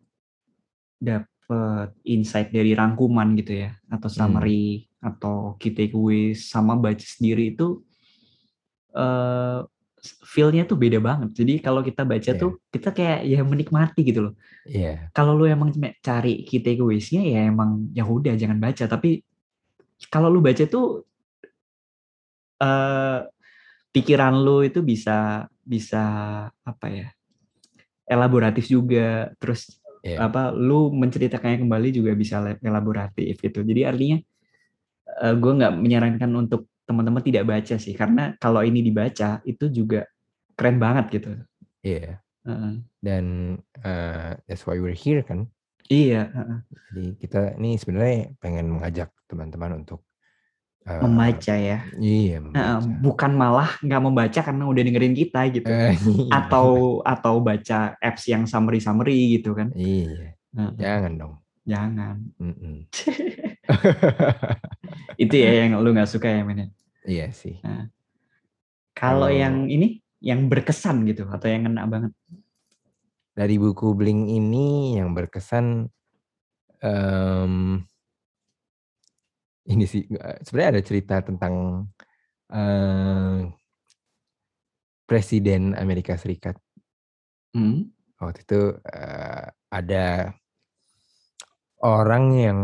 dapat 0.97 1.93
insight 2.09 2.49
dari 2.49 2.73
rangkuman 2.73 3.37
gitu 3.37 3.69
ya 3.69 3.77
atau 3.93 4.09
summary 4.09 4.81
hmm. 4.81 4.92
Atau 5.03 5.59
key 5.59 5.75
takeaways 5.75 6.47
sama 6.47 6.79
baca 6.79 7.03
sendiri 7.03 7.53
itu 7.53 7.83
uh, 8.95 9.67
feel-nya 10.23 10.67
tuh 10.67 10.79
beda 10.79 10.99
banget. 10.99 11.31
Jadi 11.35 11.59
kalau 11.59 11.83
kita 11.83 12.03
baca 12.07 12.31
yeah. 12.35 12.39
tuh 12.39 12.59
kita 12.71 12.91
kayak 12.95 13.21
ya 13.27 13.43
menikmati 13.43 14.01
gitu 14.03 14.31
loh. 14.31 14.35
Iya. 14.67 14.83
Yeah. 14.83 14.97
Kalau 15.11 15.35
lu 15.35 15.51
emang 15.51 15.75
cari 16.03 16.47
key 16.47 16.63
takeaways-nya 16.63 17.23
ya 17.23 17.51
emang 17.51 17.91
ya 17.95 18.07
udah 18.07 18.35
jangan 18.35 18.59
baca. 18.59 18.87
Tapi 18.87 19.23
kalau 20.11 20.31
lu 20.31 20.43
baca 20.43 20.63
tuh 20.67 21.07
uh, 22.63 23.27
pikiran 23.95 24.39
lu 24.39 24.67
itu 24.67 24.83
bisa 24.83 25.47
bisa 25.63 26.03
apa 26.63 26.87
ya? 26.91 27.09
elaboratif 28.03 28.67
juga. 28.67 29.31
Terus 29.39 29.79
yeah. 30.03 30.27
apa 30.27 30.51
lu 30.51 30.91
menceritakannya 30.91 31.63
kembali 31.63 31.89
juga 31.95 32.11
bisa 32.19 32.43
elaboratif 32.59 33.39
gitu. 33.39 33.63
Jadi 33.63 33.87
artinya 33.87 34.19
uh, 35.23 35.35
gue 35.39 35.53
nggak 35.63 35.75
menyarankan 35.79 36.31
untuk 36.35 36.67
teman-teman 36.83 37.23
tidak 37.23 37.47
baca 37.47 37.79
sih 37.79 37.95
karena 37.95 38.35
kalau 38.43 38.67
ini 38.67 38.83
dibaca 38.83 39.39
itu 39.47 39.71
juga 39.71 40.03
keren 40.59 40.83
banget 40.83 41.23
gitu. 41.23 41.31
Iya. 41.87 41.97
Yeah. 41.97 42.13
Uh-uh. 42.43 42.75
Dan 42.99 43.25
uh, 43.87 44.35
that's 44.51 44.67
why 44.67 44.75
we're 44.83 44.99
here 44.99 45.23
kan. 45.23 45.47
Iya. 45.87 46.27
Uh-uh. 46.35 46.59
Jadi 46.91 47.05
kita 47.23 47.55
ini 47.59 47.79
sebenarnya 47.79 48.35
pengen 48.43 48.67
mengajak 48.67 49.15
teman-teman 49.31 49.87
untuk 49.87 50.03
uh, 50.91 51.07
membaca 51.07 51.55
ya. 51.55 51.87
Iya. 51.97 52.43
Membaca. 52.43 52.67
Uh, 52.67 52.81
bukan 52.99 53.33
malah 53.39 53.71
nggak 53.79 54.03
membaca 54.03 54.41
karena 54.43 54.65
udah 54.67 54.83
dengerin 54.83 55.15
kita 55.15 55.41
gitu. 55.55 55.71
Uh, 55.71 55.95
iya. 55.95 56.31
Atau 56.35 56.69
atau 57.07 57.39
baca 57.39 57.95
apps 58.03 58.27
yang 58.27 58.43
summary 58.51 58.83
summary 58.83 59.39
gitu 59.39 59.55
kan. 59.55 59.71
Iya. 59.79 60.35
Uh-uh. 60.53 60.75
Jangan 60.83 61.13
dong. 61.15 61.35
Jangan. 61.63 62.17
itu 65.17 65.35
ya 65.37 65.65
yang 65.65 65.79
lu 65.81 65.93
nggak 65.93 66.11
suka 66.11 66.29
ya 66.29 66.43
men 66.43 66.59
ya? 66.59 66.69
Iya 67.03 67.27
sih. 67.35 67.59
Nah, 67.63 67.91
kalau 68.95 69.29
oh. 69.29 69.35
yang 69.35 69.67
ini 69.67 70.03
yang 70.23 70.47
berkesan 70.47 71.03
gitu 71.11 71.27
atau 71.27 71.51
yang 71.51 71.67
kena 71.67 71.85
banget? 71.91 72.13
Dari 73.33 73.57
buku 73.59 73.97
Bling 73.97 74.29
ini 74.29 75.01
yang 75.01 75.17
berkesan 75.17 75.89
um, 76.85 77.83
ini 79.67 79.85
sih 79.87 80.07
sebenarnya 80.47 80.79
ada 80.79 80.83
cerita 80.83 81.17
tentang 81.23 81.87
uh, 82.51 83.39
Presiden 85.07 85.75
Amerika 85.75 86.15
Serikat. 86.19 86.57
Hmm. 87.53 87.91
Waktu 88.23 88.47
itu 88.47 88.61
uh, 88.79 89.47
ada 89.73 90.31
orang 91.83 92.25
yang 92.39 92.61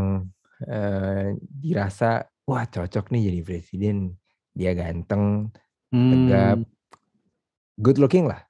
dirasa 1.47 2.27
wah 2.49 2.65
cocok 2.67 3.15
nih 3.15 3.31
jadi 3.31 3.41
presiden 3.45 3.97
dia 4.59 4.75
ganteng, 4.75 5.55
tegap, 5.95 6.59
hmm. 6.59 6.67
good 7.79 8.03
looking 8.03 8.27
lah. 8.27 8.43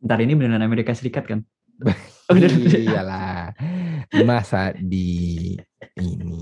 Ntar 0.00 0.24
ini 0.24 0.32
beneran 0.32 0.64
Amerika 0.64 0.96
Serikat 0.96 1.28
kan? 1.28 1.40
Iyalah, 2.32 3.52
masa 4.24 4.72
di 4.72 5.52
ini 6.00 6.40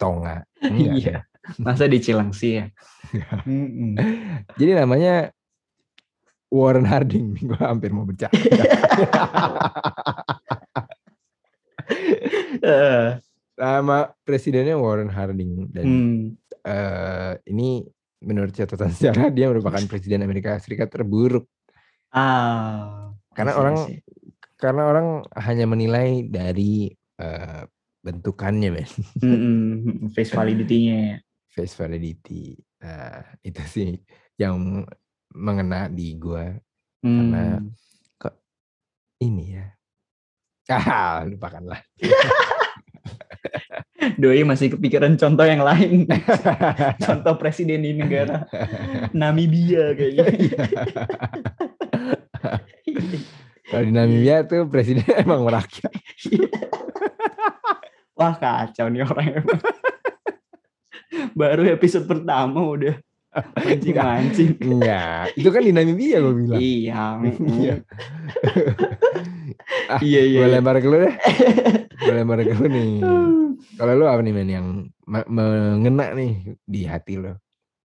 Tonga? 0.00 0.48
iya, 0.64 1.28
masa 1.60 1.84
di 1.84 2.00
Cilengsi 2.00 2.56
ya? 2.56 2.66
Jadi 4.58 4.72
namanya 4.72 5.28
Warren 6.48 6.86
Harding, 6.88 7.36
gue 7.52 7.60
hampir 7.60 7.92
mau 7.92 8.06
bercanda. 8.06 8.32
Nama 13.56 14.12
presidennya 14.20 14.76
Warren 14.76 15.08
Harding 15.08 15.72
dan 15.72 15.84
hmm. 15.88 16.20
uh, 16.68 17.32
ini 17.48 17.88
menurut 18.20 18.52
catatan 18.52 18.92
sejarah 18.96 19.32
dia 19.32 19.48
merupakan 19.48 19.80
presiden 19.88 20.24
Amerika 20.24 20.56
Serikat 20.60 20.92
terburuk. 20.92 21.48
Ah, 22.12 23.12
karena 23.32 23.52
orang 23.56 23.76
karena 24.56 24.82
orang 24.88 25.08
hanya 25.36 25.68
menilai 25.68 26.24
dari 26.24 26.88
uh, 27.20 27.68
bentukannya, 28.00 28.70
men. 28.72 28.88
Hmm, 29.20 30.08
face 30.14 30.32
validity-nya. 30.32 31.20
Face 31.52 31.76
validity. 31.76 32.56
Nah, 32.80 33.24
itu 33.44 33.62
sih 33.68 33.90
yang 34.40 34.84
mengena 35.32 35.88
di 35.92 36.16
gua 36.16 36.56
hmm. 37.04 37.16
karena 37.16 37.44
kok 38.20 38.34
ini 39.24 39.44
ya. 39.56 39.66
Ah, 40.66 41.22
lupakanlah. 41.22 41.78
Doi 44.14 44.46
masih 44.46 44.78
kepikiran 44.78 45.18
contoh 45.18 45.42
yang 45.42 45.66
lain. 45.66 46.06
contoh 47.06 47.34
presiden 47.34 47.82
di 47.82 47.98
negara 47.98 48.46
Namibia 49.10 49.90
kayaknya. 49.98 50.46
Kalau 53.66 53.82
di 53.82 53.90
Namibia 53.90 54.46
tuh 54.46 54.70
presiden 54.70 55.02
emang 55.26 55.42
merakyat. 55.42 55.90
Wah 58.14 58.38
kacau 58.38 58.86
nih 58.86 59.02
orang 59.02 59.42
emang. 59.42 59.60
Baru 61.34 61.66
episode 61.66 62.06
pertama 62.06 62.62
udah 62.62 62.94
mancing-mancing. 63.58 64.56
Enggak, 64.62 65.34
itu 65.36 65.48
kan 65.50 65.60
di 65.60 65.72
Namibia 65.74 66.22
gue 66.22 66.34
bilang. 66.46 66.60
Iya. 66.62 67.04
iya. 67.60 67.74
ah, 69.92 70.00
iya, 70.00 70.22
iya. 70.24 70.40
Gue 70.40 70.48
iya. 70.48 70.56
lempar 70.56 70.80
ke 70.80 70.88
lu 70.88 70.96
deh. 71.02 71.14
gue 72.00 72.14
lempar 72.14 72.40
ke 72.40 72.54
lu 72.56 72.66
nih. 72.70 72.92
Kalau 73.76 73.92
lu 73.92 74.04
apa 74.08 74.24
nih 74.24 74.32
men 74.32 74.48
yang 74.48 74.66
mengena 75.06 76.16
nih 76.16 76.56
di 76.64 76.88
hati 76.88 77.20
lo? 77.20 77.36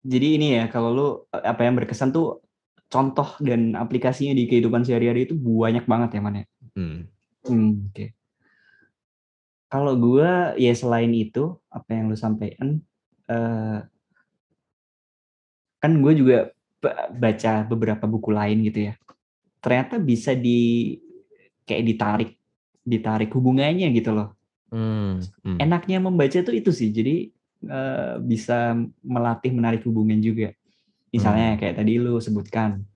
Jadi 0.02 0.28
ini 0.40 0.48
ya, 0.58 0.72
kalau 0.72 0.90
lu 0.96 1.08
apa 1.36 1.62
yang 1.68 1.76
berkesan 1.78 2.16
tuh 2.16 2.42
contoh 2.88 3.38
dan 3.44 3.76
aplikasinya 3.76 4.32
di 4.34 4.48
kehidupan 4.48 4.88
sehari-hari 4.88 5.28
itu 5.28 5.36
banyak 5.36 5.86
banget 5.86 6.18
ya 6.18 6.22
man 6.24 6.40
ya. 6.40 6.46
Hmm. 6.76 6.98
hmm 7.46 7.72
Oke. 7.92 7.92
Okay. 7.92 8.10
Kalau 9.72 9.96
gue 9.96 10.32
ya 10.60 10.74
selain 10.76 11.12
itu 11.16 11.56
apa 11.72 11.90
yang 11.96 12.12
lu 12.12 12.18
sampaikan, 12.20 12.84
uh, 13.32 13.80
kan 15.80 15.92
gue 15.96 16.14
juga 16.16 16.52
baca 17.16 17.64
beberapa 17.68 18.04
buku 18.04 18.36
lain 18.36 18.68
gitu 18.68 18.92
ya. 18.92 18.94
Ternyata 19.64 19.96
bisa 19.96 20.36
di 20.36 21.00
kayak 21.64 21.84
ditarik 21.88 22.32
ditarik 22.82 23.30
hubungannya 23.32 23.88
gitu 23.94 24.12
loh 24.12 24.41
Hmm, 24.72 25.20
hmm. 25.44 25.60
Enaknya 25.60 26.00
membaca 26.00 26.40
tuh 26.40 26.56
itu 26.56 26.72
sih, 26.72 26.96
jadi 26.96 27.28
uh, 27.68 28.16
bisa 28.24 28.74
melatih 29.04 29.52
menarik 29.52 29.84
hubungan 29.84 30.18
juga. 30.24 30.56
Misalnya 31.12 31.54
hmm. 31.54 31.60
kayak 31.60 31.76
tadi 31.84 31.94
lu 32.00 32.16
sebutkan 32.24 32.88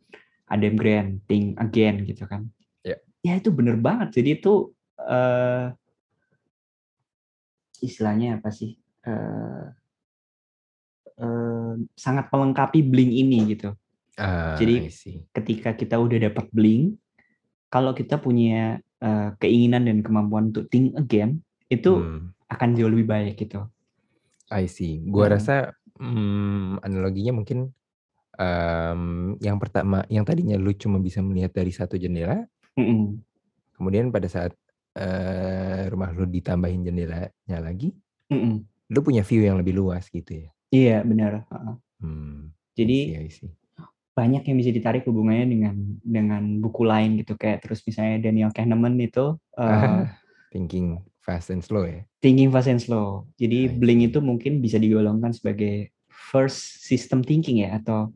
Adam 0.47 0.73
Grant, 0.79 1.19
Think 1.27 1.59
Again 1.59 2.07
gitu 2.07 2.23
kan. 2.25 2.47
Yeah. 2.81 2.99
Ya 3.21 3.33
itu 3.37 3.51
bener 3.51 3.75
banget. 3.75 4.15
Jadi 4.15 4.39
itu 4.39 4.71
uh, 5.03 5.75
istilahnya 7.83 8.39
apa 8.39 8.49
sih? 8.55 8.79
Uh, 9.05 9.69
uh, 11.19 11.73
sangat 11.93 12.31
melengkapi 12.31 12.81
Blink 12.81 13.11
ini 13.13 13.53
gitu. 13.53 13.75
Ah, 14.15 14.55
Jadi 14.55 14.87
ketika 15.35 15.75
kita 15.75 15.99
udah 15.99 16.31
dapat 16.31 16.47
Blink, 16.55 16.95
kalau 17.67 17.91
kita 17.91 18.15
punya 18.15 18.79
uh, 19.03 19.35
keinginan 19.43 19.91
dan 19.91 19.99
kemampuan 19.99 20.55
untuk 20.55 20.71
think 20.71 20.95
again, 20.95 21.43
itu 21.67 21.91
Hmm, 21.97 22.31
akan 22.45 22.69
jauh 22.77 22.91
lebih 22.91 23.07
baik 23.09 23.33
gitu. 23.41 23.65
I 24.53 24.69
see. 24.69 25.01
Gua 25.09 25.25
Heeh. 25.27 25.41
rasa 25.41 25.55
hmm, 25.97 26.85
analoginya 26.85 27.41
mungkin 27.41 27.73
em, 28.37 29.01
yang 29.41 29.57
pertama, 29.57 30.05
yang 30.11 30.23
tadinya 30.27 30.55
lu 30.59 30.71
cuma 30.77 31.01
bisa 31.01 31.23
melihat 31.25 31.51
dari 31.55 31.71
satu 31.73 31.95
jendela, 31.97 32.45
Mm-mm. 32.77 33.17
kemudian 33.75 34.11
pada 34.13 34.27
saat 34.29 34.53
eh, 34.95 35.89
rumah 35.89 36.11
lu 36.13 36.27
ditambahin 36.29 36.85
jendelanya 36.85 37.57
lagi, 37.59 37.91
Mm-mm. 38.31 38.61
lu 38.91 38.99
punya 39.01 39.25
view 39.25 39.41
yang 39.43 39.57
lebih 39.57 39.73
luas 39.75 40.07
gitu 40.11 40.45
ya. 40.45 40.49
Iya 40.69 40.97
benar. 41.07 41.47
Heeh. 41.49 41.75
Hmm, 42.03 42.51
I 42.51 42.53
Jadi 42.75 42.97
see, 42.99 43.15
I 43.17 43.29
see. 43.31 43.51
banyak 44.15 44.43
yang 44.47 44.57
bisa 44.59 44.71
ditarik 44.71 45.03
hubungannya 45.07 45.47
dengan 45.47 45.75
dengan 45.99 46.43
buku 46.63 46.87
lain 46.87 47.19
gitu 47.19 47.35
kayak 47.35 47.67
terus 47.67 47.83
misalnya 47.83 48.23
Daniel 48.23 48.51
Kahneman 48.55 48.95
itu 48.99 49.35
uh, 49.59 50.03
Thinking 50.55 51.03
fast 51.25 51.49
and 51.49 51.59
slow 51.59 51.83
ya. 51.83 52.05
thinking 52.21 52.47
fast 52.47 52.69
and 52.69 52.77
slow. 52.77 53.25
Jadi 53.35 53.65
I 53.65 53.73
Blink 53.73 53.99
see. 53.99 54.09
itu 54.09 54.19
mungkin 54.21 54.61
bisa 54.61 54.77
digolongkan 54.77 55.33
sebagai 55.33 55.89
first 56.07 56.81
system 56.81 57.21
thinking 57.21 57.65
ya 57.65 57.77
atau 57.77 58.13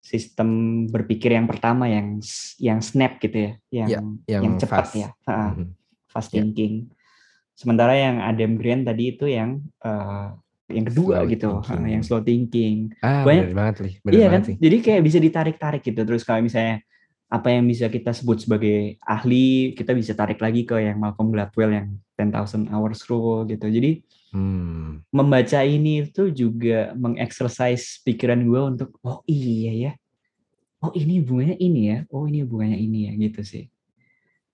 sistem 0.00 0.48
berpikir 0.88 1.30
yang 1.30 1.44
pertama 1.44 1.84
yang 1.86 2.18
yang 2.56 2.80
snap 2.80 3.20
gitu 3.20 3.36
ya, 3.36 3.52
yang 3.70 3.88
Ya, 3.88 4.00
yang, 4.00 4.42
yang 4.48 4.54
cepat 4.56 4.88
fast. 4.88 4.96
ya, 4.96 5.08
Ha, 5.24 5.52
Mhm. 5.52 5.64
fast 6.08 6.30
Ya. 6.30 6.40
thinking. 6.40 6.88
Sementara 7.52 7.92
yang 7.92 8.16
Adam 8.18 8.56
Grant 8.56 8.88
tadi 8.88 9.12
itu 9.12 9.28
yang 9.28 9.60
uh, 9.80 10.32
yang 10.66 10.86
kedua 10.86 11.20
Slow 11.20 11.28
gitu, 11.28 11.50
Ha, 11.52 11.62
thinking. 11.66 11.84
yang 11.86 12.02
slow 12.02 12.20
thinking. 12.20 12.76
Ah, 13.00 13.22
Banyak- 13.22 13.52
banget 13.52 13.74
nih. 13.80 13.94
Bener 14.00 14.14
Iya 14.14 14.20
kan? 14.22 14.30
banget 14.32 14.44
sih. 14.46 14.56
Jadi 14.58 14.76
kayak 14.80 15.02
bisa 15.04 15.18
ditarik-tarik 15.18 15.82
gitu. 15.82 16.00
Terus 16.00 16.22
kalau 16.22 16.40
misalnya 16.40 16.80
apa 17.30 17.48
yang 17.54 17.64
bisa 17.70 17.86
kita 17.86 18.10
sebut 18.10 18.42
sebagai 18.42 18.98
ahli, 19.06 19.72
kita 19.78 19.94
bisa 19.94 20.18
tarik 20.18 20.42
lagi 20.42 20.66
ke 20.66 20.82
yang 20.82 20.98
Malcolm 20.98 21.30
Gladwell 21.30 21.70
yang 21.70 21.88
10,000 22.18 22.66
hours 22.74 23.06
rule 23.06 23.46
gitu. 23.46 23.70
Jadi 23.70 24.02
Hmm, 24.30 25.02
membaca 25.10 25.58
ini 25.66 26.06
itu 26.06 26.30
juga 26.30 26.94
mengexercise 26.94 27.98
pikiran 28.06 28.38
gue 28.46 28.60
untuk 28.62 28.94
oh 29.02 29.26
iya 29.26 29.90
ya. 29.90 29.92
Oh 30.80 30.94
ini 30.94 31.18
hubungannya 31.18 31.58
ini 31.58 31.80
ya. 31.90 31.98
Oh 32.14 32.30
ini 32.30 32.46
hubungannya 32.46 32.78
ini 32.78 33.10
ya 33.10 33.12
gitu 33.18 33.42
sih. 33.42 33.66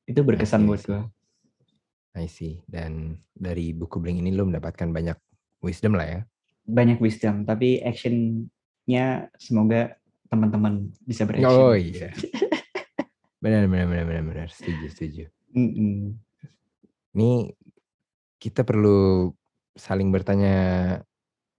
Itu 0.09 0.24
berkesan 0.24 0.64
I 0.64 0.64
see, 0.64 0.66
I 0.66 0.68
buat 0.72 0.83
gue. 0.89 1.03
I 2.16 2.27
see. 2.27 2.55
Dan 2.64 3.20
dari 3.37 3.77
buku 3.77 4.01
Blink 4.01 4.24
ini 4.24 4.33
lu 4.33 4.49
mendapatkan 4.49 4.89
banyak 4.89 5.20
wisdom 5.61 6.01
lah 6.01 6.09
ya. 6.09 6.20
Banyak 6.64 6.99
wisdom, 6.99 7.45
tapi 7.45 7.85
actionnya 7.85 9.29
semoga 9.37 10.01
teman-teman 10.33 10.89
bisa 11.05 11.29
beraction. 11.29 11.53
Oh 11.53 11.77
iya. 11.77 12.16
Benar, 13.37 13.68
benar, 13.68 13.87
benar, 13.87 14.05
benar, 14.07 14.24
benar. 14.24 14.49
Setuju, 14.49 14.87
setuju. 14.91 15.24
Mm-mm. 15.53 16.16
Ini 17.12 17.53
kita 18.37 18.64
perlu 18.64 19.30
saling 19.72 20.09
bertanya 20.09 20.57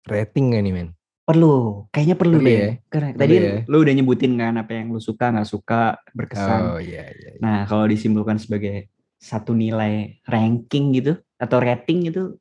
rating 0.06 0.54
gak 0.54 0.64
nih 0.64 0.74
men? 0.74 0.90
Perlu, 1.28 1.86
kayaknya 1.92 2.16
perlu, 2.16 2.40
Perlu 2.40 2.48
deh. 2.48 2.56
ya? 2.56 2.72
Karena 2.88 3.08
Perlu 3.12 3.20
tadi 3.20 3.36
ya? 3.36 3.56
lu 3.68 3.78
udah 3.84 3.94
nyebutin 3.94 4.34
kan 4.40 4.56
apa 4.56 4.72
yang 4.74 4.96
lu 4.96 5.02
suka, 5.04 5.26
nggak 5.28 5.50
suka, 5.50 5.82
berkesan. 6.16 6.60
Oh 6.72 6.80
iya, 6.80 7.04
iya. 7.12 7.30
iya. 7.36 7.42
Nah, 7.44 7.68
kalau 7.68 7.84
disimpulkan 7.84 8.40
sebagai 8.40 8.88
satu 9.20 9.52
nilai 9.52 10.24
ranking 10.24 10.96
gitu 10.96 11.20
atau 11.36 11.58
rating 11.60 12.08
itu 12.08 12.38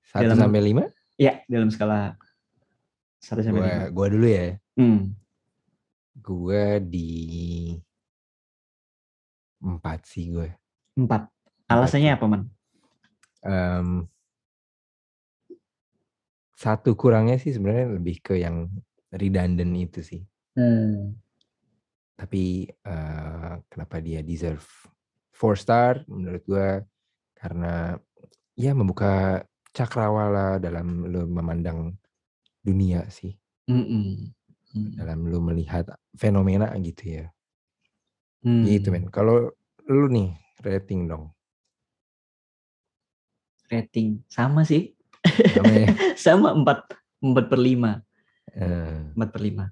Satu 0.00 0.24
dalam- 0.24 0.38
sampai 0.48 0.60
lima? 0.64 0.84
ya 1.20 1.44
dalam 1.44 1.68
skala 1.68 2.16
1 3.20 3.44
sampai 3.44 3.62
5. 3.62 3.92
gua 3.92 4.06
dulu 4.08 4.26
ya. 4.26 4.56
Hmm. 4.74 5.12
Gua 6.16 6.80
di 6.80 7.76
empat 9.62 10.04
sih 10.04 10.34
gue. 10.34 10.50
4. 10.98 11.08
Alasannya 11.70 12.10
apa, 12.18 12.26
Man? 12.28 12.42
Em, 13.42 14.04
satu 16.52 16.94
kurangnya 16.94 17.40
sih 17.40 17.54
sebenarnya 17.54 17.96
lebih 17.96 18.22
ke 18.22 18.38
yang 18.38 18.68
redundant 19.10 19.72
itu 19.74 20.00
sih. 20.04 20.22
Hmm. 20.58 21.16
Tapi 22.14 22.68
eh, 22.68 23.52
kenapa 23.66 23.98
dia 23.98 24.20
deserve 24.22 24.62
four 25.32 25.58
star 25.58 26.06
menurut 26.06 26.42
gue 26.46 26.68
karena 27.34 27.98
ya 28.54 28.76
membuka 28.76 29.42
cakrawala 29.72 30.60
dalam 30.62 31.08
lo 31.08 31.26
memandang 31.26 31.96
dunia 32.62 33.08
sih, 33.10 33.34
Mm-mm. 33.66 34.30
Hmm. 34.70 34.92
dalam 34.94 35.26
lo 35.26 35.42
melihat 35.42 35.88
fenomena 36.14 36.70
gitu 36.78 37.18
ya. 37.18 37.26
Hmm. 38.42 38.66
Gitu 38.66 38.90
men. 38.90 39.06
Kalau 39.08 39.50
lu 39.86 40.06
nih 40.06 40.34
rating 40.60 41.06
dong. 41.06 41.30
Rating 43.66 44.20
sama 44.28 44.68
sih, 44.68 44.92
Namanya 45.56 45.88
sama 46.18 46.52
4 46.60 46.92
4 47.24 47.46
per 47.48 47.56
5. 47.56 48.02
eh, 48.52 49.00
4 49.16 49.32
per 49.32 49.40
5. 49.40 49.64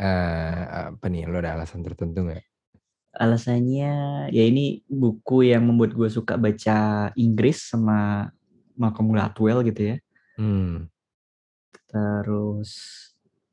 eh, 0.00 0.62
apa 0.90 1.06
nih? 1.06 1.28
Lo 1.30 1.38
ada 1.38 1.54
alasan 1.54 1.84
tertentu 1.86 2.26
nggak? 2.26 2.42
Alasannya 3.10 3.92
ya 4.30 4.42
ini 4.46 4.82
buku 4.86 5.46
yang 5.46 5.66
membuat 5.66 5.94
gue 5.94 6.08
suka 6.08 6.34
baca 6.34 6.78
Inggris 7.14 7.70
sama 7.70 8.30
Malcolm 8.74 9.12
Gladwell 9.14 9.62
gitu 9.62 9.94
ya. 9.94 9.96
Hmm. 10.34 10.88
Terus 11.86 12.70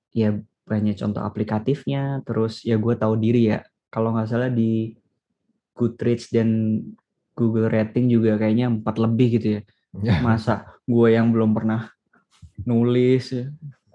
ya 0.10 0.34
banyak 0.66 0.96
contoh 0.98 1.22
aplikatifnya. 1.22 2.22
Terus 2.26 2.66
ya 2.66 2.78
gue 2.78 2.96
tahu 2.98 3.14
diri 3.18 3.54
ya. 3.54 3.62
Kalau 3.88 4.14
nggak 4.14 4.30
salah 4.30 4.50
di 4.52 4.94
Goodreads 5.78 6.34
dan 6.34 6.82
Google 7.38 7.70
Rating 7.70 8.10
juga 8.10 8.36
kayaknya 8.42 8.72
empat 8.72 8.96
lebih 8.98 9.38
gitu 9.40 9.48
ya. 9.60 9.62
Masa 10.22 10.68
gue 10.84 11.08
yang 11.14 11.30
belum 11.30 11.54
pernah 11.54 11.90
nulis 12.66 13.34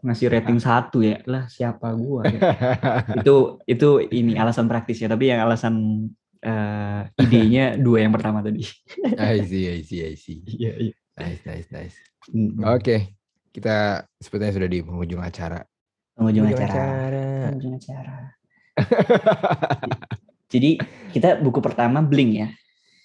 ngasih 0.02 0.34
rating 0.34 0.58
satu 0.58 0.98
ya 0.98 1.22
lah 1.30 1.46
siapa 1.46 1.94
gue 1.94 2.22
ya. 2.26 2.40
itu 3.22 3.62
itu 3.70 3.88
ini 4.10 4.34
alasan 4.34 4.66
praktis 4.66 4.98
ya 4.98 5.06
tapi 5.06 5.30
yang 5.30 5.46
alasan 5.46 5.74
eh, 6.42 7.06
idenya 7.22 7.78
dua 7.78 8.02
yang 8.02 8.10
pertama 8.10 8.42
tadi 8.42 8.66
I 9.18 9.46
see, 9.46 9.70
I 9.70 9.78
see, 9.86 10.02
I 10.02 10.14
see. 10.18 10.42
iya 10.46 10.74
iya 10.90 10.94
Nice, 11.12 11.44
nice, 11.44 11.68
nice. 11.68 11.96
Mm. 12.32 12.64
Oke, 12.64 13.20
kita 13.52 14.08
sepertinya 14.16 14.56
sudah 14.56 14.68
di 14.72 14.80
penghujung 14.80 15.20
acara. 15.20 15.60
penghujung 16.16 16.48
acara. 16.48 16.80
penghujung 17.52 17.76
acara 17.76 18.32
jadi 20.52 20.80
kita 21.12 21.40
buku 21.40 21.60
pertama 21.60 22.00
Blink 22.00 22.32
ya? 22.36 22.48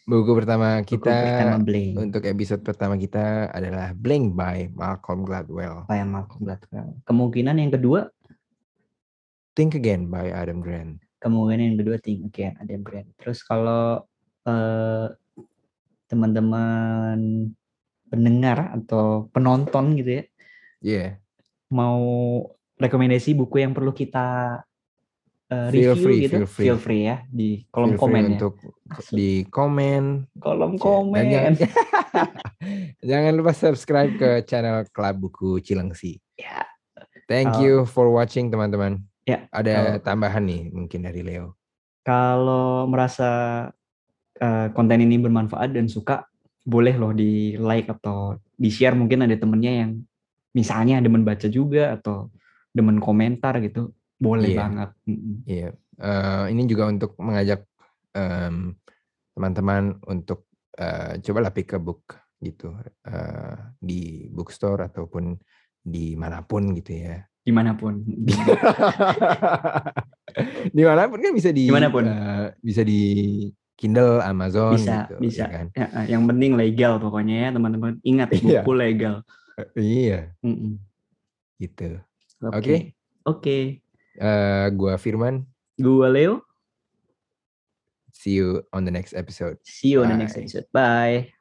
Buku 0.07 0.31
pertama 0.39 0.79
buku 0.79 0.95
kita 0.95 1.11
pertama 1.11 1.59
Blink. 1.59 1.99
untuk 1.99 2.23
episode 2.23 2.63
pertama 2.63 2.95
kita 2.95 3.51
adalah 3.51 3.91
Blink 3.91 4.31
by 4.31 4.71
Malcolm 4.71 5.27
Gladwell. 5.27 5.83
yang 5.91 6.09
Malcolm 6.11 6.47
Gladwell. 6.47 6.95
Kemungkinan 7.03 7.59
yang 7.59 7.71
kedua? 7.75 8.07
Think 9.57 9.75
Again 9.75 10.07
by 10.07 10.31
Adam 10.31 10.61
Grant. 10.63 11.01
kemungkinan 11.17 11.73
yang 11.73 11.77
kedua 11.81 11.97
Think 11.99 12.29
Again 12.31 12.55
Adam 12.61 12.85
Grant. 12.85 13.09
Terus 13.19 13.43
kalau 13.43 14.05
eh, 14.47 15.07
teman-teman 16.07 17.51
pendengar 18.07 18.71
atau 18.71 19.27
penonton 19.35 19.99
gitu 19.99 20.23
ya 20.23 20.23
Iya, 20.77 21.07
mau 21.73 21.99
rekomendasi 22.77 23.33
buku 23.33 23.65
yang 23.65 23.73
perlu 23.73 23.91
kita 23.91 24.61
uh, 25.49 25.69
Feel 25.69 25.93
review 25.93 26.03
free, 26.03 26.19
gitu, 26.25 26.37
feel 26.45 26.77
free. 26.77 27.03
ya 27.05 27.23
di 27.27 27.63
kolom 27.69 27.93
feel 27.93 27.97
free 27.97 28.01
komen 28.03 28.23
ya. 28.23 28.31
untuk 28.35 28.53
Asli. 28.89 29.15
di 29.15 29.31
komen. 29.47 30.03
Kolom 30.37 30.71
Dan 30.73 30.81
komen. 30.81 31.23
jangan, 31.27 31.53
jangan 33.09 33.31
lupa 33.35 33.51
subscribe 33.53 34.11
ke 34.15 34.29
channel 34.43 34.83
Klub 34.89 35.15
Buku 35.19 35.59
Cilengsi. 35.59 36.19
Ya. 36.35 36.65
Thank 37.27 37.55
Kalau- 37.57 37.63
you 37.63 37.73
for 37.85 38.07
watching 38.09 38.47
teman-teman. 38.47 39.03
Ya, 39.27 39.43
Ada 39.51 39.99
tambahan 39.99 40.47
nih 40.47 40.71
mungkin 40.71 41.03
dari 41.03 41.19
Leo. 41.19 41.59
Kalau 42.07 42.87
merasa 42.87 43.27
uh, 44.39 44.67
konten 44.71 45.03
ini 45.03 45.19
bermanfaat 45.19 45.75
dan 45.75 45.91
suka, 45.91 46.23
boleh 46.63 46.95
loh 46.95 47.11
di 47.11 47.59
like 47.59 47.91
atau 47.91 48.39
di 48.55 48.71
share 48.71 48.95
mungkin 48.95 49.27
ada 49.27 49.35
temennya 49.35 49.83
yang 49.83 49.91
misalnya 50.55 51.03
demen 51.03 51.27
baca 51.27 51.51
juga 51.51 51.99
atau 51.99 52.31
demen 52.71 53.03
komentar 53.03 53.59
gitu, 53.59 53.91
boleh 54.17 54.49
Iya. 54.49 54.59
banget. 54.59 54.89
Iya, 55.45 55.69
eh, 56.01 56.43
ini 56.51 56.61
juga 56.65 56.83
untuk 56.85 57.13
mengajak 57.17 57.63
em, 58.11 58.73
teman-teman 59.31 60.01
untuk 60.05 60.45
eh, 60.75 61.17
cobalah 61.21 61.49
pick 61.49 61.73
a 61.73 61.79
book 61.79 62.03
gitu 62.37 62.73
eh, 63.05 63.55
di 63.77 64.29
bookstore 64.29 64.85
ataupun 64.85 65.37
di 65.79 66.13
mana 66.13 66.41
pun 66.41 66.73
gitu 66.73 66.93
ya. 66.93 67.21
Di 67.41 67.49
mana 67.49 67.73
pun. 67.73 68.03
di 70.75 70.83
mana 70.83 71.07
pun 71.07 71.17
kan 71.17 71.33
bisa 71.33 71.49
di 71.49 71.65
Di 71.65 71.73
mana 71.73 71.87
pun. 71.89 72.03
eh, 72.05 72.47
bisa 72.59 72.81
di 72.83 73.01
Kindle, 73.77 74.19
Amazon 74.19 74.73
Bisa, 74.73 75.05
gitu, 75.05 75.15
bisa. 75.21 75.45
ya 75.45 75.53
kan? 75.53 75.65
Ya, 75.71 75.87
yang 76.17 76.25
penting 76.25 76.57
legal 76.57 76.97
pokoknya 76.97 77.47
ya 77.47 77.49
teman-teman. 77.53 78.01
Ingat 78.01 78.33
Iya. 78.33 78.61
buku 78.65 78.71
legal. 78.73 79.15
Iya, 79.73 80.33
Mm-mm. 80.41 80.77
gitu. 81.57 82.01
Oke. 82.43 82.57
Oke. 82.57 82.75
Oke. 83.23 83.57
Eh, 84.17 84.67
gua 84.73 84.97
Firman, 84.97 85.45
Gua 85.77 86.09
Leo. 86.09 86.41
see 88.11 88.31
you 88.33 88.65
on 88.73 88.83
the 88.83 88.91
next 88.91 89.13
episode. 89.13 89.57
See 89.63 89.89
you 89.93 90.01
on 90.01 90.09
the 90.09 90.17
next 90.17 90.33
Bye. 90.33 90.41
episode. 90.41 90.65
Bye. 90.73 91.36